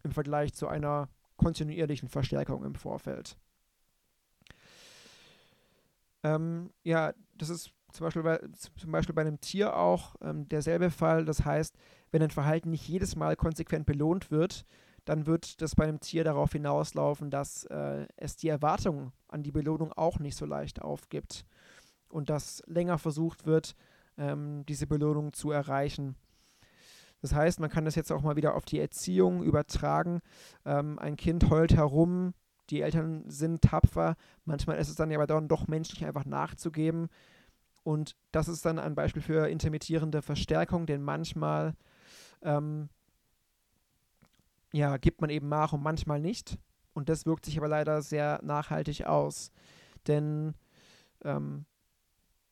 im 0.03 0.11
Vergleich 0.11 0.53
zu 0.53 0.69
einer 0.69 1.09
kontinuierlichen 1.37 2.09
Verstärkung 2.09 2.65
im 2.65 2.75
Vorfeld. 2.75 3.37
Ähm, 6.23 6.71
ja, 6.83 7.13
das 7.37 7.51
ist 7.51 7.73
zum 7.93 8.05
Beispiel 8.07 8.23
bei, 8.23 8.41
zum 8.77 8.93
Beispiel 8.93 9.15
bei 9.15 9.23
einem 9.23 9.41
Tier 9.41 9.77
auch 9.77 10.17
ähm, 10.23 10.49
derselbe 10.49 10.91
Fall. 10.91 11.25
Das 11.25 11.45
heißt, 11.45 11.77
wenn 12.11 12.23
ein 12.23 12.31
Verhalten 12.31 12.71
nicht 12.71 12.89
jedes 12.89 13.17
Mal 13.17 13.37
konsequent 13.37 13.87
belohnt 13.87 14.31
wird, 14.31 14.65
dann 15.05 15.27
wird 15.27 15.61
das 15.61 15.75
bei 15.75 15.85
einem 15.85 16.01
Tier 16.01 16.25
darauf 16.25 16.53
hinauslaufen, 16.53 17.31
dass 17.31 17.65
äh, 17.65 18.07
es 18.17 18.37
die 18.37 18.49
Erwartung 18.49 19.13
an 19.29 19.43
die 19.43 19.51
Belohnung 19.51 19.93
auch 19.93 20.19
nicht 20.19 20.37
so 20.37 20.47
leicht 20.47 20.81
aufgibt 20.81 21.45
und 22.09 22.31
dass 22.31 22.63
länger 22.67 22.99
versucht 22.99 23.47
wird, 23.47 23.75
ähm, 24.17 24.65
diese 24.67 24.87
Belohnung 24.87 25.33
zu 25.33 25.51
erreichen. 25.51 26.15
Das 27.21 27.35
heißt, 27.35 27.61
man 27.61 27.71
kann 27.71 27.85
das 27.85 27.95
jetzt 27.95 28.13
auch 28.13 28.23
mal 28.23 28.37
wieder 28.37 28.55
auf 28.55 28.65
die 28.65 28.81
Erziehung 28.81 29.43
übertragen. 29.43 30.21
Ähm, 30.65 30.99
ein 30.99 31.17
Kind 31.17 31.51
heult 31.51 31.75
herum, 31.75 32.35
die 32.71 32.83
Eltern 32.83 33.25
sind 33.29 33.63
tapfer. 33.63 34.17
Manchmal 34.45 34.79
ist 34.79 34.89
es 34.89 34.95
dann 34.95 35.11
ja 35.11 35.19
aber 35.19 35.27
dann 35.27 35.49
doch 35.49 35.69
menschlich 35.69 36.05
einfach 36.05 36.25
nachzugeben. 36.25 37.09
Und 37.85 38.17
das 38.31 38.49
ist 38.49 38.65
dann 38.65 38.79
ein 38.79 38.95
Beispiel 38.95 39.23
für 39.23 39.49
intermittierende 39.49 40.23
Verstärkung, 40.23 40.87
denn 40.87 41.03
manchmal 41.03 41.75
ähm, 42.43 42.89
ja, 44.73 44.97
gibt 44.97 45.21
man 45.21 45.31
eben 45.31 45.49
nach 45.49 45.73
und 45.73 45.83
manchmal 45.83 46.21
nicht. 46.21 46.59
Und 46.95 47.09
das 47.09 47.27
wirkt 47.27 47.45
sich 47.45 47.59
aber 47.59 47.69
leider 47.69 48.03
sehr 48.03 48.41
nachhaltig 48.43 49.07
aus. 49.07 49.51
Denn 50.07 50.55
ähm, 51.25 51.65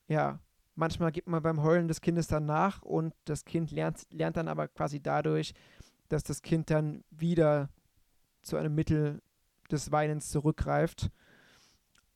ja, 0.07 0.39
manchmal 0.75 1.11
gibt 1.11 1.27
man 1.27 1.43
beim 1.43 1.61
Heulen 1.61 1.87
des 1.87 2.01
Kindes 2.01 2.27
dann 2.27 2.45
nach 2.45 2.81
und 2.81 3.13
das 3.25 3.45
Kind 3.45 3.71
lernt, 3.71 4.05
lernt 4.11 4.37
dann 4.37 4.47
aber 4.47 4.67
quasi 4.67 5.01
dadurch, 5.01 5.53
dass 6.09 6.23
das 6.23 6.41
Kind 6.41 6.69
dann 6.69 7.03
wieder 7.09 7.69
zu 8.41 8.57
einem 8.57 8.75
Mittel 8.75 9.21
des 9.71 9.91
Weinens 9.91 10.29
zurückgreift, 10.29 11.09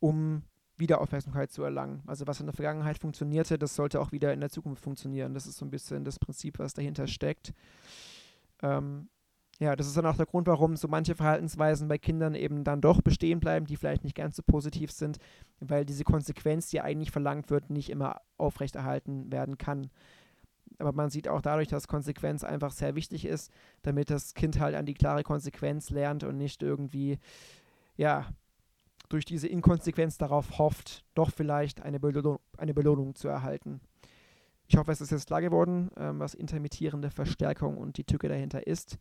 um 0.00 0.42
wieder 0.76 1.00
Aufmerksamkeit 1.00 1.50
zu 1.50 1.62
erlangen. 1.62 2.02
Also 2.06 2.26
was 2.26 2.40
in 2.40 2.46
der 2.46 2.54
Vergangenheit 2.54 2.98
funktionierte, 2.98 3.58
das 3.58 3.74
sollte 3.74 4.00
auch 4.00 4.12
wieder 4.12 4.32
in 4.32 4.40
der 4.40 4.50
Zukunft 4.50 4.82
funktionieren. 4.82 5.34
Das 5.34 5.46
ist 5.46 5.56
so 5.56 5.64
ein 5.64 5.70
bisschen 5.70 6.04
das 6.04 6.18
Prinzip, 6.18 6.58
was 6.58 6.74
dahinter 6.74 7.06
steckt. 7.06 7.54
Ähm, 8.62 9.08
ja, 9.58 9.74
das 9.74 9.86
ist 9.86 9.96
dann 9.96 10.04
auch 10.04 10.16
der 10.16 10.26
Grund, 10.26 10.46
warum 10.46 10.76
so 10.76 10.86
manche 10.86 11.14
Verhaltensweisen 11.14 11.88
bei 11.88 11.96
Kindern 11.96 12.34
eben 12.34 12.62
dann 12.62 12.82
doch 12.82 13.00
bestehen 13.00 13.40
bleiben, 13.40 13.64
die 13.64 13.76
vielleicht 13.76 14.04
nicht 14.04 14.16
ganz 14.16 14.36
so 14.36 14.42
positiv 14.42 14.92
sind, 14.92 15.18
weil 15.60 15.86
diese 15.86 16.04
Konsequenz, 16.04 16.68
die 16.68 16.82
eigentlich 16.82 17.10
verlangt 17.10 17.48
wird, 17.48 17.70
nicht 17.70 17.88
immer 17.88 18.20
aufrechterhalten 18.36 19.32
werden 19.32 19.56
kann. 19.56 19.88
Aber 20.78 20.92
man 20.92 21.10
sieht 21.10 21.28
auch 21.28 21.40
dadurch, 21.40 21.68
dass 21.68 21.88
Konsequenz 21.88 22.44
einfach 22.44 22.72
sehr 22.72 22.94
wichtig 22.94 23.24
ist, 23.24 23.50
damit 23.82 24.10
das 24.10 24.34
Kind 24.34 24.60
halt 24.60 24.74
an 24.74 24.86
die 24.86 24.94
klare 24.94 25.22
Konsequenz 25.22 25.90
lernt 25.90 26.24
und 26.24 26.36
nicht 26.36 26.62
irgendwie, 26.62 27.18
ja, 27.96 28.26
durch 29.08 29.24
diese 29.24 29.48
Inkonsequenz 29.48 30.18
darauf 30.18 30.58
hofft, 30.58 31.04
doch 31.14 31.30
vielleicht 31.30 31.80
eine, 31.80 32.00
Belohnung, 32.00 32.40
eine 32.56 32.74
Belohnung 32.74 33.14
zu 33.14 33.28
erhalten. 33.28 33.80
Ich 34.68 34.76
hoffe, 34.76 34.90
es 34.90 35.00
ist 35.00 35.10
jetzt 35.10 35.28
klar 35.28 35.40
geworden, 35.40 35.90
ähm, 35.96 36.18
was 36.18 36.34
intermittierende 36.34 37.10
Verstärkung 37.10 37.78
und 37.78 37.98
die 37.98 38.04
Tücke 38.04 38.28
dahinter 38.28 38.66
ist 38.66 38.98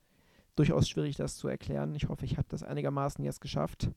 durchaus 0.56 0.88
schwierig, 0.88 1.18
das 1.18 1.36
zu 1.36 1.48
erklären. 1.48 1.96
Ich 1.96 2.08
hoffe, 2.08 2.26
ich 2.26 2.38
habe 2.38 2.48
das 2.50 2.64
einigermaßen 2.64 3.24
jetzt 3.24 3.42
geschafft. 3.42 3.92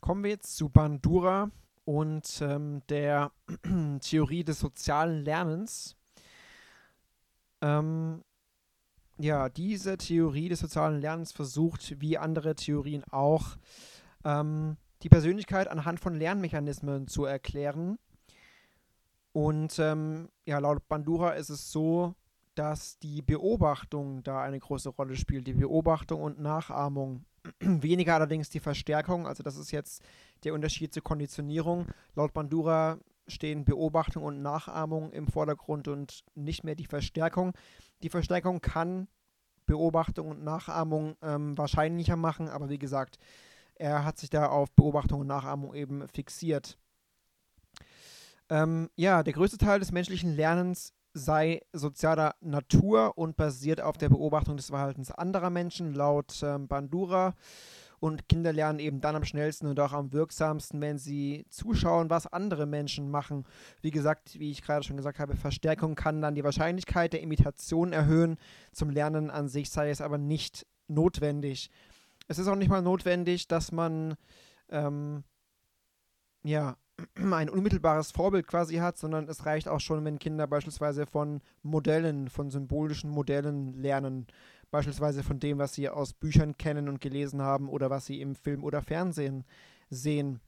Kommen 0.00 0.22
wir 0.22 0.30
jetzt 0.30 0.56
zu 0.56 0.68
Bandura 0.68 1.50
und 1.84 2.40
ähm, 2.40 2.82
der 2.88 3.32
Theorie 4.00 4.44
des 4.44 4.60
sozialen 4.60 5.24
Lernens. 5.24 5.96
Ähm, 7.60 8.22
ja, 9.18 9.48
diese 9.48 9.96
Theorie 9.96 10.48
des 10.48 10.60
sozialen 10.60 11.00
Lernens 11.00 11.32
versucht, 11.32 12.00
wie 12.00 12.18
andere 12.18 12.54
Theorien 12.54 13.04
auch, 13.10 13.56
ähm, 14.24 14.76
die 15.02 15.08
Persönlichkeit 15.08 15.68
anhand 15.68 16.00
von 16.00 16.14
Lernmechanismen 16.14 17.06
zu 17.06 17.24
erklären. 17.24 17.98
Und 19.32 19.78
ähm, 19.78 20.28
ja, 20.44 20.58
laut 20.58 20.86
Bandura 20.88 21.32
ist 21.32 21.50
es 21.50 21.70
so, 21.70 22.14
dass 22.54 22.98
die 22.98 23.22
Beobachtung 23.22 24.22
da 24.22 24.42
eine 24.42 24.58
große 24.58 24.88
Rolle 24.90 25.16
spielt, 25.16 25.46
die 25.46 25.52
Beobachtung 25.52 26.22
und 26.22 26.40
Nachahmung. 26.40 27.24
Weniger 27.60 28.14
allerdings 28.14 28.48
die 28.48 28.60
Verstärkung, 28.60 29.26
also 29.26 29.42
das 29.42 29.56
ist 29.56 29.70
jetzt 29.70 30.02
der 30.44 30.54
Unterschied 30.54 30.92
zur 30.92 31.02
Konditionierung. 31.02 31.86
Laut 32.14 32.32
Bandura 32.32 32.98
stehen 33.28 33.64
Beobachtung 33.64 34.22
und 34.22 34.42
Nachahmung 34.42 35.12
im 35.12 35.26
Vordergrund 35.26 35.88
und 35.88 36.24
nicht 36.34 36.64
mehr 36.64 36.74
die 36.74 36.86
Verstärkung. 36.86 37.52
Die 38.02 38.08
Verstärkung 38.08 38.60
kann 38.60 39.08
Beobachtung 39.66 40.28
und 40.28 40.44
Nachahmung 40.44 41.16
ähm, 41.22 41.58
wahrscheinlicher 41.58 42.16
machen, 42.16 42.48
aber 42.48 42.68
wie 42.68 42.78
gesagt, 42.78 43.18
er 43.74 44.04
hat 44.04 44.18
sich 44.18 44.30
da 44.30 44.46
auf 44.46 44.72
Beobachtung 44.72 45.20
und 45.20 45.26
Nachahmung 45.26 45.74
eben 45.74 46.06
fixiert. 46.08 46.78
Ähm, 48.48 48.90
ja, 48.94 49.22
der 49.22 49.32
größte 49.32 49.58
Teil 49.58 49.80
des 49.80 49.92
menschlichen 49.92 50.34
Lernens 50.34 50.94
sei 51.12 51.62
sozialer 51.72 52.34
Natur 52.40 53.16
und 53.16 53.36
basiert 53.36 53.80
auf 53.80 53.96
der 53.96 54.08
Beobachtung 54.08 54.56
des 54.56 54.68
Verhaltens 54.68 55.10
anderer 55.10 55.50
Menschen, 55.50 55.94
laut 55.94 56.40
ähm, 56.42 56.68
Bandura. 56.68 57.34
Und 57.98 58.28
Kinder 58.28 58.52
lernen 58.52 58.78
eben 58.78 59.00
dann 59.00 59.16
am 59.16 59.24
schnellsten 59.24 59.66
und 59.66 59.80
auch 59.80 59.92
am 59.92 60.12
wirksamsten, 60.12 60.80
wenn 60.80 60.98
sie 60.98 61.46
zuschauen, 61.48 62.10
was 62.10 62.26
andere 62.26 62.66
Menschen 62.66 63.10
machen. 63.10 63.44
Wie 63.80 63.90
gesagt, 63.90 64.38
wie 64.38 64.50
ich 64.50 64.62
gerade 64.62 64.84
schon 64.84 64.96
gesagt 64.96 65.18
habe, 65.18 65.36
Verstärkung 65.36 65.94
kann 65.94 66.20
dann 66.20 66.34
die 66.34 66.44
Wahrscheinlichkeit 66.44 67.12
der 67.12 67.22
Imitation 67.22 67.92
erhöhen. 67.92 68.36
Zum 68.72 68.90
Lernen 68.90 69.30
an 69.30 69.48
sich 69.48 69.70
sei 69.70 69.90
es 69.90 70.00
aber 70.00 70.18
nicht 70.18 70.66
notwendig. 70.88 71.70
Es 72.28 72.38
ist 72.38 72.48
auch 72.48 72.56
nicht 72.56 72.68
mal 72.68 72.82
notwendig, 72.82 73.48
dass 73.48 73.72
man 73.72 74.16
ähm, 74.68 75.24
ja, 76.42 76.76
ein 77.14 77.50
unmittelbares 77.50 78.10
Vorbild 78.10 78.46
quasi 78.46 78.76
hat, 78.76 78.98
sondern 78.98 79.28
es 79.28 79.46
reicht 79.46 79.68
auch 79.68 79.80
schon, 79.80 80.04
wenn 80.04 80.18
Kinder 80.18 80.46
beispielsweise 80.46 81.06
von 81.06 81.40
Modellen, 81.62 82.28
von 82.28 82.50
symbolischen 82.50 83.10
Modellen 83.10 83.74
lernen. 83.74 84.26
Beispielsweise 84.76 85.22
von 85.22 85.40
dem, 85.40 85.56
was 85.56 85.72
sie 85.72 85.88
aus 85.88 86.12
Büchern 86.12 86.58
kennen 86.58 86.90
und 86.90 87.00
gelesen 87.00 87.40
haben 87.40 87.70
oder 87.70 87.88
was 87.88 88.04
sie 88.04 88.20
im 88.20 88.34
Film 88.34 88.62
oder 88.62 88.82
Fernsehen 88.82 89.46
sehen. 89.88 90.38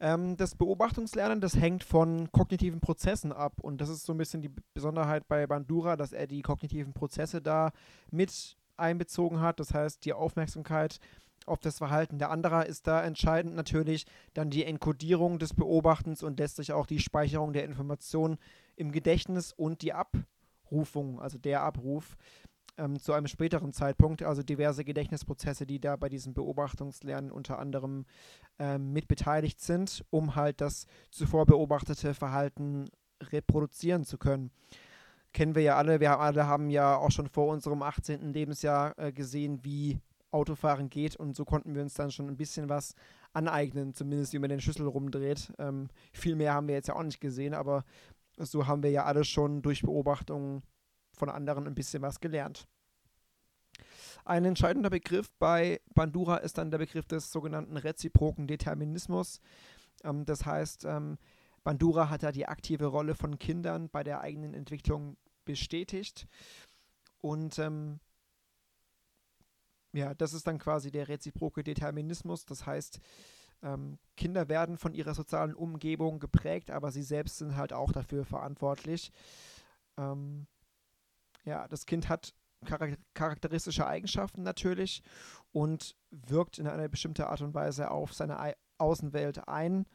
Ähm, 0.00 0.36
das 0.36 0.56
Beobachtungslernen, 0.56 1.40
das 1.40 1.54
hängt 1.54 1.84
von 1.84 2.32
kognitiven 2.32 2.80
Prozessen 2.80 3.30
ab. 3.32 3.60
Und 3.60 3.80
das 3.80 3.88
ist 3.88 4.04
so 4.04 4.12
ein 4.12 4.18
bisschen 4.18 4.42
die 4.42 4.50
Besonderheit 4.74 5.28
bei 5.28 5.46
Bandura, 5.46 5.94
dass 5.94 6.12
er 6.12 6.26
die 6.26 6.42
kognitiven 6.42 6.92
Prozesse 6.92 7.40
da 7.40 7.70
mit 8.10 8.56
einbezogen 8.76 9.40
hat. 9.40 9.60
Das 9.60 9.72
heißt, 9.72 10.04
die 10.04 10.12
Aufmerksamkeit 10.12 10.98
auf 11.46 11.60
das 11.60 11.78
Verhalten 11.78 12.18
der 12.18 12.32
anderer 12.32 12.66
ist 12.66 12.88
da 12.88 13.00
entscheidend 13.00 13.54
natürlich. 13.54 14.06
Dann 14.34 14.50
die 14.50 14.64
Enkodierung 14.64 15.38
des 15.38 15.54
Beobachtens 15.54 16.24
und 16.24 16.40
letztlich 16.40 16.72
auch 16.72 16.86
die 16.86 16.98
Speicherung 16.98 17.52
der 17.52 17.62
Informationen 17.62 18.38
im 18.74 18.90
Gedächtnis 18.90 19.52
und 19.52 19.82
die 19.82 19.92
Abrufung, 19.92 21.20
also 21.20 21.38
der 21.38 21.62
Abruf 21.62 22.16
ähm, 22.78 22.98
zu 22.98 23.12
einem 23.12 23.26
späteren 23.26 23.72
Zeitpunkt. 23.72 24.22
Also 24.22 24.42
diverse 24.42 24.84
Gedächtnisprozesse, 24.84 25.66
die 25.66 25.80
da 25.80 25.96
bei 25.96 26.08
diesem 26.08 26.34
Beobachtungslernen 26.34 27.30
unter 27.30 27.58
anderem 27.58 28.06
ähm, 28.58 28.92
mit 28.92 29.08
beteiligt 29.08 29.60
sind, 29.60 30.04
um 30.10 30.34
halt 30.34 30.60
das 30.60 30.86
zuvor 31.10 31.46
beobachtete 31.46 32.14
Verhalten 32.14 32.88
reproduzieren 33.22 34.04
zu 34.04 34.18
können 34.18 34.50
kennen 35.36 35.54
wir 35.54 35.62
ja 35.62 35.76
alle. 35.76 36.00
Wir 36.00 36.18
alle 36.18 36.46
haben 36.46 36.70
ja 36.70 36.96
auch 36.96 37.10
schon 37.10 37.28
vor 37.28 37.48
unserem 37.48 37.82
18. 37.82 38.32
Lebensjahr 38.32 38.98
äh, 38.98 39.12
gesehen, 39.12 39.62
wie 39.64 40.00
Autofahren 40.30 40.88
geht 40.88 41.14
und 41.16 41.36
so 41.36 41.44
konnten 41.44 41.74
wir 41.74 41.82
uns 41.82 41.94
dann 41.94 42.10
schon 42.10 42.28
ein 42.28 42.38
bisschen 42.38 42.70
was 42.70 42.94
aneignen, 43.34 43.92
zumindest 43.92 44.32
wie 44.32 44.38
man 44.38 44.48
den 44.48 44.60
Schlüssel 44.60 44.86
rumdreht. 44.86 45.52
Ähm, 45.58 45.88
viel 46.12 46.36
mehr 46.36 46.54
haben 46.54 46.68
wir 46.68 46.74
jetzt 46.74 46.88
ja 46.88 46.96
auch 46.96 47.02
nicht 47.02 47.20
gesehen, 47.20 47.52
aber 47.52 47.84
so 48.38 48.66
haben 48.66 48.82
wir 48.82 48.90
ja 48.90 49.04
alle 49.04 49.24
schon 49.24 49.60
durch 49.60 49.82
Beobachtungen 49.82 50.62
von 51.16 51.28
anderen 51.28 51.66
ein 51.66 51.74
bisschen 51.74 52.02
was 52.02 52.20
gelernt. 52.20 52.66
Ein 54.24 54.44
entscheidender 54.44 54.90
Begriff 54.90 55.30
bei 55.38 55.80
Bandura 55.94 56.38
ist 56.38 56.58
dann 56.58 56.70
der 56.70 56.78
Begriff 56.78 57.06
des 57.06 57.30
sogenannten 57.30 57.76
reziproken 57.76 58.46
Determinismus. 58.46 59.40
Ähm, 60.02 60.24
das 60.24 60.44
heißt, 60.44 60.84
ähm, 60.84 61.18
Bandura 61.62 62.10
hat 62.10 62.22
da 62.22 62.32
die 62.32 62.46
aktive 62.46 62.86
Rolle 62.86 63.14
von 63.14 63.38
Kindern 63.38 63.88
bei 63.88 64.02
der 64.04 64.20
eigenen 64.20 64.54
Entwicklung 64.54 65.16
bestätigt. 65.44 66.28
Und 67.18 67.58
ähm, 67.58 68.00
ja, 69.92 70.14
das 70.14 70.34
ist 70.34 70.46
dann 70.46 70.58
quasi 70.58 70.90
der 70.90 71.08
reziproke 71.08 71.64
Determinismus. 71.64 72.44
Das 72.44 72.66
heißt, 72.66 73.00
ähm, 73.62 73.98
Kinder 74.16 74.48
werden 74.48 74.76
von 74.76 74.92
ihrer 74.92 75.14
sozialen 75.14 75.54
Umgebung 75.54 76.18
geprägt, 76.18 76.70
aber 76.70 76.90
sie 76.90 77.02
selbst 77.02 77.38
sind 77.38 77.56
halt 77.56 77.72
auch 77.72 77.92
dafür 77.92 78.24
verantwortlich. 78.24 79.10
Ähm, 79.96 80.46
ja, 81.46 81.66
das 81.68 81.86
Kind 81.86 82.08
hat 82.08 82.34
charakteristische 83.14 83.86
Eigenschaften 83.86 84.42
natürlich 84.42 85.02
und 85.52 85.96
wirkt 86.10 86.58
in 86.58 86.66
einer 86.66 86.88
bestimmten 86.88 87.22
Art 87.22 87.40
und 87.40 87.54
Weise 87.54 87.90
auf 87.90 88.12
seine 88.12 88.54
Außenwelt 88.78 89.48
ein 89.48 89.86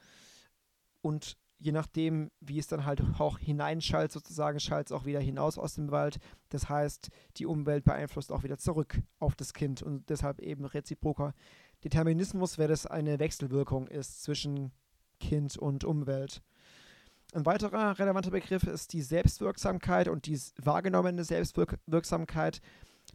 und 1.02 1.38
je 1.62 1.72
nachdem, 1.72 2.32
wie 2.40 2.58
es 2.58 2.68
dann 2.68 2.86
halt 2.86 3.04
auch 3.20 3.38
hineinschallt, 3.38 4.12
sozusagen, 4.12 4.60
schallt 4.60 4.88
es 4.88 4.92
auch 4.92 5.06
wieder 5.06 5.20
hinaus 5.20 5.60
aus 5.60 5.76
dem 5.76 5.92
Wald. 5.92 6.18
Das 6.50 6.70
heißt, 6.70 7.10
die 7.38 7.46
Umwelt 7.46 7.84
beeinflusst 7.84 8.32
auch 8.32 8.42
wieder 8.42 8.58
zurück 8.58 9.00
auf 9.20 9.36
das 9.36 9.54
Kind 9.54 9.84
und 9.84 10.10
deshalb 10.10 10.40
eben 10.40 10.66
reziproker 10.66 11.34
Determinismus, 11.84 12.58
weil 12.58 12.68
das 12.68 12.88
eine 12.88 13.20
Wechselwirkung 13.20 13.88
ist 13.88 14.24
zwischen 14.24 14.72
Kind 15.20 15.56
und 15.56 15.84
Umwelt. 15.84 16.42
Ein 17.34 17.46
weiterer 17.46 17.98
relevanter 17.98 18.32
Begriff 18.32 18.64
ist 18.64 18.92
die 18.92 19.02
Selbstwirksamkeit 19.02 20.10
und 20.10 20.26
die 20.26 20.38
wahrgenommene 20.58 21.24
Selbstwirksamkeit. 21.24 22.62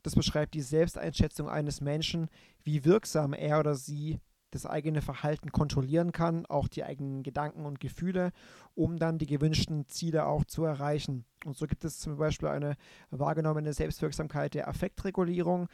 Das 0.03 0.15
beschreibt 0.15 0.55
die 0.55 0.63
Selbsteinschätzung 0.63 1.51
eines 1.51 1.83
Menschen, 1.83 2.29
wie 2.65 2.87
wirksam 2.87 3.35
er 3.35 3.61
oder 3.61 3.75
sie 3.75 4.19
das 4.53 4.65
eigene 4.65 5.03
Verhalten 5.03 5.53
kontrollieren 5.53 6.13
kann, 6.13 6.47
auch 6.47 6.67
die 6.67 6.83
eigenen 6.83 7.25
Gedanken 7.25 7.67
und 7.67 7.79
Gefühle, 7.79 8.33
um 8.75 8.99
dann 8.99 9.19
die 9.19 9.27
gewünschten 9.27 9.87
Ziele 9.87 10.25
auch 10.25 10.47
zu 10.47 10.65
erreichen. 10.65 11.27
Und 11.45 11.59
so 11.59 11.67
gibt 11.67 11.85
es 11.85 11.99
zum 11.99 12.17
Beispiel 12.17 12.49
eine 12.49 12.77
wahrgenommene 13.11 13.75
Selbstwirksamkeit 13.75 14.55
der 14.55 14.69
Affektregulierung. 14.69 15.69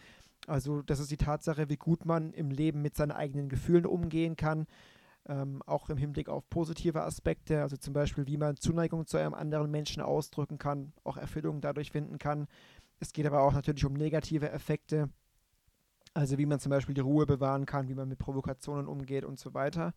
Also 0.48 0.82
das 0.82 0.98
ist 0.98 1.12
die 1.12 1.16
Tatsache, 1.16 1.68
wie 1.68 1.76
gut 1.76 2.04
man 2.06 2.32
im 2.32 2.50
Leben 2.50 2.82
mit 2.82 2.96
seinen 2.96 3.12
eigenen 3.12 3.48
Gefühlen 3.48 3.86
umgehen 3.86 4.34
kann, 4.34 4.66
ähm, 5.28 5.62
auch 5.66 5.88
im 5.88 5.96
Hinblick 5.96 6.28
auf 6.28 6.48
positive 6.48 7.02
Aspekte, 7.02 7.62
also 7.62 7.76
zum 7.76 7.94
Beispiel, 7.94 8.26
wie 8.26 8.36
man 8.36 8.56
Zuneigung 8.56 9.06
zu 9.06 9.18
einem 9.18 9.34
anderen 9.34 9.70
Menschen 9.70 10.02
ausdrücken 10.02 10.58
kann, 10.58 10.92
auch 11.04 11.16
Erfüllung 11.16 11.60
dadurch 11.60 11.90
finden 11.92 12.18
kann. 12.18 12.48
Es 13.00 13.12
geht 13.12 13.26
aber 13.26 13.42
auch 13.42 13.52
natürlich 13.52 13.84
um 13.84 13.94
negative 13.94 14.50
Effekte, 14.50 15.08
also 16.14 16.38
wie 16.38 16.46
man 16.46 16.60
zum 16.60 16.70
Beispiel 16.70 16.94
die 16.94 17.00
Ruhe 17.00 17.26
bewahren 17.26 17.66
kann, 17.66 17.88
wie 17.88 17.94
man 17.94 18.08
mit 18.08 18.18
Provokationen 18.18 18.86
umgeht 18.86 19.24
und 19.24 19.38
so 19.38 19.54
weiter. 19.54 19.94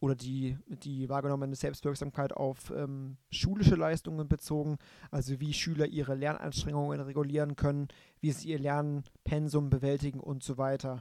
Oder 0.00 0.14
die, 0.14 0.58
die 0.66 1.08
wahrgenommene 1.08 1.54
Selbstwirksamkeit 1.54 2.32
auf 2.32 2.70
ähm, 2.76 3.16
schulische 3.30 3.74
Leistungen 3.74 4.28
bezogen, 4.28 4.76
also 5.10 5.40
wie 5.40 5.54
Schüler 5.54 5.86
ihre 5.86 6.14
Lernanstrengungen 6.14 7.00
regulieren 7.00 7.56
können, 7.56 7.88
wie 8.20 8.32
sie 8.32 8.48
ihr 8.48 8.58
Lernpensum 8.58 9.70
bewältigen 9.70 10.20
und 10.20 10.42
so 10.42 10.58
weiter. 10.58 11.00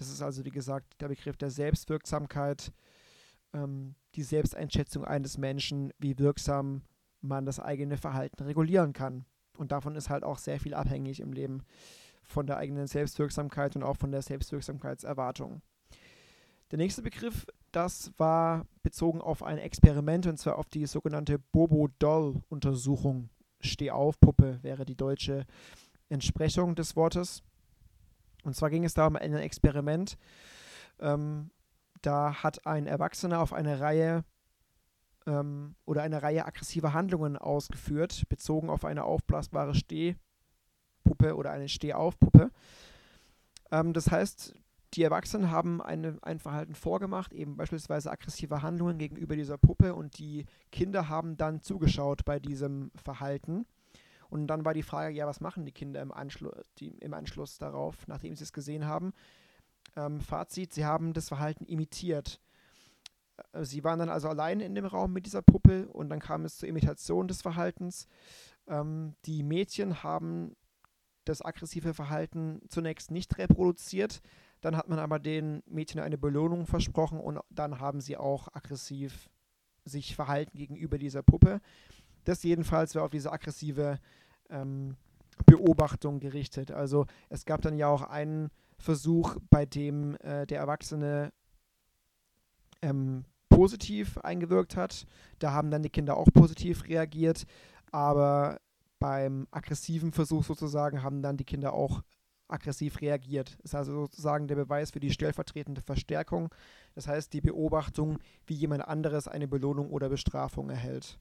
Das 0.00 0.08
ist 0.08 0.22
also, 0.22 0.46
wie 0.46 0.50
gesagt, 0.50 0.98
der 1.02 1.08
Begriff 1.08 1.36
der 1.36 1.50
Selbstwirksamkeit, 1.50 2.72
ähm, 3.52 3.94
die 4.14 4.22
Selbsteinschätzung 4.22 5.04
eines 5.04 5.36
Menschen, 5.36 5.92
wie 5.98 6.18
wirksam 6.18 6.80
man 7.20 7.44
das 7.44 7.60
eigene 7.60 7.98
Verhalten 7.98 8.42
regulieren 8.44 8.94
kann. 8.94 9.26
Und 9.58 9.72
davon 9.72 9.96
ist 9.96 10.08
halt 10.08 10.24
auch 10.24 10.38
sehr 10.38 10.58
viel 10.58 10.72
abhängig 10.72 11.20
im 11.20 11.34
Leben 11.34 11.64
von 12.22 12.46
der 12.46 12.56
eigenen 12.56 12.86
Selbstwirksamkeit 12.86 13.76
und 13.76 13.82
auch 13.82 13.98
von 13.98 14.10
der 14.10 14.22
Selbstwirksamkeitserwartung. 14.22 15.60
Der 16.70 16.78
nächste 16.78 17.02
Begriff, 17.02 17.44
das 17.70 18.10
war 18.16 18.64
bezogen 18.82 19.20
auf 19.20 19.42
ein 19.42 19.58
Experiment 19.58 20.26
und 20.26 20.38
zwar 20.38 20.56
auf 20.56 20.70
die 20.70 20.86
sogenannte 20.86 21.38
Bobo-Doll-Untersuchung. 21.38 23.28
Steh-auf-Puppe 23.60 24.60
wäre 24.62 24.86
die 24.86 24.96
deutsche 24.96 25.44
Entsprechung 26.08 26.74
des 26.74 26.96
Wortes. 26.96 27.42
Und 28.44 28.54
zwar 28.54 28.70
ging 28.70 28.84
es 28.84 28.94
da 28.94 29.06
um 29.06 29.16
ein 29.16 29.34
Experiment. 29.34 30.16
Ähm, 30.98 31.50
da 32.02 32.42
hat 32.42 32.66
ein 32.66 32.86
Erwachsener 32.86 33.40
auf 33.40 33.52
eine 33.52 33.80
Reihe 33.80 34.24
ähm, 35.26 35.74
oder 35.84 36.02
eine 36.02 36.22
Reihe 36.22 36.46
aggressiver 36.46 36.92
Handlungen 36.92 37.36
ausgeführt, 37.36 38.28
bezogen 38.28 38.70
auf 38.70 38.84
eine 38.84 39.04
aufblasbare 39.04 39.74
Steh- 39.74 40.16
Puppe 41.04 41.36
oder 41.36 41.50
eine 41.50 41.68
Stehaufpuppe. 41.68 42.50
Ähm, 43.70 43.92
das 43.92 44.10
heißt, 44.10 44.54
die 44.94 45.02
Erwachsenen 45.02 45.50
haben 45.50 45.80
eine, 45.80 46.18
ein 46.22 46.38
Verhalten 46.38 46.74
vorgemacht, 46.74 47.32
eben 47.32 47.56
beispielsweise 47.56 48.10
aggressive 48.10 48.62
Handlungen 48.62 48.98
gegenüber 48.98 49.36
dieser 49.36 49.58
Puppe 49.58 49.94
und 49.94 50.18
die 50.18 50.46
Kinder 50.72 51.08
haben 51.08 51.36
dann 51.36 51.62
zugeschaut 51.62 52.24
bei 52.24 52.38
diesem 52.38 52.90
Verhalten. 52.96 53.66
Und 54.30 54.46
dann 54.46 54.64
war 54.64 54.74
die 54.74 54.82
Frage, 54.82 55.14
ja, 55.14 55.26
was 55.26 55.40
machen 55.40 55.64
die 55.64 55.72
Kinder 55.72 56.00
im, 56.00 56.12
Anschlu 56.12 56.50
die, 56.78 56.88
im 56.88 57.14
Anschluss 57.14 57.58
darauf, 57.58 58.06
nachdem 58.06 58.34
sie 58.36 58.44
es 58.44 58.52
gesehen 58.52 58.86
haben? 58.86 59.12
Ähm, 59.96 60.20
Fazit, 60.20 60.72
sie 60.72 60.84
haben 60.84 61.12
das 61.12 61.28
Verhalten 61.28 61.64
imitiert. 61.64 62.40
Äh, 63.52 63.64
sie 63.64 63.84
waren 63.84 63.98
dann 63.98 64.08
also 64.08 64.28
allein 64.28 64.60
in 64.60 64.74
dem 64.74 64.86
Raum 64.86 65.12
mit 65.12 65.26
dieser 65.26 65.42
Puppe 65.42 65.88
und 65.88 66.08
dann 66.08 66.20
kam 66.20 66.44
es 66.44 66.58
zur 66.58 66.68
Imitation 66.68 67.28
des 67.28 67.42
Verhaltens. 67.42 68.06
Ähm, 68.68 69.14
die 69.24 69.42
Mädchen 69.42 70.02
haben 70.02 70.56
das 71.24 71.42
aggressive 71.42 71.94
Verhalten 71.94 72.62
zunächst 72.68 73.10
nicht 73.10 73.36
reproduziert. 73.38 74.20
Dann 74.60 74.76
hat 74.76 74.88
man 74.88 74.98
aber 74.98 75.18
den 75.18 75.62
Mädchen 75.66 76.00
eine 76.00 76.18
Belohnung 76.18 76.66
versprochen 76.66 77.18
und 77.18 77.40
dann 77.50 77.80
haben 77.80 78.00
sie 78.00 78.16
auch 78.16 78.48
aggressiv 78.52 79.30
sich 79.84 80.14
verhalten 80.14 80.56
gegenüber 80.56 80.98
dieser 80.98 81.22
Puppe. 81.22 81.60
Das 82.24 82.42
jedenfalls 82.42 82.94
war 82.94 83.04
auf 83.04 83.10
diese 83.10 83.32
aggressive 83.32 83.98
ähm, 84.50 84.96
Beobachtung 85.46 86.20
gerichtet. 86.20 86.70
Also 86.70 87.06
es 87.28 87.44
gab 87.44 87.62
dann 87.62 87.76
ja 87.76 87.88
auch 87.88 88.02
einen 88.02 88.50
Versuch, 88.78 89.36
bei 89.50 89.66
dem 89.66 90.16
äh, 90.16 90.46
der 90.46 90.58
Erwachsene 90.58 91.32
ähm, 92.82 93.24
positiv 93.48 94.18
eingewirkt 94.18 94.76
hat. 94.76 95.06
Da 95.38 95.52
haben 95.52 95.70
dann 95.70 95.82
die 95.82 95.90
Kinder 95.90 96.16
auch 96.16 96.28
positiv 96.32 96.88
reagiert, 96.88 97.46
aber 97.90 98.58
beim 98.98 99.46
aggressiven 99.50 100.12
Versuch 100.12 100.44
sozusagen 100.44 101.02
haben 101.02 101.22
dann 101.22 101.36
die 101.36 101.44
Kinder 101.44 101.72
auch 101.72 102.02
aggressiv 102.48 103.00
reagiert. 103.00 103.56
Das 103.62 103.72
ist 103.72 103.74
also 103.74 103.92
sozusagen 103.92 104.48
der 104.48 104.56
Beweis 104.56 104.90
für 104.90 105.00
die 105.00 105.10
stellvertretende 105.10 105.80
Verstärkung. 105.80 106.52
Das 106.94 107.06
heißt 107.06 107.32
die 107.32 107.40
Beobachtung, 107.40 108.18
wie 108.46 108.54
jemand 108.54 108.86
anderes 108.86 109.28
eine 109.28 109.48
Belohnung 109.48 109.90
oder 109.90 110.08
Bestrafung 110.08 110.70
erhält. 110.70 111.18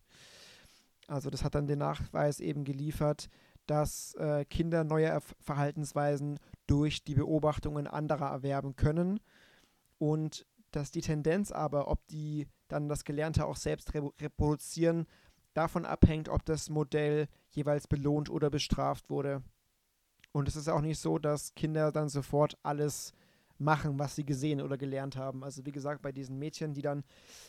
Also 1.09 1.29
das 1.29 1.43
hat 1.43 1.55
dann 1.55 1.67
den 1.67 1.79
Nachweis 1.79 2.39
eben 2.39 2.63
geliefert, 2.63 3.29
dass 3.65 4.13
äh, 4.15 4.45
Kinder 4.45 4.83
neue 4.83 5.19
Verhaltensweisen 5.39 6.39
durch 6.67 7.03
die 7.03 7.15
Beobachtungen 7.15 7.87
anderer 7.87 8.29
erwerben 8.29 8.75
können 8.75 9.19
und 9.97 10.45
dass 10.71 10.91
die 10.91 11.01
Tendenz 11.01 11.51
aber, 11.51 11.87
ob 11.87 12.05
die 12.07 12.47
dann 12.67 12.89
das 12.89 13.03
Gelernte 13.03 13.45
auch 13.45 13.55
selbst 13.55 13.93
reproduzieren, 13.95 15.07
davon 15.53 15.85
abhängt, 15.85 16.29
ob 16.29 16.45
das 16.45 16.69
Modell 16.69 17.27
jeweils 17.49 17.87
belohnt 17.87 18.29
oder 18.29 18.49
bestraft 18.49 19.09
wurde. 19.09 19.41
Und 20.31 20.47
es 20.47 20.55
ist 20.55 20.69
auch 20.69 20.81
nicht 20.81 20.99
so, 20.99 21.17
dass 21.17 21.55
Kinder 21.55 21.91
dann 21.91 22.07
sofort 22.07 22.57
alles 22.61 23.13
machen, 23.59 23.99
was 23.99 24.15
sie 24.15 24.25
gesehen 24.25 24.61
oder 24.61 24.77
gelernt 24.77 25.15
haben. 25.15 25.43
Also 25.43 25.65
wie 25.65 25.71
gesagt, 25.71 26.01
bei 26.01 26.11
diesen 26.11 26.39
Mädchen, 26.39 26.73
die 26.73 26.81
dann 26.81 27.03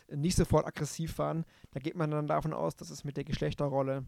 nicht 0.08 0.36
sofort 0.36 0.66
aggressiv 0.66 1.18
waren, 1.18 1.44
da 1.72 1.80
geht 1.80 1.96
man 1.96 2.10
dann 2.10 2.26
davon 2.26 2.52
aus, 2.52 2.76
dass 2.76 2.90
es 2.90 3.04
mit 3.04 3.16
der 3.16 3.24
Geschlechterrolle 3.24 4.04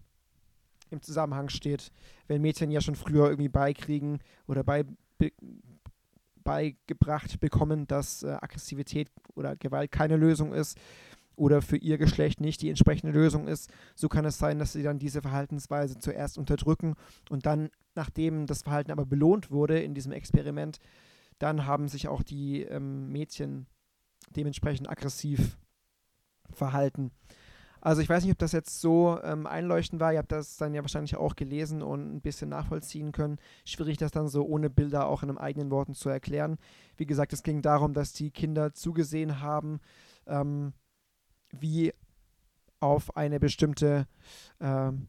im 0.90 1.02
Zusammenhang 1.02 1.48
steht. 1.48 1.90
Wenn 2.26 2.42
Mädchen 2.42 2.70
ja 2.70 2.80
schon 2.80 2.96
früher 2.96 3.26
irgendwie 3.26 3.48
beikriegen 3.48 4.20
oder 4.46 4.62
bei, 4.62 4.84
be, 5.18 5.32
beigebracht 6.42 7.40
bekommen, 7.40 7.86
dass 7.86 8.22
äh, 8.22 8.30
Aggressivität 8.40 9.10
oder 9.34 9.56
Gewalt 9.56 9.92
keine 9.92 10.16
Lösung 10.16 10.52
ist 10.52 10.76
oder 11.36 11.62
für 11.62 11.76
ihr 11.76 11.98
Geschlecht 11.98 12.40
nicht 12.40 12.60
die 12.62 12.68
entsprechende 12.68 13.12
Lösung 13.12 13.48
ist, 13.48 13.70
so 13.94 14.08
kann 14.08 14.24
es 14.24 14.38
sein, 14.38 14.58
dass 14.58 14.72
sie 14.72 14.82
dann 14.82 14.98
diese 14.98 15.22
Verhaltensweise 15.22 15.98
zuerst 15.98 16.36
unterdrücken 16.36 16.94
und 17.30 17.46
dann, 17.46 17.70
nachdem 17.94 18.46
das 18.46 18.62
Verhalten 18.62 18.90
aber 18.90 19.06
belohnt 19.06 19.50
wurde 19.50 19.80
in 19.80 19.94
diesem 19.94 20.12
Experiment, 20.12 20.78
dann 21.42 21.66
haben 21.66 21.88
sich 21.88 22.08
auch 22.08 22.22
die 22.22 22.62
ähm, 22.62 23.10
Mädchen 23.10 23.66
dementsprechend 24.36 24.88
aggressiv 24.88 25.58
verhalten. 26.52 27.10
Also 27.80 28.00
ich 28.00 28.08
weiß 28.08 28.22
nicht, 28.22 28.32
ob 28.32 28.38
das 28.38 28.52
jetzt 28.52 28.80
so 28.80 29.18
ähm, 29.24 29.44
einleuchtend 29.48 30.00
war. 30.00 30.12
Ihr 30.12 30.20
habt 30.20 30.30
das 30.30 30.56
dann 30.56 30.72
ja 30.72 30.82
wahrscheinlich 30.82 31.16
auch 31.16 31.34
gelesen 31.34 31.82
und 31.82 32.14
ein 32.14 32.20
bisschen 32.20 32.48
nachvollziehen 32.48 33.10
können. 33.10 33.38
Schwierig, 33.64 33.98
das 33.98 34.12
dann 34.12 34.28
so 34.28 34.44
ohne 34.44 34.70
Bilder 34.70 35.08
auch 35.08 35.24
in 35.24 35.30
einem 35.30 35.38
eigenen 35.38 35.72
Worten 35.72 35.94
zu 35.94 36.08
erklären. 36.08 36.58
Wie 36.96 37.06
gesagt, 37.06 37.32
es 37.32 37.42
ging 37.42 37.60
darum, 37.60 37.92
dass 37.92 38.12
die 38.12 38.30
Kinder 38.30 38.72
zugesehen 38.72 39.40
haben, 39.40 39.80
ähm, 40.28 40.74
wie 41.50 41.92
auf 42.78 43.16
eine 43.16 43.40
bestimmte 43.40 44.06
ähm, 44.60 45.08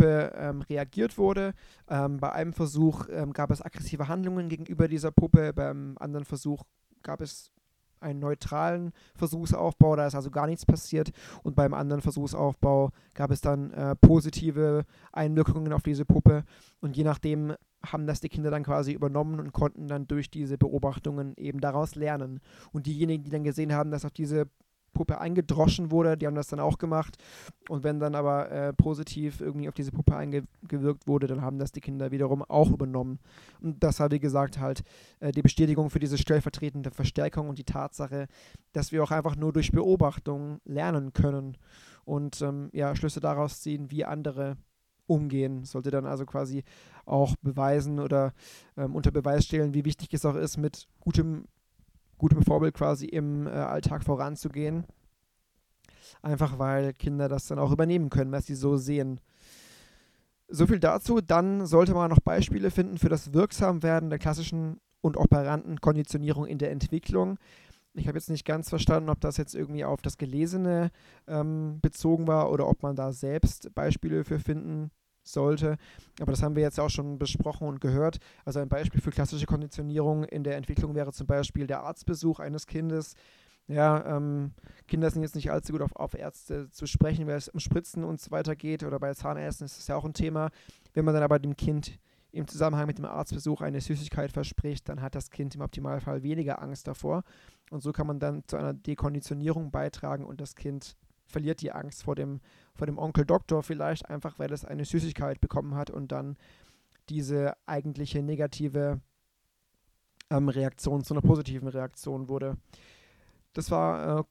Puppe 0.00 0.32
ähm, 0.36 0.62
reagiert 0.62 1.18
wurde. 1.18 1.52
Ähm, 1.88 2.18
bei 2.18 2.32
einem 2.32 2.52
Versuch 2.52 3.06
ähm, 3.10 3.32
gab 3.32 3.50
es 3.50 3.62
aggressive 3.62 4.08
Handlungen 4.08 4.48
gegenüber 4.48 4.88
dieser 4.88 5.10
Puppe, 5.10 5.52
beim 5.52 5.96
anderen 5.98 6.24
Versuch 6.24 6.64
gab 7.02 7.20
es 7.20 7.50
einen 8.00 8.18
neutralen 8.18 8.92
Versuchsaufbau, 9.14 9.94
da 9.94 10.06
ist 10.06 10.14
also 10.14 10.30
gar 10.30 10.46
nichts 10.46 10.64
passiert 10.64 11.10
und 11.42 11.54
beim 11.54 11.74
anderen 11.74 12.00
Versuchsaufbau 12.00 12.92
gab 13.12 13.30
es 13.30 13.42
dann 13.42 13.72
äh, 13.72 13.94
positive 13.94 14.86
Einwirkungen 15.12 15.74
auf 15.74 15.82
diese 15.82 16.06
Puppe 16.06 16.44
und 16.80 16.96
je 16.96 17.04
nachdem 17.04 17.54
haben 17.84 18.06
das 18.06 18.20
die 18.20 18.30
Kinder 18.30 18.50
dann 18.50 18.64
quasi 18.64 18.92
übernommen 18.92 19.38
und 19.38 19.52
konnten 19.52 19.86
dann 19.86 20.06
durch 20.06 20.30
diese 20.30 20.56
Beobachtungen 20.56 21.34
eben 21.36 21.60
daraus 21.60 21.94
lernen. 21.94 22.40
Und 22.72 22.84
diejenigen, 22.84 23.24
die 23.24 23.30
dann 23.30 23.42
gesehen 23.42 23.72
haben, 23.72 23.90
dass 23.90 24.04
auf 24.04 24.10
diese 24.10 24.48
Puppe 24.92 25.20
eingedroschen 25.20 25.90
wurde, 25.90 26.16
die 26.16 26.26
haben 26.26 26.34
das 26.34 26.48
dann 26.48 26.60
auch 26.60 26.78
gemacht. 26.78 27.16
Und 27.68 27.84
wenn 27.84 28.00
dann 28.00 28.14
aber 28.14 28.50
äh, 28.50 28.72
positiv 28.72 29.40
irgendwie 29.40 29.68
auf 29.68 29.74
diese 29.74 29.92
Puppe 29.92 30.16
eingewirkt 30.16 31.06
wurde, 31.06 31.26
dann 31.26 31.42
haben 31.42 31.58
das 31.58 31.72
die 31.72 31.80
Kinder 31.80 32.10
wiederum 32.10 32.42
auch 32.42 32.70
übernommen. 32.70 33.18
Und 33.60 33.82
das 33.82 34.00
war, 34.00 34.10
wie 34.10 34.20
gesagt, 34.20 34.58
halt 34.58 34.82
äh, 35.20 35.32
die 35.32 35.42
Bestätigung 35.42 35.90
für 35.90 35.98
diese 35.98 36.18
stellvertretende 36.18 36.90
Verstärkung 36.90 37.48
und 37.48 37.58
die 37.58 37.64
Tatsache, 37.64 38.26
dass 38.72 38.92
wir 38.92 39.02
auch 39.02 39.10
einfach 39.10 39.36
nur 39.36 39.52
durch 39.52 39.72
Beobachtung 39.72 40.60
lernen 40.64 41.12
können 41.12 41.56
und 42.04 42.42
ähm, 42.42 42.70
ja, 42.72 42.94
Schlüsse 42.96 43.20
daraus 43.20 43.60
ziehen, 43.60 43.90
wie 43.90 44.04
andere 44.04 44.56
umgehen. 45.06 45.64
Sollte 45.64 45.90
dann 45.90 46.06
also 46.06 46.24
quasi 46.24 46.64
auch 47.04 47.34
beweisen 47.42 47.98
oder 47.98 48.32
ähm, 48.76 48.94
unter 48.94 49.10
Beweis 49.10 49.44
stellen, 49.44 49.74
wie 49.74 49.84
wichtig 49.84 50.14
es 50.14 50.24
auch 50.24 50.36
ist, 50.36 50.56
mit 50.56 50.86
gutem 51.00 51.46
gutem 52.20 52.42
Vorbild 52.42 52.74
quasi 52.74 53.06
im 53.06 53.46
äh, 53.46 53.50
Alltag 53.50 54.04
voranzugehen. 54.04 54.84
Einfach 56.22 56.58
weil 56.58 56.92
Kinder 56.92 57.28
das 57.28 57.46
dann 57.46 57.58
auch 57.58 57.72
übernehmen 57.72 58.10
können, 58.10 58.30
was 58.30 58.46
sie 58.46 58.54
so 58.54 58.76
sehen. 58.76 59.20
So 60.46 60.66
viel 60.66 60.80
dazu. 60.80 61.22
Dann 61.22 61.64
sollte 61.66 61.94
man 61.94 62.10
noch 62.10 62.20
Beispiele 62.20 62.70
finden 62.70 62.98
für 62.98 63.08
das 63.08 63.32
Wirksamwerden 63.32 64.10
der 64.10 64.18
klassischen 64.18 64.80
und 65.00 65.16
operanten 65.16 65.80
Konditionierung 65.80 66.44
in 66.46 66.58
der 66.58 66.72
Entwicklung. 66.72 67.38
Ich 67.94 68.06
habe 68.06 68.18
jetzt 68.18 68.28
nicht 68.28 68.44
ganz 68.44 68.68
verstanden, 68.68 69.08
ob 69.08 69.20
das 69.20 69.38
jetzt 69.38 69.54
irgendwie 69.54 69.86
auf 69.86 70.02
das 70.02 70.18
Gelesene 70.18 70.90
ähm, 71.26 71.78
bezogen 71.80 72.26
war 72.26 72.50
oder 72.52 72.68
ob 72.68 72.82
man 72.82 72.96
da 72.96 73.12
selbst 73.12 73.74
Beispiele 73.74 74.24
für 74.24 74.38
finden 74.38 74.90
sollte. 75.32 75.76
Aber 76.20 76.32
das 76.32 76.42
haben 76.42 76.56
wir 76.56 76.62
jetzt 76.62 76.80
auch 76.80 76.90
schon 76.90 77.18
besprochen 77.18 77.66
und 77.66 77.80
gehört. 77.80 78.18
Also 78.44 78.60
ein 78.60 78.68
Beispiel 78.68 79.00
für 79.00 79.10
klassische 79.10 79.46
Konditionierung 79.46 80.24
in 80.24 80.44
der 80.44 80.56
Entwicklung 80.56 80.94
wäre 80.94 81.12
zum 81.12 81.26
Beispiel 81.26 81.66
der 81.66 81.82
Arztbesuch 81.82 82.40
eines 82.40 82.66
Kindes. 82.66 83.14
Ja, 83.66 84.16
ähm, 84.16 84.52
Kinder 84.88 85.10
sind 85.10 85.22
jetzt 85.22 85.36
nicht 85.36 85.52
allzu 85.52 85.72
gut 85.72 85.82
auf, 85.82 85.94
auf 85.94 86.14
Ärzte 86.14 86.70
zu 86.70 86.86
sprechen, 86.86 87.28
weil 87.28 87.36
es 87.36 87.48
um 87.48 87.60
Spritzen 87.60 88.02
und 88.02 88.20
so 88.20 88.32
weiter 88.32 88.56
geht 88.56 88.82
oder 88.82 88.98
bei 88.98 89.14
Zahnärzten 89.14 89.64
ist 89.64 89.78
das 89.78 89.86
ja 89.86 89.96
auch 89.96 90.04
ein 90.04 90.12
Thema. 90.12 90.50
Wenn 90.92 91.04
man 91.04 91.14
dann 91.14 91.22
aber 91.22 91.38
dem 91.38 91.56
Kind 91.56 91.98
im 92.32 92.46
Zusammenhang 92.46 92.86
mit 92.86 92.98
dem 92.98 93.04
Arztbesuch 93.04 93.60
eine 93.60 93.80
Süßigkeit 93.80 94.32
verspricht, 94.32 94.88
dann 94.88 95.00
hat 95.00 95.14
das 95.14 95.30
Kind 95.30 95.54
im 95.54 95.60
Optimalfall 95.60 96.22
weniger 96.22 96.62
Angst 96.62 96.86
davor. 96.88 97.22
Und 97.70 97.80
so 97.82 97.92
kann 97.92 98.06
man 98.06 98.18
dann 98.18 98.42
zu 98.46 98.56
einer 98.56 98.74
Dekonditionierung 98.74 99.70
beitragen 99.70 100.24
und 100.24 100.40
das 100.40 100.54
Kind 100.54 100.96
verliert 101.30 101.62
die 101.62 101.72
Angst 101.72 102.04
vor 102.04 102.14
dem, 102.14 102.40
vor 102.74 102.86
dem 102.86 102.98
Onkel 102.98 103.24
Doktor 103.24 103.62
vielleicht 103.62 104.08
einfach, 104.08 104.38
weil 104.38 104.52
es 104.52 104.64
eine 104.64 104.84
Süßigkeit 104.84 105.40
bekommen 105.40 105.74
hat 105.74 105.90
und 105.90 106.12
dann 106.12 106.36
diese 107.08 107.54
eigentliche 107.66 108.22
negative 108.22 109.00
ähm, 110.30 110.48
Reaktion 110.48 111.04
zu 111.04 111.14
einer 111.14 111.22
positiven 111.22 111.68
Reaktion 111.68 112.28
wurde. 112.28 112.56
Das 113.52 113.70
war 113.70 114.20
äh, 114.20 114.24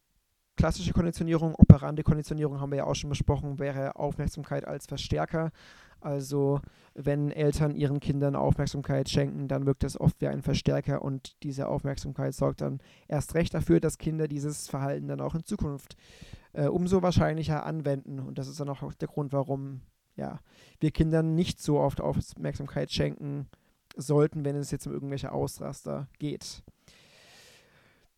klassische 0.56 0.94
Konditionierung, 0.94 1.56
operante 1.56 2.04
Konditionierung 2.04 2.60
haben 2.60 2.72
wir 2.72 2.80
ja 2.80 2.84
auch 2.86 2.96
schon 2.96 3.10
besprochen, 3.10 3.60
wäre 3.60 3.96
Aufmerksamkeit 3.96 4.66
als 4.66 4.88
Verstärker. 4.88 5.52
Also 6.02 6.62
wenn 6.94 7.32
Eltern 7.32 7.76
ihren 7.76 8.00
Kindern 8.00 8.36
Aufmerksamkeit 8.36 9.10
schenken, 9.10 9.48
dann 9.48 9.66
wirkt 9.66 9.84
das 9.84 10.00
oft 10.00 10.20
wie 10.22 10.28
ein 10.28 10.42
Verstärker 10.42 11.02
und 11.02 11.42
diese 11.44 11.68
Aufmerksamkeit 11.68 12.34
sorgt 12.34 12.62
dann 12.62 12.80
erst 13.08 13.36
recht 13.36 13.54
dafür, 13.54 13.80
dass 13.80 13.98
Kinder 13.98 14.28
dieses 14.28 14.68
Verhalten 14.70 15.08
dann 15.08 15.22
auch 15.22 15.36
in 15.36 15.44
Zukunft 15.44 15.96
äh, 16.54 16.68
umso 16.68 17.02
wahrscheinlicher 17.02 17.66
anwenden. 17.66 18.20
Und 18.20 18.38
das 18.38 18.48
ist 18.48 18.60
dann 18.60 18.70
auch 18.70 18.94
der 18.94 19.08
Grund, 19.08 19.34
warum 19.34 19.82
ja, 20.16 20.40
wir 20.80 20.92
Kindern 20.92 21.36
nicht 21.36 21.62
so 21.62 21.80
oft 21.80 22.02
Aufmerksamkeit 22.02 22.92
schenken 22.92 23.48
sollten, 23.96 24.46
wenn 24.46 24.56
es 24.56 24.72
jetzt 24.72 24.86
um 24.86 24.94
irgendwelche 24.94 25.32
Ausraster 25.32 26.08
geht. 26.20 26.64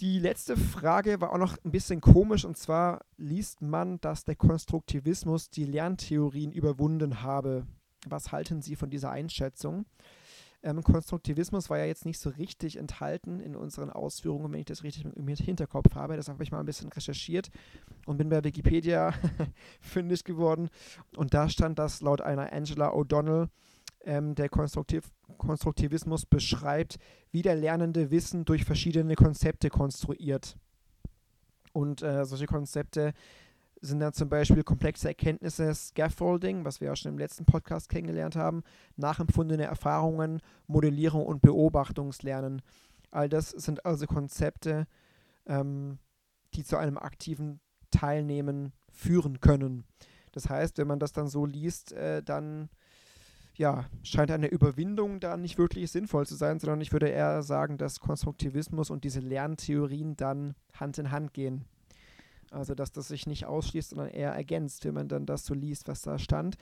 Die 0.02 0.18
letzte 0.18 0.58
Frage 0.58 1.22
war 1.22 1.32
auch 1.32 1.38
noch 1.38 1.58
ein 1.64 1.72
bisschen 1.72 2.02
komisch 2.02 2.44
und 2.44 2.58
zwar 2.58 3.06
liest 3.18 3.62
man, 3.62 4.02
dass 4.02 4.26
der 4.26 4.36
Konstruktivismus 4.36 5.52
die 5.52 5.66
Lerntheorien 5.66 6.52
überwunden 6.52 7.22
habe. 7.22 7.68
Was 8.08 8.32
halten 8.32 8.64
Sie 8.64 8.76
von 8.76 8.90
dieser 8.90 9.12
Einschätzung? 9.12 9.86
Ähm, 10.64 10.84
Konstruktivismus 10.84 11.70
war 11.70 11.80
ja 11.80 11.86
jetzt 11.86 12.05
nicht 12.05 12.20
so 12.20 12.30
richtig 12.30 12.78
enthalten 12.78 13.39
in 13.39 13.55
unseren 13.55 13.89
Ausführungen, 13.89 14.51
wenn 14.51 14.59
ich 14.59 14.68
das 14.68 14.84
richtig 14.84 15.05
im 15.05 15.28
Hinterkopf 15.28 15.95
habe. 15.95 16.16
Deshalb 16.16 16.36
habe 16.36 16.43
ich 16.43 16.51
mal 16.51 16.59
ein 16.59 16.66
bisschen 16.66 16.91
recherchiert 16.91 17.49
und 18.05 18.18
bin 18.18 18.30
bei 18.30 18.43
Wikipedia 18.43 19.14
fündig 19.82 20.24
geworden. 20.24 20.70
Und 21.16 21.34
da 21.34 21.49
stand, 21.49 21.80
dass 21.80 22.01
laut 22.01 22.22
einer 22.22 22.53
Angela 22.53 22.93
O'Donnell 22.93 23.49
ähm, 24.03 24.36
der 24.36 24.49
Konstruktiv 24.49 25.12
Konstruktivismus 25.38 26.26
beschreibt, 26.26 26.97
wie 27.32 27.41
der 27.41 27.55
Lernende 27.55 28.12
Wissen 28.12 28.45
durch 28.45 28.64
verschiedene 28.66 29.16
Konzepte 29.16 29.70
konstruiert. 29.70 30.57
Und 31.74 32.03
äh, 32.03 32.26
solche 32.26 32.47
Konzepte 32.47 33.14
sind 33.82 34.00
dann 34.00 34.14
zum 34.14 34.30
Beispiel 34.30 34.64
komplexe 34.64 35.08
Erkenntnisse, 35.08 35.74
Scaffolding, 35.74 36.64
was 36.66 36.80
wir 36.80 36.90
ja 36.90 36.96
schon 36.96 37.12
im 37.12 37.18
letzten 37.18 37.46
Podcast 37.46 37.90
kennengelernt 37.90 38.36
haben, 38.36 38.64
nachempfundene 38.96 39.64
Erfahrungen, 39.64 40.40
Modellierung 40.68 41.26
und 41.26 41.42
Beobachtungslernen. 41.42 42.62
All 43.10 43.28
das 43.28 43.50
sind 43.50 43.86
also 43.86 44.06
Konzepte, 44.06 44.88
ähm, 45.48 45.98
die 46.54 46.64
zu 46.64 46.78
einem 46.78 46.98
aktiven 46.98 47.60
Teilnehmen 47.90 48.72
führen 48.90 49.40
können. 49.40 49.84
Das 50.32 50.50
heißt, 50.50 50.78
wenn 50.78 50.88
man 50.88 51.00
das 51.00 51.12
dann 51.12 51.28
so 51.28 51.46
liest, 51.46 51.92
äh, 51.92 52.22
dann 52.24 52.70
ja, 53.56 53.86
scheint 54.04 54.32
eine 54.32 54.48
Überwindung 54.48 55.20
da 55.20 55.38
nicht 55.38 55.58
wirklich 55.58 55.92
sinnvoll 55.92 56.26
zu 56.26 56.36
sein, 56.36 56.60
sondern 56.60 56.82
ich 56.82 56.94
würde 56.94 57.10
eher 57.10 57.44
sagen, 57.44 57.78
dass 57.78 58.00
Konstruktivismus 58.00 58.90
und 58.90 59.04
diese 59.04 59.20
Lerntheorien 59.20 60.16
dann 60.16 60.56
Hand 60.74 60.98
in 60.98 61.12
Hand 61.12 61.34
gehen. 61.34 61.66
Also, 62.52 62.76
dass 62.76 62.91
das 62.91 63.08
sich 63.08 63.28
nicht 63.28 63.45
ausschließt, 63.45 63.91
sondern 63.91 64.10
eher 64.10 64.34
ergänzt, 64.34 64.86
wenn 64.86 64.93
man 64.93 65.08
dann 65.08 65.26
das 65.26 65.45
so 65.45 65.54
liest, 65.54 65.88
was 65.88 66.02
da 66.02 66.20
stand. 66.20 66.58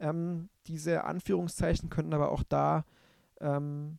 Ähm, 0.00 0.48
diese 0.66 1.04
Anführungszeichen 1.04 1.90
könnten 1.90 2.12
aber 2.12 2.30
auch 2.30 2.42
da 2.42 2.84
ähm, 3.40 3.98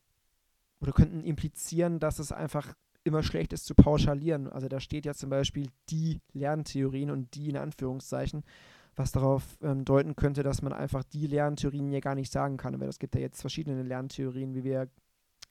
oder 0.79 0.91
könnten 0.91 1.23
implizieren, 1.23 1.99
dass 1.99 2.19
es 2.19 2.31
einfach 2.31 2.73
immer 3.03 3.23
schlecht 3.23 3.53
ist 3.53 3.65
zu 3.65 3.75
pauschalieren. 3.75 4.47
Also 4.47 4.67
da 4.67 4.79
steht 4.79 5.05
ja 5.05 5.13
zum 5.13 5.29
Beispiel 5.29 5.69
die 5.89 6.21
Lerntheorien 6.33 7.11
und 7.11 7.33
die 7.35 7.49
in 7.49 7.57
Anführungszeichen, 7.57 8.43
was 8.95 9.11
darauf 9.11 9.57
ähm, 9.61 9.85
deuten 9.85 10.15
könnte, 10.15 10.43
dass 10.43 10.61
man 10.61 10.73
einfach 10.73 11.03
die 11.03 11.27
Lerntheorien 11.27 11.91
ja 11.91 11.99
gar 12.01 12.15
nicht 12.15 12.31
sagen 12.31 12.57
kann. 12.57 12.79
Weil 12.79 12.89
es 12.89 12.99
gibt 12.99 13.15
ja 13.15 13.21
jetzt 13.21 13.41
verschiedene 13.41 13.83
Lerntheorien, 13.83 14.53
wie 14.53 14.63
wir 14.63 14.89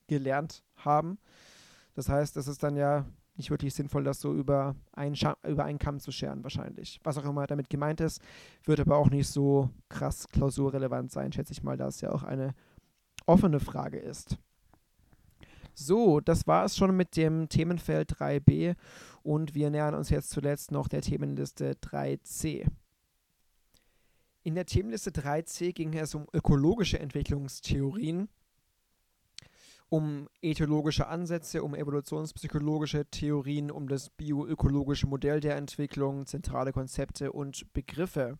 gelernt 0.07 0.63
haben. 0.77 1.19
Das 1.95 2.09
heißt, 2.09 2.37
es 2.37 2.47
ist 2.47 2.63
dann 2.63 2.77
ja 2.77 3.07
nicht 3.39 3.51
wirklich 3.51 3.75
sinnvoll, 3.75 4.05
das 4.05 4.21
so 4.21 4.35
über 4.35 4.75
einen, 4.93 5.17
über 5.47 5.65
einen 5.65 5.79
Kamm 5.79 6.01
zu 6.01 6.13
scheren, 6.13 6.43
wahrscheinlich. 6.43 7.01
Was 7.05 7.17
auch 7.17 7.25
immer 7.25 7.47
damit 7.47 7.71
gemeint 7.71 8.01
ist, 8.01 8.21
wird 8.65 8.81
aber 8.81 8.97
auch 8.97 9.11
nicht 9.11 9.29
so 9.29 9.71
krass 9.89 10.29
klausurrelevant 10.29 11.11
sein, 11.11 11.33
schätze 11.33 11.53
ich 11.53 11.63
mal, 11.63 11.77
da 11.77 11.87
es 11.87 12.01
ja 12.01 12.11
auch 12.11 12.25
eine 12.25 12.55
offene 13.27 13.61
Frage 13.61 13.99
ist. 13.99 14.37
So, 15.75 16.19
das 16.19 16.49
war 16.49 16.65
es 16.65 16.77
schon 16.77 16.97
mit 16.97 17.17
dem 17.17 17.49
Themenfeld 17.49 18.13
3b 18.15 18.75
und 19.23 19.55
wir 19.55 19.71
nähern 19.71 19.95
uns 19.95 20.11
jetzt 20.11 20.31
zuletzt 20.31 20.73
noch 20.73 20.89
der 20.89 21.03
Themenliste 21.03 21.75
3c. 21.75 22.67
In 24.43 24.57
der 24.57 24.67
Themenliste 24.67 25.11
3c 25.11 25.73
ging 25.73 25.95
es 25.95 26.17
um 26.17 26.27
ökologische 26.33 26.99
Entwicklungstheorien, 26.99 28.29
um 29.91 30.29
ethologische 30.43 31.07
Ansätze, 31.07 31.63
um 31.63 31.75
evolutionspsychologische 31.75 33.07
Theorien, 33.07 33.71
um 33.71 33.89
das 33.89 34.11
bioökologische 34.11 35.07
Modell 35.07 35.41
der 35.41 35.57
Entwicklung, 35.57 36.27
zentrale 36.27 36.73
Konzepte 36.73 37.33
und 37.33 37.73
Begriffe. 37.73 38.39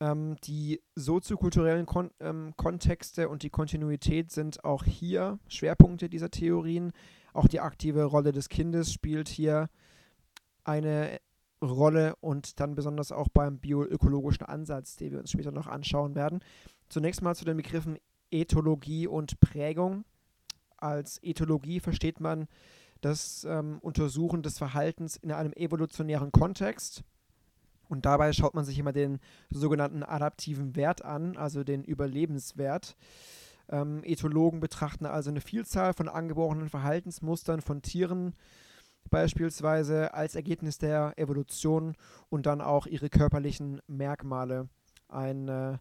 Ähm, 0.00 0.36
die 0.42 0.80
soziokulturellen 0.96 1.86
Kon 1.86 2.10
ähm, 2.18 2.54
Kontexte 2.56 3.28
und 3.28 3.44
die 3.44 3.50
Kontinuität 3.50 4.32
sind 4.32 4.64
auch 4.64 4.82
hier 4.82 5.38
Schwerpunkte 5.46 6.08
dieser 6.08 6.30
Theorien. 6.30 6.92
Auch 7.34 7.46
die 7.46 7.60
aktive 7.60 8.04
Rolle 8.04 8.32
des 8.32 8.48
Kindes 8.48 8.92
spielt 8.92 9.28
hier 9.28 9.68
eine 10.64 11.20
Rolle 11.62 12.16
und 12.20 12.58
dann 12.58 12.74
besonders 12.74 13.12
auch 13.12 13.28
beim 13.28 13.58
bioökologischen 13.58 14.44
Ansatz, 14.44 14.96
den 14.96 15.12
wir 15.12 15.20
uns 15.20 15.30
später 15.30 15.52
noch 15.52 15.68
anschauen 15.68 16.16
werden. 16.16 16.40
Zunächst 16.88 17.22
mal 17.22 17.36
zu 17.36 17.44
den 17.44 17.56
Begriffen 17.56 17.98
Ethologie 18.32 19.06
und 19.06 19.38
Prägung. 19.40 20.04
Als 20.76 21.22
Ethologie 21.22 21.78
versteht 21.80 22.20
man 22.20 22.48
das 23.00 23.44
ähm, 23.44 23.78
Untersuchen 23.80 24.42
des 24.42 24.58
Verhaltens 24.58 25.16
in 25.16 25.32
einem 25.32 25.52
evolutionären 25.52 26.32
Kontext. 26.32 27.04
Und 27.88 28.06
dabei 28.06 28.32
schaut 28.32 28.54
man 28.54 28.64
sich 28.64 28.78
immer 28.78 28.92
den 28.92 29.20
sogenannten 29.50 30.02
adaptiven 30.02 30.76
Wert 30.76 31.04
an, 31.04 31.36
also 31.36 31.62
den 31.62 31.84
Überlebenswert. 31.84 32.96
Ähm, 33.68 34.02
Ethologen 34.04 34.60
betrachten 34.60 35.04
also 35.04 35.30
eine 35.30 35.40
Vielzahl 35.40 35.92
von 35.92 36.08
angeborenen 36.08 36.68
Verhaltensmustern 36.68 37.60
von 37.60 37.82
Tieren, 37.82 38.34
beispielsweise 39.10 40.14
als 40.14 40.34
Ergebnis 40.36 40.78
der 40.78 41.12
Evolution 41.16 41.96
und 42.30 42.46
dann 42.46 42.60
auch 42.60 42.86
ihre 42.86 43.10
körperlichen 43.10 43.82
Merkmale. 43.86 44.68
Ein 45.08 45.48
äh, 45.48 45.78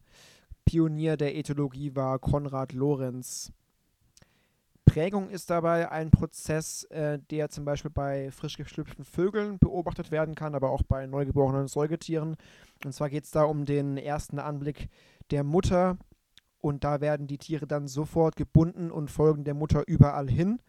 Pionier 0.72 1.18
der 1.18 1.36
Ethologie 1.36 1.98
war 1.98 2.18
Konrad 2.18 2.72
Lorenz. 2.72 3.52
Prägung 4.86 5.30
ist 5.30 5.50
dabei 5.50 5.92
ein 5.92 6.12
Prozess, 6.12 6.86
äh, 6.86 7.20
der 7.30 7.50
zum 7.50 7.66
Beispiel 7.66 7.92
bei 7.92 8.32
frisch 8.32 8.56
geschlüpften 8.56 9.04
Vögeln 9.04 9.60
beobachtet 9.60 10.12
werden 10.12 10.34
kann, 10.34 10.56
aber 10.56 10.70
auch 10.70 10.84
bei 10.84 11.08
neugeborenen 11.08 11.68
Säugetieren. 11.68 12.38
Und 12.86 12.94
zwar 12.94 13.10
geht 13.10 13.26
es 13.26 13.32
da 13.32 13.44
um 13.44 13.66
den 13.66 13.98
ersten 13.98 14.40
Anblick 14.40 14.88
der 15.30 15.44
Mutter. 15.44 15.98
Und 16.62 16.86
da 16.86 17.02
werden 17.02 17.28
die 17.28 17.38
Tiere 17.38 17.68
dann 17.68 17.90
sofort 17.90 18.38
gebunden 18.38 18.92
und 18.92 19.12
folgen 19.12 19.44
der 19.44 19.56
Mutter 19.56 19.84
überall 19.88 20.30
hin. 20.30 20.62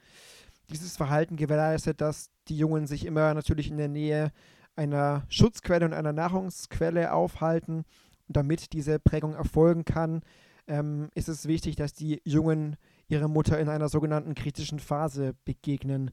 Dieses 0.72 0.96
Verhalten 0.96 1.36
gewährleistet, 1.36 2.00
dass 2.00 2.32
die 2.48 2.58
Jungen 2.58 2.88
sich 2.88 3.06
immer 3.06 3.34
natürlich 3.34 3.70
in 3.70 3.76
der 3.76 3.88
Nähe 3.88 4.32
einer 4.74 5.22
Schutzquelle 5.28 5.86
und 5.86 5.92
einer 5.92 6.12
Nahrungsquelle 6.12 7.12
aufhalten. 7.12 7.84
Und 8.32 8.38
damit 8.38 8.72
diese 8.72 8.98
Prägung 8.98 9.34
erfolgen 9.34 9.84
kann, 9.84 10.22
ähm, 10.66 11.10
ist 11.14 11.28
es 11.28 11.46
wichtig, 11.46 11.76
dass 11.76 11.92
die 11.92 12.22
Jungen 12.24 12.76
ihrer 13.06 13.28
Mutter 13.28 13.60
in 13.60 13.68
einer 13.68 13.90
sogenannten 13.90 14.34
kritischen 14.34 14.78
Phase 14.78 15.34
begegnen. 15.44 16.12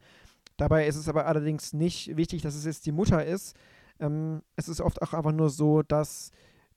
Dabei 0.57 0.85
ist 0.85 0.97
es 0.97 1.07
aber 1.07 1.27
allerdings 1.27 1.71
nicht 1.71 2.17
wichtig, 2.17 2.41
dass 2.41 2.55
es 2.55 2.65
jetzt 2.65 2.85
die 2.85 2.91
Mutter 2.91 3.25
ist. 3.25 3.55
Ähm, 4.01 4.41
es 4.57 4.67
ist 4.67 4.81
oft 4.81 5.01
auch 5.01 5.13
einfach 5.13 5.31
nur 5.31 5.49
so, 5.49 5.81
dass 5.81 6.31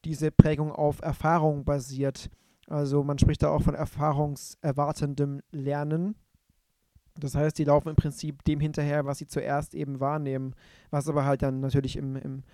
diese 0.04 0.30
Prägung 0.30 0.70
auf 0.70 1.02
Erfahrung 1.02 1.64
basiert. 1.64 2.30
Also 2.68 3.02
man 3.02 3.18
spricht 3.18 3.42
da 3.42 3.48
auch 3.48 3.62
von 3.62 3.74
erfahrungserwartendem 3.74 5.42
Lernen. 5.50 6.14
Das 7.18 7.34
heißt, 7.34 7.58
die 7.58 7.64
laufen 7.64 7.88
im 7.88 7.96
Prinzip 7.96 8.44
dem 8.44 8.60
hinterher, 8.60 9.06
was 9.06 9.18
sie 9.18 9.26
zuerst 9.26 9.74
eben 9.74 9.98
wahrnehmen, 9.98 10.54
was 10.90 11.08
aber 11.08 11.24
halt 11.24 11.42
dann 11.42 11.58
natürlich 11.58 11.96
im, 11.96 12.14
im 12.14 12.44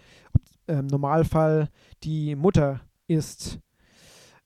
ähm, 0.68 0.86
Normalfall 0.86 1.68
die 2.04 2.36
Mutter 2.36 2.80
ist. 3.06 3.58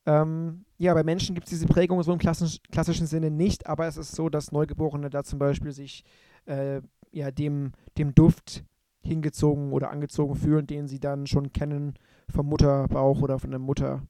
Ähm, 0.07 0.65
ja, 0.79 0.95
bei 0.95 1.05
Menschen 1.05 1.35
gibt 1.35 1.47
es 1.47 1.51
diese 1.51 1.67
Prägung 1.67 2.03
so 2.03 2.13
im 2.13 2.19
klassisch, 2.19 2.59
klassischen 2.71 3.07
Sinne 3.07 3.31
nicht, 3.31 3.67
aber 3.67 3.87
es 3.87 3.97
ist 3.97 4.13
so, 4.17 4.29
dass 4.29 4.51
Neugeborene 4.51 5.11
da 5.11 5.23
zum 5.23 5.39
Beispiel 5.39 5.73
sich 5.73 6.05
äh, 6.47 6.81
ja, 7.13 7.31
dem, 7.31 7.73
dem 7.99 8.15
Duft 8.15 8.65
hingezogen 9.03 9.73
oder 9.73 9.91
angezogen 9.91 10.35
fühlen, 10.35 10.67
den 10.67 10.89
sie 10.89 11.01
dann 11.01 11.27
schon 11.27 11.53
kennen 11.53 11.95
vom 12.29 12.47
Mutterbauch 12.47 13.21
oder 13.21 13.39
von 13.39 13.51
der 13.51 13.59
Mutter. 13.61 14.03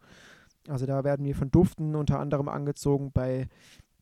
Also 0.69 0.87
da 0.87 1.03
werden 1.05 1.27
wir 1.27 1.35
von 1.35 1.51
Duften 1.51 1.95
unter 1.95 2.21
anderem 2.21 2.49
angezogen. 2.49 3.11
Bei 3.13 3.49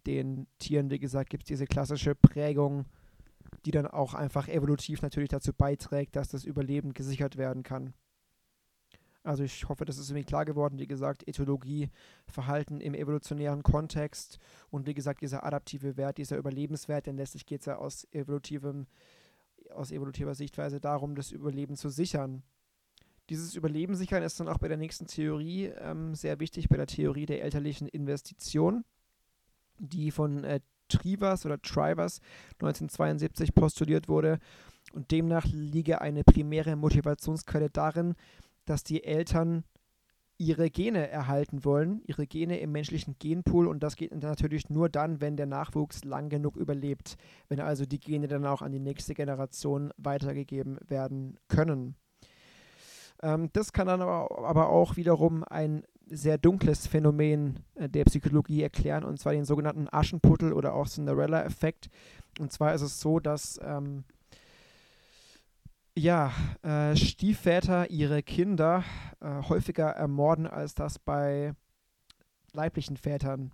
den 0.07 0.47
Tieren, 0.59 0.91
wie 0.91 0.99
gesagt, 0.99 1.31
gibt 1.31 1.45
es 1.45 1.49
diese 1.49 1.67
klassische 1.67 2.15
Prägung, 2.15 2.85
die 3.65 3.71
dann 3.71 3.87
auch 3.87 4.15
einfach 4.15 4.49
evolutiv 4.49 5.03
natürlich 5.03 5.29
dazu 5.29 5.53
beiträgt, 5.53 6.17
dass 6.17 6.29
das 6.29 6.45
Überleben 6.45 6.95
gesichert 6.95 7.37
werden 7.37 7.63
kann. 7.63 7.95
Also 9.23 9.43
ich 9.43 9.69
hoffe, 9.69 9.85
das 9.85 9.99
ist 9.99 10.11
irgendwie 10.11 10.25
klar 10.25 10.45
geworden. 10.47 10.79
Wie 10.79 10.87
gesagt, 10.87 11.29
Ethologie, 11.29 11.91
Verhalten 12.27 12.81
im 12.81 12.95
evolutionären 12.95 13.63
Kontext 13.63 14.39
und 14.71 14.87
wie 14.87 14.95
gesagt, 14.95 15.21
dieser 15.21 15.45
adaptive 15.45 15.97
Wert, 15.97 16.17
dieser 16.19 16.39
Überlebenswert, 16.39 17.07
denn 17.07 17.17
letztlich 17.17 17.45
geht 17.45 17.61
es 17.61 17.67
ja 17.67 17.77
aus 17.77 18.07
evolutivem, 18.13 18.87
aus 19.75 19.91
evolutiver 19.93 20.35
Sichtweise 20.35 20.81
darum, 20.81 21.15
das 21.15 21.33
Überleben 21.33 21.77
zu 21.77 21.91
sichern. 21.91 22.43
Dieses 23.29 23.55
Überleben 23.55 23.95
sichern 23.95 24.23
ist 24.23 24.41
dann 24.41 24.49
auch 24.49 24.59
bei 24.59 24.69
der 24.69 24.79
nächsten 24.79 25.07
Theorie 25.07 25.67
ähm, 25.67 26.15
sehr 26.15 26.41
wichtig, 26.41 26.69
bei 26.69 26.77
der 26.77 26.87
Theorie 26.87 27.27
der 27.27 27.43
elterlichen 27.43 27.89
Investition, 27.89 28.85
die 29.79 30.11
von 30.11 30.45
äh, 30.45 30.61
Trivers 30.91 31.47
oder 31.47 31.61
Trivers 31.61 32.20
1972 32.55 33.55
postuliert 33.55 34.09
wurde. 34.09 34.38
Und 34.93 35.11
demnach 35.11 35.47
liege 35.47 36.01
eine 36.01 36.24
primäre 36.24 36.76
Motivationsquelle 36.76 37.70
darin, 37.70 38.14
dass 38.66 38.84
die 38.84 39.05
Eltern 39.05 39.64
ihre 40.41 40.70
Gene 40.70 41.07
erhalten 41.09 41.66
wollen, 41.66 42.01
ihre 42.07 42.26
Gene 42.26 42.61
im 42.61 42.72
menschlichen 42.72 43.16
Genpool 43.18 43.68
und 43.68 43.82
das 43.82 43.97
geht 43.97 44.11
natürlich 44.22 44.70
nur 44.70 44.88
dann, 44.88 45.20
wenn 45.20 45.36
der 45.36 45.45
Nachwuchs 45.45 46.03
lang 46.05 46.30
genug 46.30 46.57
überlebt, 46.57 47.18
wenn 47.49 47.61
also 47.61 47.84
die 47.84 48.01
Gene 48.01 48.26
dann 48.26 48.47
auch 48.47 48.62
an 48.62 48.72
die 48.72 48.80
nächste 48.80 49.12
Generation 49.12 49.93
weitergegeben 49.99 50.78
werden 50.88 51.38
können. 51.49 51.95
Ähm, 53.22 53.51
das 53.53 53.74
kann 53.74 53.86
dann 53.86 54.01
aber, 54.01 54.38
aber, 54.38 54.70
auch 54.70 54.97
wiederum 54.97 55.45
ein 55.45 55.84
sehr 56.11 56.39
dunkles 56.39 56.87
Phänomen 56.87 57.61
äh, 57.77 57.89
der 57.89 58.05
Psychologie 58.05 58.63
erklären 58.63 59.05
und 59.05 59.19
zwar 59.19 59.33
den 59.33 59.45
sogenannten 59.45 59.89
Aschenputtel 59.91 60.53
oder 60.53 60.75
auch 60.75 60.89
Cinderella-Effekt. 60.89 61.89
Und 62.39 62.53
zwar 62.53 62.75
ist 62.75 62.83
es 62.83 63.01
so, 63.01 63.21
dass 63.21 63.59
ähm, 63.63 64.05
ja, 65.97 66.33
äh, 66.63 66.97
Stiefväter 66.97 67.91
ihre 67.91 68.23
Kinder 68.23 68.85
äh, 69.21 69.43
häufiger 69.49 69.91
ermorden, 69.91 70.47
als 70.47 70.75
das 70.75 70.99
bei 70.99 71.55
leiblichen 72.53 72.97
Vätern 72.97 73.53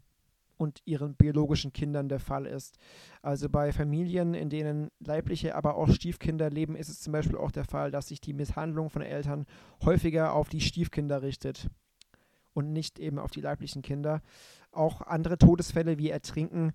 und 0.57 0.81
ihren 0.87 1.15
biologischen 1.17 1.73
Kindern 1.75 2.09
der 2.09 2.21
Fall 2.21 2.47
ist. 2.47 2.79
Also 3.21 3.51
bei 3.51 3.73
Familien, 3.73 4.33
in 4.33 4.49
denen 4.49 4.89
leibliche, 5.01 5.55
aber 5.55 5.77
auch 5.77 5.91
Stiefkinder 5.91 6.49
leben, 6.49 6.77
ist 6.77 6.89
es 6.89 7.01
zum 7.01 7.13
Beispiel 7.13 7.37
auch 7.37 7.51
der 7.51 7.65
Fall, 7.65 7.91
dass 7.91 8.09
sich 8.09 8.23
die 8.23 8.33
Misshandlung 8.33 8.89
von 8.89 9.03
Eltern 9.03 9.45
häufiger 9.85 10.33
auf 10.33 10.49
die 10.49 10.63
Stiefkinder 10.63 11.21
richtet 11.21 11.69
und 12.57 12.73
nicht 12.73 12.99
eben 12.99 13.19
auf 13.19 13.31
die 13.31 13.41
leiblichen 13.41 13.83
Kinder. 13.83 14.23
Auch 14.73 15.03
andere 15.03 15.39
Todesfälle 15.39 15.99
wie 15.99 16.11
Ertrinken 16.11 16.73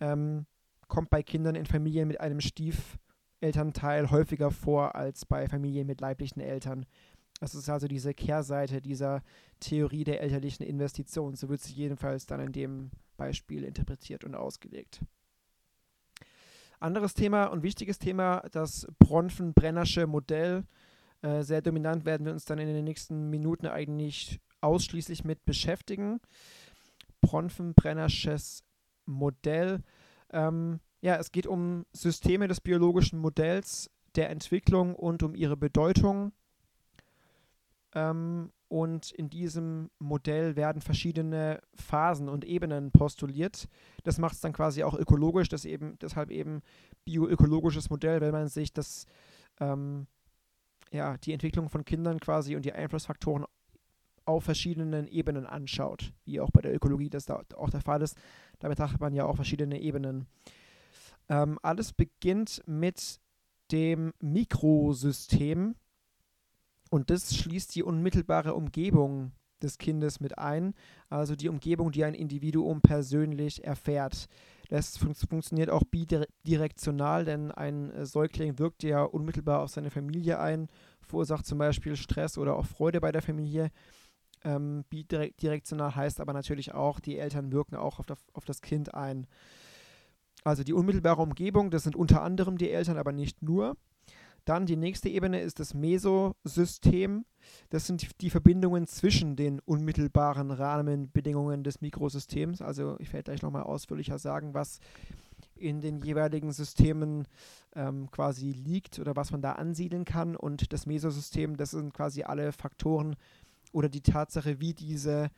ähm, 0.00 0.46
kommt 0.88 1.10
bei 1.10 1.22
Kindern 1.22 1.54
in 1.54 1.66
Familien 1.66 2.08
mit 2.08 2.20
einem 2.20 2.40
Stief 2.40 2.98
Elternteil 3.40 4.10
häufiger 4.10 4.50
vor 4.50 4.94
als 4.94 5.24
bei 5.24 5.48
Familien 5.48 5.86
mit 5.86 6.00
leiblichen 6.00 6.40
Eltern. 6.40 6.86
Das 7.40 7.54
ist 7.54 7.68
also 7.68 7.86
diese 7.86 8.14
Kehrseite 8.14 8.80
dieser 8.80 9.22
Theorie 9.60 10.04
der 10.04 10.22
elterlichen 10.22 10.64
Investition. 10.64 11.34
So 11.34 11.48
wird 11.48 11.60
sie 11.60 11.74
jedenfalls 11.74 12.26
dann 12.26 12.40
in 12.40 12.52
dem 12.52 12.90
Beispiel 13.16 13.64
interpretiert 13.64 14.24
und 14.24 14.34
ausgelegt. 14.34 15.00
Anderes 16.78 17.14
Thema 17.14 17.46
und 17.46 17.62
wichtiges 17.62 17.98
Thema, 17.98 18.42
das 18.52 18.86
Bronfen-Brennersche 18.98 20.06
Modell. 20.06 20.64
Äh, 21.22 21.42
sehr 21.42 21.62
dominant 21.62 22.04
werden 22.04 22.26
wir 22.26 22.32
uns 22.32 22.44
dann 22.44 22.58
in 22.58 22.68
den 22.68 22.84
nächsten 22.84 23.30
Minuten 23.30 23.66
eigentlich 23.66 24.40
ausschließlich 24.66 25.24
mit 25.24 25.44
beschäftigen. 25.44 26.20
Bronfen-Brennersches 27.20 28.64
Modell. 29.06 29.82
Ähm, 30.30 30.80
ja, 31.00 31.16
es 31.16 31.32
geht 31.32 31.46
um 31.46 31.86
Systeme 31.92 32.48
des 32.48 32.60
biologischen 32.60 33.18
Modells, 33.18 33.90
der 34.16 34.30
Entwicklung 34.30 34.94
und 34.94 35.22
um 35.22 35.34
ihre 35.34 35.56
Bedeutung. 35.56 36.32
Ähm, 37.94 38.52
und 38.68 39.12
in 39.12 39.30
diesem 39.30 39.90
Modell 39.98 40.56
werden 40.56 40.82
verschiedene 40.82 41.60
Phasen 41.74 42.28
und 42.28 42.44
Ebenen 42.44 42.90
postuliert. 42.90 43.68
Das 44.02 44.18
macht 44.18 44.34
es 44.34 44.40
dann 44.40 44.52
quasi 44.52 44.82
auch 44.82 44.94
ökologisch, 44.94 45.48
das 45.48 45.64
eben, 45.64 45.96
deshalb 46.00 46.30
eben 46.30 46.62
bioökologisches 47.04 47.90
Modell, 47.90 48.20
wenn 48.20 48.32
man 48.32 48.48
sich 48.48 48.72
das, 48.72 49.06
ähm, 49.60 50.08
ja, 50.90 51.16
die 51.18 51.32
Entwicklung 51.32 51.68
von 51.68 51.84
Kindern 51.84 52.18
quasi 52.18 52.56
und 52.56 52.64
die 52.64 52.72
Einflussfaktoren 52.72 53.46
auf 54.26 54.44
verschiedenen 54.44 55.06
Ebenen 55.08 55.46
anschaut, 55.46 56.12
wie 56.24 56.40
auch 56.40 56.50
bei 56.50 56.60
der 56.60 56.74
Ökologie 56.74 57.10
das 57.10 57.26
da 57.26 57.42
auch 57.56 57.70
der 57.70 57.80
Fall 57.80 58.02
ist. 58.02 58.16
Da 58.58 58.68
betrachtet 58.68 59.00
man 59.00 59.14
ja 59.14 59.24
auch 59.24 59.36
verschiedene 59.36 59.80
Ebenen. 59.80 60.26
Ähm, 61.28 61.58
alles 61.62 61.92
beginnt 61.92 62.62
mit 62.66 63.20
dem 63.72 64.12
Mikrosystem 64.20 65.74
und 66.90 67.10
das 67.10 67.36
schließt 67.36 67.74
die 67.74 67.82
unmittelbare 67.82 68.54
Umgebung 68.54 69.32
des 69.62 69.78
Kindes 69.78 70.20
mit 70.20 70.38
ein, 70.38 70.74
also 71.08 71.34
die 71.34 71.48
Umgebung, 71.48 71.90
die 71.90 72.04
ein 72.04 72.14
Individuum 72.14 72.80
persönlich 72.80 73.64
erfährt. 73.64 74.28
Das 74.68 74.96
fun 74.96 75.14
funktioniert 75.14 75.70
auch 75.70 75.82
bidirektional, 75.84 77.24
denn 77.24 77.52
ein 77.52 77.90
äh, 77.92 78.04
Säugling 78.04 78.58
wirkt 78.58 78.82
ja 78.82 79.02
unmittelbar 79.02 79.62
auf 79.62 79.70
seine 79.70 79.90
Familie 79.90 80.40
ein, 80.40 80.68
verursacht 81.00 81.46
zum 81.46 81.58
Beispiel 81.58 81.96
Stress 81.96 82.36
oder 82.36 82.56
auch 82.56 82.66
Freude 82.66 83.00
bei 83.00 83.12
der 83.12 83.22
Familie. 83.22 83.70
Ähm, 84.46 84.84
bidirektional 84.88 85.96
heißt 85.96 86.20
aber 86.20 86.32
natürlich 86.32 86.72
auch, 86.72 87.00
die 87.00 87.18
Eltern 87.18 87.50
wirken 87.50 87.74
auch 87.74 87.98
auf, 87.98 88.06
der, 88.06 88.16
auf 88.32 88.44
das 88.44 88.62
Kind 88.62 88.94
ein. 88.94 89.26
Also 90.44 90.62
die 90.62 90.72
unmittelbare 90.72 91.20
Umgebung, 91.20 91.72
das 91.72 91.82
sind 91.82 91.96
unter 91.96 92.22
anderem 92.22 92.56
die 92.56 92.70
Eltern, 92.70 92.96
aber 92.96 93.10
nicht 93.10 93.42
nur. 93.42 93.76
Dann 94.44 94.64
die 94.64 94.76
nächste 94.76 95.08
Ebene 95.08 95.40
ist 95.40 95.58
das 95.58 95.74
Mesosystem. 95.74 97.24
Das 97.70 97.88
sind 97.88 98.20
die 98.20 98.30
Verbindungen 98.30 98.86
zwischen 98.86 99.34
den 99.34 99.58
unmittelbaren 99.58 100.52
Rahmenbedingungen 100.52 101.64
des 101.64 101.80
Mikrosystems. 101.80 102.62
Also 102.62 102.94
ich 103.00 103.12
werde 103.12 103.24
gleich 103.24 103.42
nochmal 103.42 103.64
ausführlicher 103.64 104.20
sagen, 104.20 104.54
was 104.54 104.78
in 105.56 105.80
den 105.80 105.98
jeweiligen 105.98 106.52
Systemen 106.52 107.26
ähm, 107.74 108.08
quasi 108.12 108.52
liegt 108.52 109.00
oder 109.00 109.16
was 109.16 109.32
man 109.32 109.42
da 109.42 109.52
ansiedeln 109.52 110.04
kann. 110.04 110.36
Und 110.36 110.72
das 110.72 110.86
Mesosystem, 110.86 111.56
das 111.56 111.72
sind 111.72 111.92
quasi 111.92 112.22
alle 112.22 112.52
Faktoren 112.52 113.16
oder 113.72 113.88
die 113.88 114.02
Tatsache, 114.02 114.60
wie 114.60 114.74
diese 114.74 115.30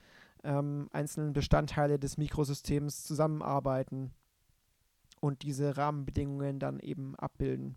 ähm, 0.44 0.88
einzelnen 0.92 1.32
Bestandteile 1.32 1.98
des 1.98 2.16
Mikrosystems 2.16 3.04
zusammenarbeiten 3.04 4.12
und 5.20 5.42
diese 5.42 5.76
Rahmenbedingungen 5.76 6.58
dann 6.58 6.80
eben 6.80 7.16
abbilden. 7.16 7.76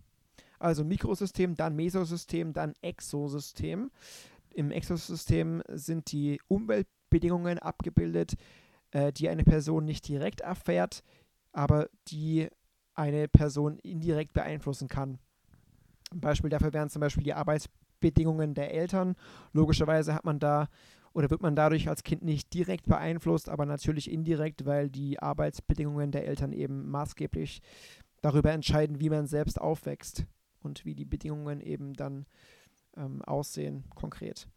Also 0.60 0.84
Mikrosystem, 0.84 1.56
dann 1.56 1.76
Mesosystem, 1.76 2.54
dann 2.54 2.74
Exosystem. 2.82 3.89
Im 4.54 4.70
Exosystem 4.70 5.64
sind 5.70 6.12
die 6.12 6.39
Umweltbedingungen 6.47 7.58
abgebildet, 7.58 8.36
äh, 8.91 9.12
die 9.12 9.30
eine 9.30 9.43
Person 9.43 9.86
nicht 9.86 10.08
direkt 10.08 10.41
erfährt, 10.41 11.04
aber 11.52 11.89
die 12.10 12.47
eine 12.93 13.28
Person 13.28 13.80
indirekt 13.80 14.34
beeinflussen 14.34 14.88
kann. 14.88 15.18
Ein 16.12 16.20
Beispiel 16.20 16.49
dafür 16.49 16.74
wären 16.74 16.89
zum 16.89 16.99
Beispiel 16.99 17.24
die 17.24 17.34
Arbeitsbedingungen 18.02 18.54
der 18.54 18.74
Eltern. 18.74 19.16
Logischerweise 19.54 20.14
hat 20.14 20.26
man 20.26 20.39
da 20.39 20.68
oder 21.14 21.30
wird 21.30 21.41
man 21.41 21.56
dadurch 21.56 21.89
als 21.89 22.04
Kind 22.04 22.24
nicht 22.24 22.54
direkt 22.54 22.86
beeinflusst, 22.86 23.49
aber 23.49 23.66
natürlich 23.66 24.10
indirekt, 24.10 24.66
weil 24.66 24.89
die 24.89 25.20
Arbeitsbedingungen 25.20 26.12
der 26.12 26.26
Eltern 26.26 26.54
eben 26.54 26.89
maßgeblich 26.89 27.62
darüber 28.22 28.52
entscheiden, 28.52 28.99
wie 28.99 29.10
man 29.10 29.28
selbst 29.28 29.60
aufwächst 29.60 30.26
und 30.64 30.86
wie 30.86 30.95
die 30.95 31.06
Bedingungen 31.06 31.60
eben 31.60 31.93
dann 31.93 32.26
ähm, 32.95 33.22
aussehen 33.24 33.84
konkret. 33.93 34.47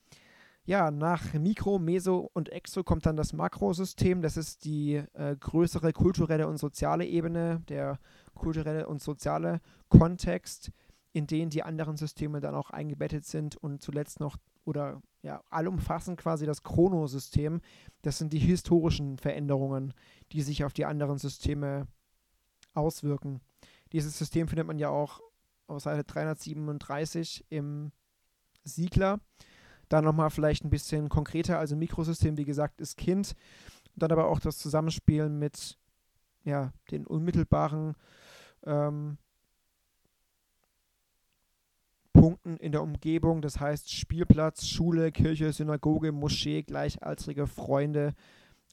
Ja, 0.66 0.90
nach 0.90 1.34
Mikro, 1.34 1.78
Meso 1.78 2.30
und 2.32 2.50
Exo 2.50 2.84
kommt 2.84 3.04
dann 3.04 3.16
das 3.16 3.32
Makrosystem. 3.34 4.22
Das 4.22 4.38
ist 4.38 4.64
die 4.64 5.02
äh, 5.12 5.36
größere 5.38 5.92
kulturelle 5.92 6.46
und 6.46 6.56
soziale 6.56 7.04
Ebene, 7.04 7.62
der 7.68 7.98
kulturelle 8.34 8.86
und 8.86 9.02
soziale 9.02 9.60
Kontext, 9.88 10.70
in 11.14 11.28
den 11.28 11.48
die 11.48 11.62
anderen 11.62 11.96
Systeme 11.96 12.40
dann 12.40 12.56
auch 12.56 12.70
eingebettet 12.70 13.24
sind 13.24 13.56
und 13.56 13.80
zuletzt 13.80 14.18
noch 14.18 14.36
oder 14.64 15.00
ja, 15.22 15.42
allumfassend 15.48 16.18
quasi 16.18 16.44
das 16.44 16.64
Chronosystem. 16.64 17.60
Das 18.02 18.18
sind 18.18 18.32
die 18.32 18.40
historischen 18.40 19.16
Veränderungen, 19.18 19.94
die 20.32 20.42
sich 20.42 20.64
auf 20.64 20.72
die 20.72 20.84
anderen 20.84 21.18
Systeme 21.18 21.86
auswirken. 22.74 23.40
Dieses 23.92 24.18
System 24.18 24.48
findet 24.48 24.66
man 24.66 24.78
ja 24.78 24.88
auch 24.88 25.20
auf 25.68 25.82
Seite 25.82 26.02
337 26.02 27.46
im 27.48 27.92
Siegler. 28.64 29.20
Dann 29.88 30.04
nochmal 30.04 30.30
vielleicht 30.30 30.64
ein 30.64 30.70
bisschen 30.70 31.08
konkreter, 31.08 31.60
also 31.60 31.76
Mikrosystem, 31.76 32.36
wie 32.36 32.44
gesagt, 32.44 32.80
ist 32.80 32.96
Kind. 32.96 33.34
Dann 33.94 34.10
aber 34.10 34.26
auch 34.26 34.40
das 34.40 34.58
Zusammenspiel 34.58 35.28
mit 35.28 35.78
ja, 36.42 36.72
den 36.90 37.06
unmittelbaren 37.06 37.94
ähm, 38.64 39.18
Punkten 42.14 42.56
in 42.56 42.72
der 42.72 42.82
Umgebung, 42.82 43.42
das 43.42 43.60
heißt 43.60 43.92
Spielplatz, 43.92 44.66
Schule, 44.66 45.12
Kirche, 45.12 45.52
Synagoge, 45.52 46.12
Moschee, 46.12 46.62
gleichaltrige 46.62 47.46
Freunde, 47.46 48.14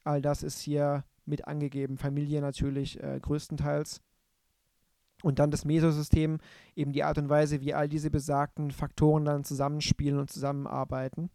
all 0.06 0.22
das 0.22 0.44
ist 0.44 0.62
hier 0.62 1.04
mit 1.26 1.48
angegeben. 1.48 1.98
Familie 1.98 2.40
natürlich 2.40 3.02
äh, 3.04 3.20
größtenteils. 3.20 4.02
Und 5.24 5.40
dann 5.40 5.52
das 5.52 5.66
Mesosystem, 5.66 6.40
eben 6.76 6.94
die 6.94 7.04
Art 7.04 7.18
und 7.18 7.30
Weise, 7.30 7.62
wie 7.62 7.74
all 7.74 7.90
diese 7.90 8.10
besagten 8.10 8.72
Faktoren 8.72 9.26
dann 9.26 9.44
zusammenspielen 9.44 10.20
und 10.20 10.32
zusammenarbeiten. 10.32 11.30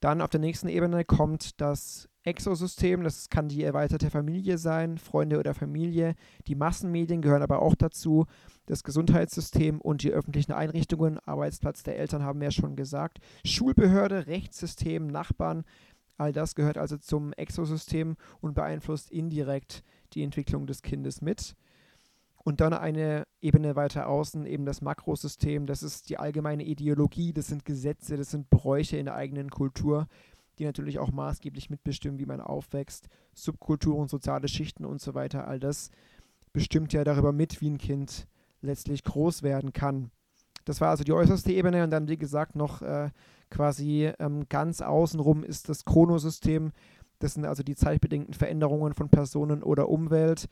Dann 0.00 0.20
auf 0.20 0.30
der 0.30 0.40
nächsten 0.40 0.68
Ebene 0.68 1.04
kommt 1.04 1.60
das 1.60 2.08
Exosystem, 2.24 3.04
das 3.04 3.28
kann 3.28 3.48
die 3.48 3.64
erweiterte 3.64 4.10
Familie 4.10 4.58
sein, 4.58 4.98
Freunde 4.98 5.38
oder 5.38 5.54
Familie. 5.54 6.14
Die 6.46 6.54
Massenmedien 6.54 7.20
gehören 7.20 7.42
aber 7.42 7.60
auch 7.60 7.74
dazu, 7.74 8.26
das 8.66 8.82
Gesundheitssystem 8.82 9.80
und 9.80 10.02
die 10.02 10.10
öffentlichen 10.10 10.52
Einrichtungen, 10.52 11.18
Arbeitsplatz 11.18 11.82
der 11.82 11.98
Eltern 11.98 12.22
haben 12.22 12.40
wir 12.40 12.46
ja 12.48 12.52
schon 12.52 12.76
gesagt, 12.76 13.18
Schulbehörde, 13.44 14.26
Rechtssystem, 14.26 15.06
Nachbarn, 15.06 15.64
all 16.16 16.32
das 16.32 16.54
gehört 16.54 16.78
also 16.78 16.96
zum 16.96 17.32
Exosystem 17.32 18.16
und 18.40 18.54
beeinflusst 18.54 19.10
indirekt 19.10 19.82
die 20.12 20.22
Entwicklung 20.22 20.66
des 20.66 20.82
Kindes 20.82 21.20
mit. 21.20 21.56
Und 22.36 22.60
dann 22.60 22.74
eine 22.74 23.26
Ebene 23.40 23.74
weiter 23.74 24.06
außen, 24.06 24.44
eben 24.44 24.66
das 24.66 24.82
Makrosystem, 24.82 25.66
das 25.66 25.82
ist 25.82 26.10
die 26.10 26.18
allgemeine 26.18 26.64
Ideologie, 26.64 27.32
das 27.32 27.46
sind 27.46 27.64
Gesetze, 27.64 28.18
das 28.18 28.30
sind 28.30 28.50
Bräuche 28.50 28.98
in 28.98 29.06
der 29.06 29.14
eigenen 29.14 29.50
Kultur, 29.50 30.08
die 30.58 30.64
natürlich 30.64 30.98
auch 30.98 31.10
maßgeblich 31.10 31.70
mitbestimmen, 31.70 32.18
wie 32.18 32.26
man 32.26 32.42
aufwächst, 32.42 33.08
Subkulturen, 33.32 34.08
soziale 34.08 34.48
Schichten 34.48 34.84
und 34.84 35.00
so 35.00 35.14
weiter. 35.14 35.48
All 35.48 35.58
das 35.58 35.90
bestimmt 36.52 36.92
ja 36.92 37.02
darüber 37.02 37.32
mit, 37.32 37.60
wie 37.62 37.70
ein 37.70 37.78
Kind 37.78 38.28
letztlich 38.64 39.04
groß 39.04 39.42
werden 39.42 39.72
kann. 39.72 40.10
Das 40.64 40.80
war 40.80 40.90
also 40.90 41.04
die 41.04 41.12
äußerste 41.12 41.52
Ebene 41.52 41.84
und 41.84 41.90
dann, 41.90 42.08
wie 42.08 42.16
gesagt, 42.16 42.56
noch 42.56 42.82
äh, 42.82 43.10
quasi 43.50 44.10
ähm, 44.18 44.46
ganz 44.48 44.80
außenrum 44.80 45.44
ist 45.44 45.68
das 45.68 45.84
Chronosystem. 45.84 46.72
Das 47.18 47.34
sind 47.34 47.44
also 47.44 47.62
die 47.62 47.76
zeitbedingten 47.76 48.34
Veränderungen 48.34 48.94
von 48.94 49.08
Personen 49.08 49.62
oder 49.62 49.88
Umwelt. 49.88 50.48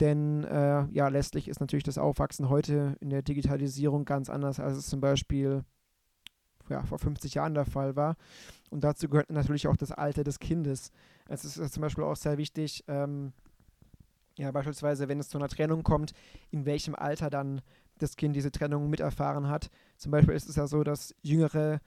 Denn 0.00 0.44
äh, 0.44 0.86
ja, 0.92 1.08
letztlich 1.08 1.48
ist 1.48 1.60
natürlich 1.60 1.82
das 1.82 1.98
Aufwachsen 1.98 2.48
heute 2.48 2.96
in 3.00 3.10
der 3.10 3.22
Digitalisierung 3.22 4.04
ganz 4.04 4.30
anders, 4.30 4.60
als 4.60 4.78
es 4.78 4.86
zum 4.86 5.00
Beispiel 5.00 5.64
ja, 6.70 6.84
vor 6.84 6.98
50 6.98 7.34
Jahren 7.34 7.54
der 7.54 7.64
Fall 7.64 7.96
war. 7.96 8.16
Und 8.70 8.84
dazu 8.84 9.08
gehört 9.08 9.30
natürlich 9.30 9.66
auch 9.66 9.76
das 9.76 9.90
Alter 9.90 10.22
des 10.22 10.38
Kindes. 10.38 10.92
Es 11.28 11.44
ist 11.44 11.72
zum 11.72 11.80
Beispiel 11.80 12.04
auch 12.04 12.16
sehr 12.16 12.38
wichtig, 12.38 12.84
ähm, 12.86 13.32
ja, 14.38 14.50
beispielsweise, 14.52 15.08
wenn 15.08 15.20
es 15.20 15.28
zu 15.28 15.38
einer 15.38 15.48
Trennung 15.48 15.82
kommt, 15.82 16.12
in 16.50 16.64
welchem 16.64 16.94
Alter 16.94 17.28
dann 17.28 17.60
das 17.98 18.16
Kind 18.16 18.36
diese 18.36 18.52
Trennung 18.52 18.88
miterfahren 18.88 19.48
hat. 19.48 19.70
Zum 19.96 20.12
Beispiel 20.12 20.34
ist 20.34 20.48
es 20.48 20.56
ja 20.56 20.66
so, 20.66 20.84
dass 20.84 21.14
jüngere 21.22 21.80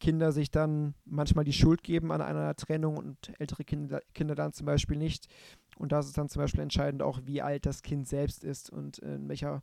Kinder 0.00 0.32
sich 0.32 0.50
dann 0.50 0.94
manchmal 1.04 1.44
die 1.44 1.52
Schuld 1.52 1.82
geben 1.82 2.10
an 2.10 2.22
einer 2.22 2.56
Trennung 2.56 2.96
und 2.96 3.32
ältere 3.38 3.64
Kinder, 3.64 4.00
Kinder 4.14 4.34
dann 4.34 4.54
zum 4.54 4.64
Beispiel 4.64 4.96
nicht. 4.96 5.28
Und 5.76 5.92
das 5.92 6.06
ist 6.06 6.16
dann 6.16 6.30
zum 6.30 6.40
Beispiel 6.40 6.62
entscheidend 6.62 7.02
auch, 7.02 7.20
wie 7.26 7.42
alt 7.42 7.66
das 7.66 7.82
Kind 7.82 8.08
selbst 8.08 8.42
ist 8.42 8.70
und 8.70 8.98
in 8.98 9.28
welcher, 9.28 9.62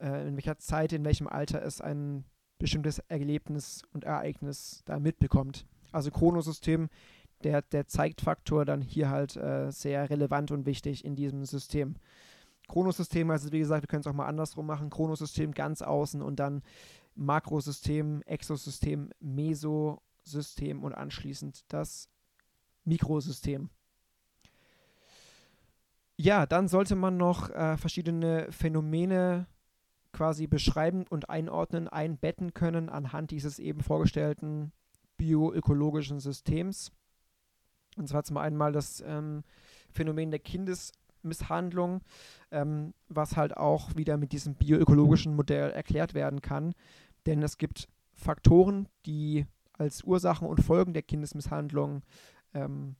äh, 0.00 0.28
in 0.28 0.36
welcher 0.36 0.58
Zeit, 0.58 0.92
in 0.92 1.04
welchem 1.04 1.26
Alter 1.26 1.62
es 1.62 1.80
ein 1.80 2.24
bestimmtes 2.58 2.98
Erlebnis 3.08 3.82
und 3.94 4.04
Ereignis 4.04 4.82
da 4.84 4.98
mitbekommt. 4.98 5.66
Also 5.92 6.10
Chronosystem, 6.10 6.90
der, 7.44 7.62
der 7.62 7.86
Zeitfaktor 7.86 8.64
dann 8.64 8.82
hier 8.82 9.10
halt 9.10 9.36
äh, 9.36 9.70
sehr 9.70 10.10
relevant 10.10 10.50
und 10.50 10.66
wichtig 10.66 11.04
in 11.04 11.16
diesem 11.16 11.44
System. 11.44 11.96
Chronosystem, 12.68 13.30
also 13.30 13.50
wie 13.52 13.58
gesagt, 13.58 13.82
wir 13.82 13.88
können 13.88 14.00
es 14.00 14.06
auch 14.06 14.12
mal 14.12 14.26
andersrum 14.26 14.66
machen. 14.66 14.90
Chronosystem 14.90 15.52
ganz 15.52 15.82
außen 15.82 16.20
und 16.20 16.38
dann 16.38 16.62
Makrosystem, 17.14 18.22
Exosystem, 18.22 19.10
Mesosystem 19.20 20.82
und 20.84 20.94
anschließend 20.94 21.64
das 21.68 22.08
Mikrosystem. 22.84 23.70
Ja, 26.16 26.46
dann 26.46 26.68
sollte 26.68 26.96
man 26.96 27.16
noch 27.16 27.50
äh, 27.50 27.76
verschiedene 27.76 28.50
Phänomene 28.50 29.46
quasi 30.12 30.46
beschreiben 30.46 31.04
und 31.08 31.30
einordnen, 31.30 31.88
einbetten 31.88 32.54
können 32.54 32.88
anhand 32.88 33.30
dieses 33.30 33.58
eben 33.58 33.82
vorgestellten 33.82 34.72
bioökologischen 35.16 36.20
Systems. 36.20 36.92
Und 37.98 38.08
zwar 38.08 38.22
zum 38.22 38.36
einen 38.36 38.56
mal 38.56 38.72
das 38.72 39.02
ähm, 39.06 39.42
Phänomen 39.90 40.30
der 40.30 40.40
Kindesmisshandlung, 40.40 42.00
ähm, 42.50 42.94
was 43.08 43.36
halt 43.36 43.56
auch 43.56 43.96
wieder 43.96 44.16
mit 44.16 44.32
diesem 44.32 44.54
bioökologischen 44.54 45.34
Modell 45.34 45.70
erklärt 45.70 46.14
werden 46.14 46.40
kann. 46.40 46.74
Denn 47.26 47.42
es 47.42 47.58
gibt 47.58 47.88
Faktoren, 48.12 48.88
die 49.04 49.46
als 49.72 50.02
Ursachen 50.02 50.48
und 50.48 50.62
Folgen 50.62 50.92
der 50.92 51.02
Kindesmisshandlung 51.02 52.02
ähm, 52.54 52.96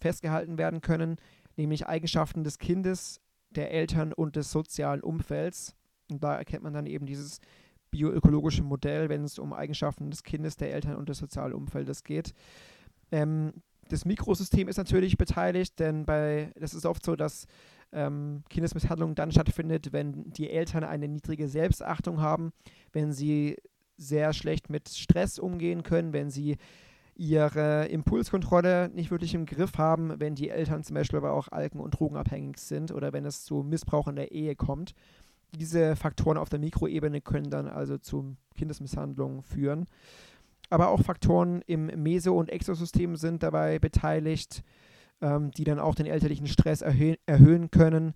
festgehalten 0.00 0.58
werden 0.58 0.80
können, 0.80 1.16
nämlich 1.56 1.86
Eigenschaften 1.86 2.44
des 2.44 2.58
Kindes, 2.58 3.20
der 3.50 3.70
Eltern 3.70 4.12
und 4.12 4.36
des 4.36 4.50
sozialen 4.50 5.02
Umfelds. 5.02 5.74
Und 6.10 6.22
da 6.22 6.36
erkennt 6.36 6.64
man 6.64 6.72
dann 6.72 6.86
eben 6.86 7.06
dieses 7.06 7.38
bioökologische 7.90 8.62
Modell, 8.62 9.08
wenn 9.08 9.24
es 9.24 9.38
um 9.38 9.52
Eigenschaften 9.52 10.10
des 10.10 10.22
Kindes, 10.22 10.56
der 10.56 10.72
Eltern 10.72 10.96
und 10.96 11.08
des 11.08 11.18
sozialen 11.18 11.52
Umfeldes 11.52 12.04
geht. 12.04 12.34
Ähm, 13.10 13.52
das 13.88 14.04
Mikrosystem 14.04 14.68
ist 14.68 14.76
natürlich 14.76 15.16
beteiligt, 15.16 15.78
denn 15.78 16.04
bei 16.04 16.52
das 16.58 16.74
ist 16.74 16.86
oft 16.86 17.04
so, 17.04 17.16
dass 17.16 17.46
ähm, 17.92 18.42
Kindesmisshandlung 18.48 19.14
dann 19.14 19.32
stattfindet, 19.32 19.92
wenn 19.92 20.32
die 20.32 20.50
Eltern 20.50 20.84
eine 20.84 21.08
niedrige 21.08 21.48
Selbstachtung 21.48 22.20
haben, 22.20 22.52
wenn 22.92 23.12
sie 23.12 23.56
sehr 23.96 24.32
schlecht 24.32 24.70
mit 24.70 24.88
Stress 24.88 25.38
umgehen 25.38 25.82
können, 25.82 26.12
wenn 26.12 26.30
sie 26.30 26.56
ihre 27.14 27.86
Impulskontrolle 27.86 28.88
nicht 28.88 29.10
wirklich 29.10 29.34
im 29.34 29.46
Griff 29.46 29.76
haben, 29.76 30.18
wenn 30.18 30.34
die 30.34 30.48
Eltern 30.48 30.82
zum 30.82 30.94
Beispiel 30.94 31.18
aber 31.18 31.32
auch 31.32 31.48
alken- 31.48 31.80
und 31.80 31.90
drogenabhängig 31.90 32.58
sind 32.58 32.90
oder 32.90 33.12
wenn 33.12 33.26
es 33.26 33.44
zu 33.44 33.62
Missbrauch 33.62 34.08
in 34.08 34.16
der 34.16 34.32
Ehe 34.32 34.56
kommt. 34.56 34.94
Diese 35.54 35.94
Faktoren 35.96 36.38
auf 36.38 36.48
der 36.48 36.58
Mikroebene 36.58 37.20
können 37.20 37.50
dann 37.50 37.68
also 37.68 37.98
zu 37.98 38.36
Kindesmisshandlungen 38.56 39.42
führen. 39.42 39.86
Aber 40.72 40.88
auch 40.88 41.02
Faktoren 41.02 41.60
im 41.66 41.88
Meso- 42.02 42.38
und 42.38 42.48
Exosystem 42.48 43.16
sind 43.16 43.42
dabei 43.42 43.78
beteiligt, 43.78 44.64
ähm, 45.20 45.50
die 45.50 45.64
dann 45.64 45.78
auch 45.78 45.94
den 45.94 46.06
elterlichen 46.06 46.46
Stress 46.46 46.80
erhö 46.80 47.16
erhöhen 47.26 47.70
können. 47.70 48.14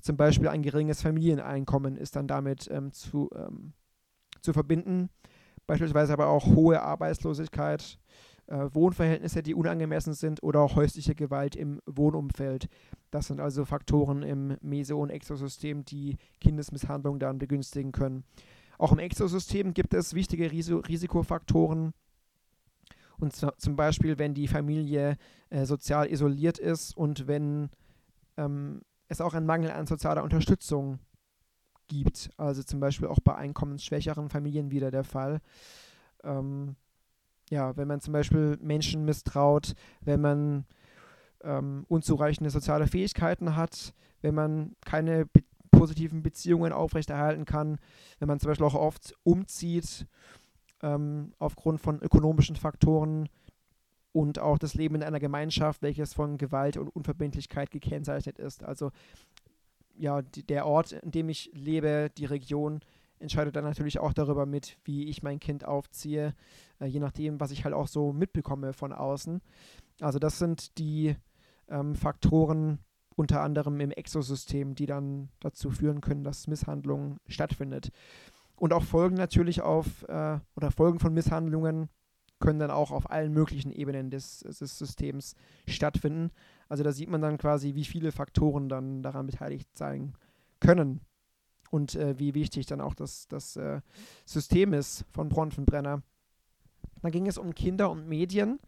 Zum 0.00 0.16
Beispiel 0.16 0.46
ein 0.46 0.62
geringes 0.62 1.02
Familieneinkommen 1.02 1.96
ist 1.96 2.14
dann 2.14 2.28
damit 2.28 2.70
ähm, 2.70 2.92
zu, 2.92 3.28
ähm, 3.34 3.72
zu 4.40 4.52
verbinden. 4.52 5.10
Beispielsweise 5.66 6.12
aber 6.12 6.28
auch 6.28 6.46
hohe 6.46 6.80
Arbeitslosigkeit, 6.80 7.98
äh, 8.46 8.68
Wohnverhältnisse, 8.72 9.42
die 9.42 9.56
unangemessen 9.56 10.14
sind 10.14 10.44
oder 10.44 10.60
auch 10.60 10.76
häusliche 10.76 11.16
Gewalt 11.16 11.56
im 11.56 11.80
Wohnumfeld. 11.86 12.68
Das 13.10 13.26
sind 13.26 13.40
also 13.40 13.64
Faktoren 13.64 14.22
im 14.22 14.56
Meso- 14.60 15.00
und 15.00 15.10
Exosystem, 15.10 15.84
die 15.84 16.18
Kindesmisshandlung 16.40 17.18
dann 17.18 17.38
begünstigen 17.38 17.90
können. 17.90 18.22
Auch 18.78 18.92
im 18.92 18.98
Exosystem 18.98 19.74
gibt 19.74 19.94
es 19.94 20.14
wichtige 20.14 20.50
Riso 20.50 20.78
Risikofaktoren. 20.78 21.92
Und 23.18 23.34
zum 23.34 23.76
Beispiel, 23.76 24.18
wenn 24.18 24.34
die 24.34 24.46
Familie 24.48 25.16
äh, 25.48 25.64
sozial 25.64 26.10
isoliert 26.10 26.58
ist 26.58 26.94
und 26.96 27.26
wenn 27.26 27.70
ähm, 28.36 28.82
es 29.08 29.20
auch 29.20 29.34
einen 29.34 29.46
Mangel 29.46 29.70
an 29.70 29.86
sozialer 29.86 30.22
Unterstützung 30.22 30.98
gibt. 31.88 32.30
Also 32.36 32.62
zum 32.62 32.80
Beispiel 32.80 33.08
auch 33.08 33.20
bei 33.20 33.34
einkommensschwächeren 33.34 34.28
Familien 34.28 34.70
wieder 34.70 34.90
der 34.90 35.04
Fall. 35.04 35.40
Ähm, 36.24 36.76
ja, 37.50 37.76
wenn 37.76 37.88
man 37.88 38.00
zum 38.00 38.12
Beispiel 38.12 38.58
Menschen 38.60 39.04
misstraut, 39.04 39.74
wenn 40.00 40.20
man 40.20 40.66
ähm, 41.42 41.84
unzureichende 41.88 42.50
soziale 42.50 42.86
Fähigkeiten 42.86 43.56
hat, 43.56 43.94
wenn 44.20 44.34
man 44.34 44.74
keine 44.84 45.26
be 45.26 45.42
positiven 45.78 46.22
Beziehungen 46.22 46.72
aufrechterhalten 46.72 47.44
kann, 47.44 47.78
wenn 48.18 48.28
man 48.28 48.40
zum 48.40 48.48
Beispiel 48.48 48.66
auch 48.66 48.74
oft 48.74 49.14
umzieht 49.22 50.06
ähm, 50.82 51.32
aufgrund 51.38 51.80
von 51.80 52.00
ökonomischen 52.00 52.56
Faktoren 52.56 53.28
und 54.12 54.38
auch 54.38 54.58
das 54.58 54.74
Leben 54.74 54.94
in 54.94 55.02
einer 55.02 55.20
Gemeinschaft, 55.20 55.82
welches 55.82 56.14
von 56.14 56.38
Gewalt 56.38 56.76
und 56.76 56.88
Unverbindlichkeit 56.88 57.70
gekennzeichnet 57.70 58.38
ist. 58.38 58.64
Also 58.64 58.90
ja, 59.94 60.22
die, 60.22 60.46
der 60.46 60.66
Ort, 60.66 60.92
in 60.92 61.10
dem 61.10 61.28
ich 61.28 61.50
lebe, 61.52 62.10
die 62.16 62.26
Region, 62.26 62.80
entscheidet 63.18 63.56
dann 63.56 63.64
natürlich 63.64 63.98
auch 63.98 64.12
darüber 64.12 64.46
mit, 64.46 64.78
wie 64.84 65.04
ich 65.04 65.22
mein 65.22 65.40
Kind 65.40 65.64
aufziehe, 65.64 66.34
äh, 66.80 66.86
je 66.86 67.00
nachdem, 67.00 67.40
was 67.40 67.50
ich 67.50 67.64
halt 67.64 67.74
auch 67.74 67.88
so 67.88 68.12
mitbekomme 68.12 68.72
von 68.72 68.92
außen. 68.92 69.40
Also 70.00 70.18
das 70.18 70.38
sind 70.38 70.78
die 70.78 71.16
ähm, 71.68 71.94
Faktoren 71.94 72.78
unter 73.16 73.40
anderem 73.40 73.80
im 73.80 73.90
Exosystem, 73.90 74.74
die 74.74 74.86
dann 74.86 75.30
dazu 75.40 75.70
führen 75.70 76.00
können, 76.00 76.22
dass 76.22 76.46
Misshandlung 76.46 77.18
stattfindet. 77.26 77.90
Und 78.56 78.72
auch 78.72 78.84
Folgen 78.84 79.16
natürlich 79.16 79.62
auf, 79.62 80.04
äh, 80.08 80.38
oder 80.54 80.70
Folgen 80.70 80.98
von 81.00 81.12
Misshandlungen 81.14 81.88
können 82.38 82.58
dann 82.58 82.70
auch 82.70 82.90
auf 82.90 83.10
allen 83.10 83.32
möglichen 83.32 83.72
Ebenen 83.72 84.10
des, 84.10 84.40
des 84.40 84.78
Systems 84.78 85.34
stattfinden. 85.66 86.30
Also 86.68 86.84
da 86.84 86.92
sieht 86.92 87.08
man 87.08 87.22
dann 87.22 87.38
quasi, 87.38 87.74
wie 87.74 87.84
viele 87.84 88.12
Faktoren 88.12 88.68
dann 88.68 89.02
daran 89.02 89.26
beteiligt 89.26 89.74
sein 89.76 90.14
können 90.60 91.00
und 91.70 91.94
äh, 91.94 92.18
wie 92.18 92.34
wichtig 92.34 92.66
dann 92.66 92.82
auch 92.82 92.94
das, 92.94 93.28
das 93.28 93.56
äh, 93.56 93.80
System 94.26 94.74
ist 94.74 95.04
von 95.12 95.28
Bronfenbrenner. 95.30 96.02
Da 97.06 97.10
ging 97.10 97.28
es 97.28 97.38
um 97.38 97.54
Kinder 97.54 97.88
und 97.88 98.08
Medien. 98.08 98.58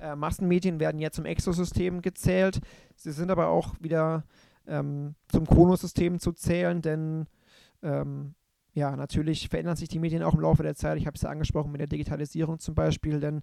Äh, 0.00 0.16
Massenmedien 0.16 0.80
werden 0.80 1.00
ja 1.00 1.12
zum 1.12 1.24
Exosystem 1.24 2.02
gezählt. 2.02 2.58
Sie 2.96 3.12
sind 3.12 3.30
aber 3.30 3.46
auch 3.46 3.76
wieder 3.80 4.24
ähm, 4.66 5.14
zum 5.28 5.46
Chronosystem 5.46 6.18
zu 6.18 6.32
zählen, 6.32 6.82
denn 6.82 7.26
ähm, 7.84 8.34
ja, 8.72 8.96
natürlich 8.96 9.48
verändern 9.48 9.76
sich 9.76 9.88
die 9.88 10.00
Medien 10.00 10.24
auch 10.24 10.34
im 10.34 10.40
Laufe 10.40 10.64
der 10.64 10.74
Zeit. 10.74 10.98
Ich 10.98 11.06
habe 11.06 11.14
es 11.14 11.22
ja 11.22 11.30
angesprochen 11.30 11.70
mit 11.70 11.80
der 11.80 11.86
Digitalisierung 11.86 12.58
zum 12.58 12.74
Beispiel, 12.74 13.20
denn 13.20 13.42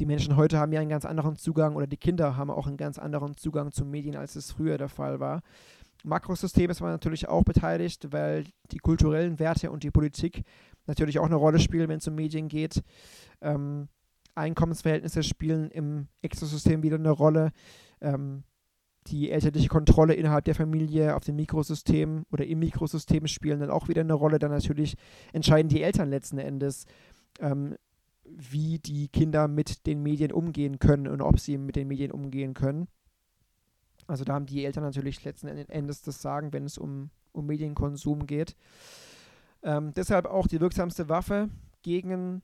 die 0.00 0.06
Menschen 0.06 0.34
heute 0.34 0.58
haben 0.58 0.72
ja 0.72 0.80
einen 0.80 0.90
ganz 0.90 1.04
anderen 1.04 1.36
Zugang 1.36 1.76
oder 1.76 1.86
die 1.86 1.96
Kinder 1.96 2.36
haben 2.36 2.50
auch 2.50 2.66
einen 2.66 2.76
ganz 2.76 2.98
anderen 2.98 3.36
Zugang 3.36 3.70
zu 3.70 3.84
Medien, 3.84 4.16
als 4.16 4.34
es 4.34 4.50
früher 4.50 4.76
der 4.76 4.88
Fall 4.88 5.20
war. 5.20 5.40
Makrosystem 6.04 6.70
ist 6.70 6.80
man 6.80 6.90
natürlich 6.90 7.28
auch 7.28 7.44
beteiligt, 7.44 8.12
weil 8.12 8.44
die 8.70 8.78
kulturellen 8.78 9.38
Werte 9.38 9.70
und 9.70 9.82
die 9.82 9.90
Politik 9.90 10.44
natürlich 10.86 11.18
auch 11.18 11.26
eine 11.26 11.36
Rolle 11.36 11.58
spielen, 11.58 11.88
wenn 11.88 11.98
es 11.98 12.08
um 12.08 12.14
Medien 12.14 12.48
geht. 12.48 12.82
Ähm, 13.40 13.88
Einkommensverhältnisse 14.34 15.22
spielen 15.22 15.70
im 15.70 16.08
Exosystem 16.20 16.82
wieder 16.82 16.96
eine 16.96 17.10
Rolle. 17.10 17.52
Ähm, 18.00 18.44
die 19.06 19.30
elterliche 19.30 19.68
Kontrolle 19.68 20.14
innerhalb 20.14 20.44
der 20.44 20.54
Familie 20.54 21.14
auf 21.14 21.24
dem 21.24 21.36
Mikrosystem 21.36 22.24
oder 22.30 22.46
im 22.46 22.58
Mikrosystem 22.58 23.26
spielen 23.26 23.60
dann 23.60 23.70
auch 23.70 23.88
wieder 23.88 24.00
eine 24.00 24.14
Rolle. 24.14 24.38
Dann 24.38 24.50
natürlich 24.50 24.96
entscheiden 25.32 25.68
die 25.68 25.82
Eltern 25.82 26.10
letzten 26.10 26.38
Endes, 26.38 26.86
ähm, 27.40 27.76
wie 28.24 28.78
die 28.78 29.08
Kinder 29.08 29.48
mit 29.48 29.86
den 29.86 30.02
Medien 30.02 30.32
umgehen 30.32 30.78
können 30.78 31.08
und 31.08 31.20
ob 31.20 31.38
sie 31.38 31.58
mit 31.58 31.76
den 31.76 31.88
Medien 31.88 32.12
umgehen 32.12 32.54
können. 32.54 32.88
Also 34.06 34.24
da 34.24 34.34
haben 34.34 34.46
die 34.46 34.64
Eltern 34.64 34.84
natürlich 34.84 35.24
letzten 35.24 35.48
Endes 35.48 36.02
das 36.02 36.20
Sagen, 36.20 36.52
wenn 36.52 36.64
es 36.64 36.78
um, 36.78 37.10
um 37.32 37.46
Medienkonsum 37.46 38.26
geht. 38.26 38.56
Ähm, 39.62 39.94
deshalb 39.94 40.26
auch 40.26 40.46
die 40.46 40.60
wirksamste 40.60 41.08
Waffe 41.08 41.48
gegen 41.82 42.42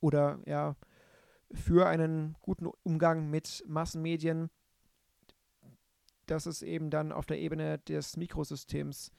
oder 0.00 0.38
ja 0.46 0.76
für 1.52 1.86
einen 1.86 2.36
guten 2.42 2.68
Umgang 2.82 3.30
mit 3.30 3.64
Massenmedien. 3.66 4.50
Das 6.26 6.46
ist 6.46 6.62
eben 6.62 6.90
dann 6.90 7.10
auf 7.10 7.24
der 7.24 7.38
Ebene 7.38 7.78
des 7.78 8.18
Mikrosystems 8.18 9.12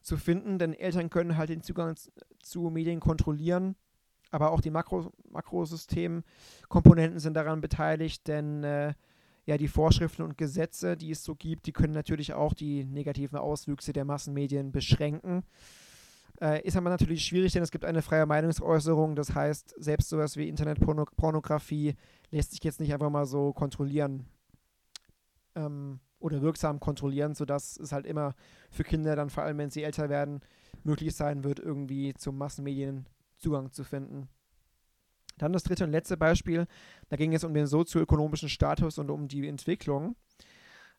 zu 0.00 0.16
finden, 0.16 0.58
denn 0.58 0.72
Eltern 0.72 1.10
können 1.10 1.36
halt 1.36 1.50
den 1.50 1.62
Zugang 1.62 1.96
zu 2.42 2.70
Medien 2.70 3.00
kontrollieren, 3.00 3.76
aber 4.30 4.50
auch 4.50 4.62
die 4.62 4.70
Makro 4.70 5.12
Makrosystemkomponenten 5.28 7.18
sind 7.18 7.34
daran 7.34 7.60
beteiligt, 7.60 8.26
denn 8.28 8.64
äh, 8.64 8.94
ja, 9.46 9.58
die 9.58 9.68
Vorschriften 9.68 10.22
und 10.22 10.38
Gesetze, 10.38 10.96
die 10.96 11.10
es 11.10 11.22
so 11.22 11.34
gibt, 11.34 11.66
die 11.66 11.72
können 11.72 11.92
natürlich 11.92 12.32
auch 12.32 12.54
die 12.54 12.84
negativen 12.84 13.38
Auswüchse 13.38 13.92
der 13.92 14.04
Massenmedien 14.04 14.72
beschränken. 14.72 15.44
Äh, 16.40 16.62
ist 16.62 16.76
aber 16.76 16.90
natürlich 16.90 17.24
schwierig, 17.24 17.52
denn 17.52 17.62
es 17.62 17.70
gibt 17.70 17.84
eine 17.84 18.02
freie 18.02 18.26
Meinungsäußerung. 18.26 19.14
Das 19.14 19.34
heißt, 19.34 19.74
selbst 19.78 20.08
sowas 20.08 20.36
wie 20.36 20.48
Internetpornografie 20.48 21.94
lässt 22.30 22.52
sich 22.52 22.64
jetzt 22.64 22.80
nicht 22.80 22.92
einfach 22.92 23.10
mal 23.10 23.26
so 23.26 23.52
kontrollieren 23.52 24.26
ähm, 25.54 26.00
oder 26.18 26.42
wirksam 26.42 26.80
kontrollieren, 26.80 27.34
sodass 27.34 27.76
es 27.76 27.92
halt 27.92 28.06
immer 28.06 28.34
für 28.70 28.82
Kinder 28.82 29.14
dann, 29.14 29.30
vor 29.30 29.44
allem 29.44 29.58
wenn 29.58 29.70
sie 29.70 29.84
älter 29.84 30.08
werden, 30.08 30.40
möglich 30.82 31.14
sein 31.14 31.44
wird, 31.44 31.60
irgendwie 31.60 32.14
zum 32.14 32.36
Massenmedien 32.36 33.06
Zugang 33.36 33.72
zu 33.72 33.84
finden. 33.84 34.28
Dann 35.38 35.52
das 35.52 35.64
dritte 35.64 35.84
und 35.84 35.90
letzte 35.90 36.16
Beispiel, 36.16 36.66
da 37.08 37.16
ging 37.16 37.34
es 37.34 37.44
um 37.44 37.54
den 37.54 37.66
sozioökonomischen 37.66 38.48
Status 38.48 38.98
und 38.98 39.10
um 39.10 39.28
die 39.28 39.48
Entwicklung. 39.48 40.16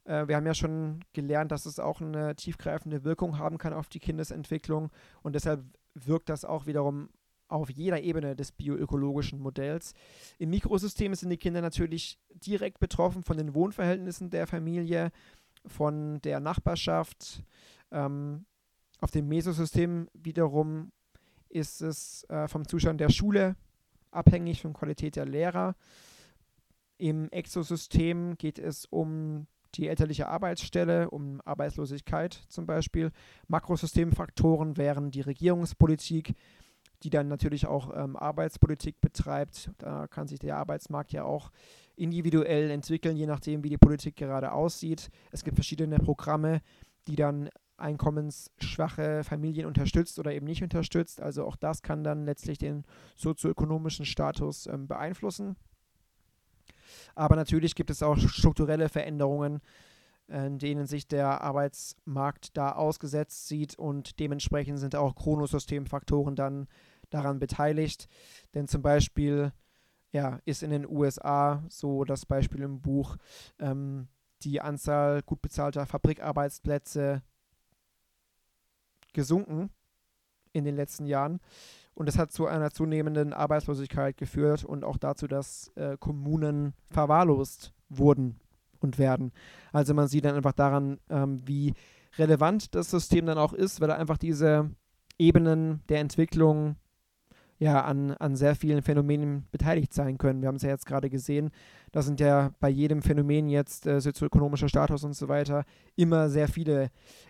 Äh, 0.06 0.28
wir 0.28 0.36
haben 0.36 0.46
ja 0.46 0.54
schon 0.54 1.04
gelernt, 1.14 1.52
dass 1.52 1.66
es 1.66 1.80
auch 1.80 2.02
eine 2.02 2.36
tiefgreifende 2.36 3.04
Wirkung 3.04 3.38
haben 3.38 3.58
kann 3.58 3.74
auf 3.74 3.90
die 3.90 4.00
Kindesentwicklung 4.00 4.92
und 5.24 5.36
deshalb 5.36 5.64
wirkt 5.94 6.30
das 6.30 6.46
auch 6.46 6.66
wiederum 6.66 7.10
auf 7.48 7.70
jeder 7.70 8.02
Ebene 8.02 8.36
des 8.36 8.52
bioökologischen 8.52 9.40
Modells. 9.40 9.94
Im 10.40 10.50
Mikrosystem 10.50 11.14
sind 11.14 11.30
die 11.30 11.38
Kinder 11.38 11.62
natürlich 11.62 12.20
direkt 12.34 12.80
betroffen 12.80 13.24
von 13.24 13.38
den 13.38 13.54
Wohnverhältnissen 13.54 14.30
der 14.30 14.48
Familie, 14.48 15.12
von 15.66 16.22
der 16.22 16.40
Nachbarschaft. 16.40 17.44
Ähm, 17.92 18.46
auf 19.00 19.12
dem 19.12 19.28
Mesosystem 19.28 20.10
wiederum 20.14 20.92
ist 21.50 21.82
es 21.82 22.24
äh, 22.30 22.48
vom 22.48 22.68
Zustand 22.68 23.00
der 23.00 23.10
Schule 23.10 23.56
abhängig 24.12 24.62
von 24.62 24.74
Qualität 24.74 25.16
der 25.16 25.26
Lehrer. 25.26 25.76
Im 26.98 27.30
Exosystem 27.30 28.38
geht 28.38 28.60
es 28.60 28.86
um 28.86 29.48
die 29.76 29.88
elterliche 29.88 30.28
Arbeitsstelle, 30.28 31.10
um 31.10 31.42
Arbeitslosigkeit 31.44 32.34
zum 32.48 32.66
Beispiel. 32.66 33.12
Makrosystemfaktoren 33.48 34.78
wären 34.78 35.12
die 35.12 35.22
Regierungspolitik, 35.22 36.34
die 37.04 37.10
dann 37.10 37.28
natürlich 37.28 37.68
auch 37.68 37.92
ähm, 37.96 38.16
Arbeitspolitik 38.16 39.02
betreibt. 39.02 39.72
Da 39.78 40.08
kann 40.08 40.28
sich 40.28 40.40
der 40.40 40.58
Arbeitsmarkt 40.58 41.12
ja 41.12 41.24
auch 41.24 41.52
individuell 41.96 42.72
entwickeln, 42.72 43.18
je 43.18 43.26
nachdem, 43.26 43.64
wie 43.64 43.70
die 43.70 43.78
Politik 43.78 44.16
gerade 44.16 44.54
aussieht. 44.54 45.10
Es 45.32 45.44
gibt 45.44 45.56
verschiedene 45.56 45.98
Programme, 46.00 46.62
die 47.08 47.16
dann 47.16 47.50
einkommensschwache 47.78 49.24
Familien 49.24 49.66
unterstützt 49.66 50.20
oder 50.20 50.34
eben 50.34 50.46
nicht 50.46 50.64
unterstützt. 50.64 51.22
Also 51.22 51.46
auch 51.46 51.56
das 51.56 51.82
kann 51.82 52.04
dann 52.04 52.26
letztlich 52.26 52.58
den 52.58 52.86
sozioökonomischen 53.16 54.06
Status 54.06 54.68
ähm, 54.68 54.88
beeinflussen. 54.88 55.56
Aber 57.16 57.36
natürlich 57.36 57.76
gibt 57.76 57.90
es 57.90 58.04
auch 58.04 58.18
strukturelle 58.18 58.90
Veränderungen, 58.90 59.62
in 60.28 60.58
denen 60.58 60.88
sich 60.88 61.08
der 61.08 61.42
Arbeitsmarkt 61.42 62.58
da 62.58 62.72
ausgesetzt 62.72 63.48
sieht 63.48 63.78
und 63.78 64.20
dementsprechend 64.20 64.80
sind 64.80 64.96
auch 64.96 65.16
Chronosystemfaktoren 65.16 66.36
dann 66.36 66.68
daran 67.10 67.40
beteiligt. 67.40 68.08
Denn 68.54 68.68
zum 68.68 68.82
Beispiel 68.82 69.52
ja, 70.12 70.40
ist 70.46 70.64
in 70.64 70.72
den 70.72 70.88
USA 70.88 71.64
so 71.70 72.06
das 72.06 72.26
Beispiel 72.26 72.62
im 72.62 72.82
Buch 72.82 73.18
ähm, 73.60 74.08
die 74.44 74.62
Anzahl 74.62 75.22
gut 75.22 75.42
bezahlter 75.42 75.86
Fabrikarbeitsplätze 75.86 77.22
gesunken 79.16 79.72
in 80.54 80.64
den 80.64 80.76
letzten 80.76 81.08
Jahren. 81.08 81.40
Und 81.96 82.08
das 82.08 82.18
hat 82.18 82.32
zu 82.32 82.46
einer 82.46 82.72
zunehmenden 82.72 83.34
Arbeitslosigkeit 83.34 84.18
geführt 84.18 84.64
und 84.64 84.84
auch 84.84 84.98
dazu, 84.98 85.28
dass 85.28 85.72
äh, 85.76 85.98
Kommunen 85.98 86.74
verwahrlost 86.92 87.74
wurden 87.90 88.40
und 88.80 89.00
werden. 89.00 89.32
Also 89.72 89.94
man 89.94 90.08
sieht 90.08 90.26
dann 90.26 90.36
einfach 90.36 90.54
daran, 90.54 91.00
ähm, 91.10 91.42
wie 91.46 91.74
relevant 92.18 92.76
das 92.76 92.92
System 92.92 93.26
dann 93.26 93.38
auch 93.38 93.54
ist, 93.54 93.82
weil 93.82 93.92
einfach 93.92 94.18
diese 94.18 94.72
Ebenen 95.18 95.82
der 95.88 96.00
Entwicklung 96.00 96.76
ja 97.58 97.82
an, 97.86 98.12
an 98.12 98.36
sehr 98.36 98.56
vielen 98.56 98.82
Phänomenen 98.82 99.48
beteiligt 99.52 99.94
sein 99.94 100.18
können. 100.18 100.42
Wir 100.42 100.50
haben 100.50 100.58
es 100.58 100.64
ja 100.64 100.70
jetzt 100.70 100.86
gerade 100.86 101.10
gesehen, 101.10 101.52
da 101.94 102.02
sind 102.02 102.20
ja 102.20 102.52
bei 102.60 102.70
jedem 102.70 103.02
Phänomen 103.02 103.48
jetzt 103.48 103.88
äh, 103.88 104.02
sozioökonomischer 104.02 104.68
Status 104.68 105.06
und 105.06 105.14
so 105.14 105.30
weiter 105.30 105.64
immer 105.96 106.30
sehr 106.30 106.50
viele 106.50 106.90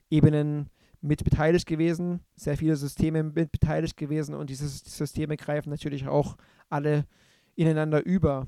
Ebenen 0.09 0.71
mit 1.05 1.23
beteiligt 1.23 1.67
gewesen, 1.67 2.21
sehr 2.35 2.57
viele 2.57 2.75
Systeme 2.75 3.21
mit 3.21 3.51
beteiligt 3.51 3.95
gewesen 3.95 4.33
und 4.33 4.49
diese 4.49 4.67
Systeme 4.67 5.37
greifen 5.37 5.69
natürlich 5.69 6.07
auch 6.07 6.35
alle 6.67 7.05
ineinander 7.53 8.03
über. 8.03 8.47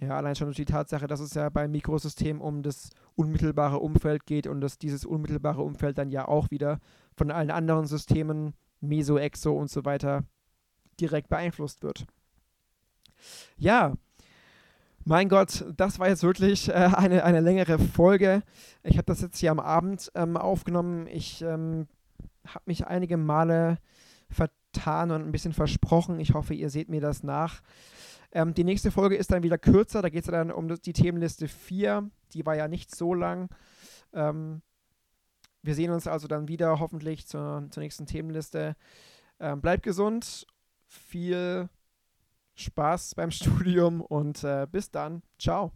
Ja, 0.00 0.16
allein 0.16 0.34
schon 0.34 0.46
durch 0.46 0.56
die 0.56 0.64
Tatsache, 0.64 1.06
dass 1.06 1.20
es 1.20 1.34
ja 1.34 1.50
beim 1.50 1.70
Mikrosystem 1.70 2.40
um 2.40 2.62
das 2.62 2.90
unmittelbare 3.14 3.78
Umfeld 3.78 4.26
geht 4.26 4.46
und 4.46 4.60
dass 4.60 4.78
dieses 4.78 5.04
unmittelbare 5.04 5.62
Umfeld 5.62 5.98
dann 5.98 6.10
ja 6.10 6.26
auch 6.26 6.50
wieder 6.50 6.80
von 7.14 7.30
allen 7.30 7.50
anderen 7.50 7.86
Systemen, 7.86 8.54
Meso, 8.80 9.18
Exo 9.18 9.52
und 9.52 9.70
so 9.70 9.84
weiter, 9.84 10.24
direkt 10.98 11.28
beeinflusst 11.28 11.82
wird. 11.82 12.06
Ja, 13.56 13.94
mein 15.04 15.28
Gott, 15.28 15.64
das 15.76 15.98
war 15.98 16.08
jetzt 16.08 16.22
wirklich 16.22 16.68
äh, 16.68 16.72
eine, 16.72 17.24
eine 17.24 17.40
längere 17.40 17.78
Folge. 17.78 18.42
Ich 18.82 18.96
habe 18.96 19.06
das 19.06 19.20
jetzt 19.20 19.38
hier 19.38 19.50
am 19.50 19.60
Abend 19.60 20.10
ähm, 20.14 20.36
aufgenommen. 20.36 21.06
Ich 21.06 21.42
ähm, 21.42 21.86
habe 22.46 22.64
mich 22.66 22.86
einige 22.86 23.16
Male 23.16 23.78
vertan 24.30 25.10
und 25.10 25.22
ein 25.22 25.32
bisschen 25.32 25.52
versprochen. 25.52 26.20
Ich 26.20 26.34
hoffe, 26.34 26.54
ihr 26.54 26.70
seht 26.70 26.88
mir 26.88 27.00
das 27.00 27.22
nach. 27.22 27.60
Ähm, 28.32 28.54
die 28.54 28.64
nächste 28.64 28.90
Folge 28.90 29.16
ist 29.16 29.30
dann 29.30 29.42
wieder 29.42 29.58
kürzer. 29.58 30.02
Da 30.02 30.08
geht 30.08 30.24
es 30.24 30.30
dann 30.30 30.50
um 30.50 30.68
die 30.68 30.92
Themenliste 30.92 31.48
4. 31.48 32.10
Die 32.32 32.46
war 32.46 32.56
ja 32.56 32.66
nicht 32.68 32.94
so 32.94 33.14
lang. 33.14 33.48
Ähm, 34.12 34.62
wir 35.62 35.74
sehen 35.74 35.90
uns 35.90 36.06
also 36.06 36.28
dann 36.28 36.48
wieder 36.48 36.80
hoffentlich 36.80 37.26
zur, 37.26 37.66
zur 37.70 37.82
nächsten 37.82 38.06
Themenliste. 38.06 38.76
Ähm, 39.38 39.60
bleibt 39.60 39.82
gesund. 39.82 40.46
Viel 40.86 41.68
Spaß 42.54 43.14
beim 43.14 43.30
Studium 43.32 44.00
und 44.00 44.44
äh, 44.44 44.66
bis 44.70 44.90
dann. 44.90 45.22
Ciao. 45.38 45.72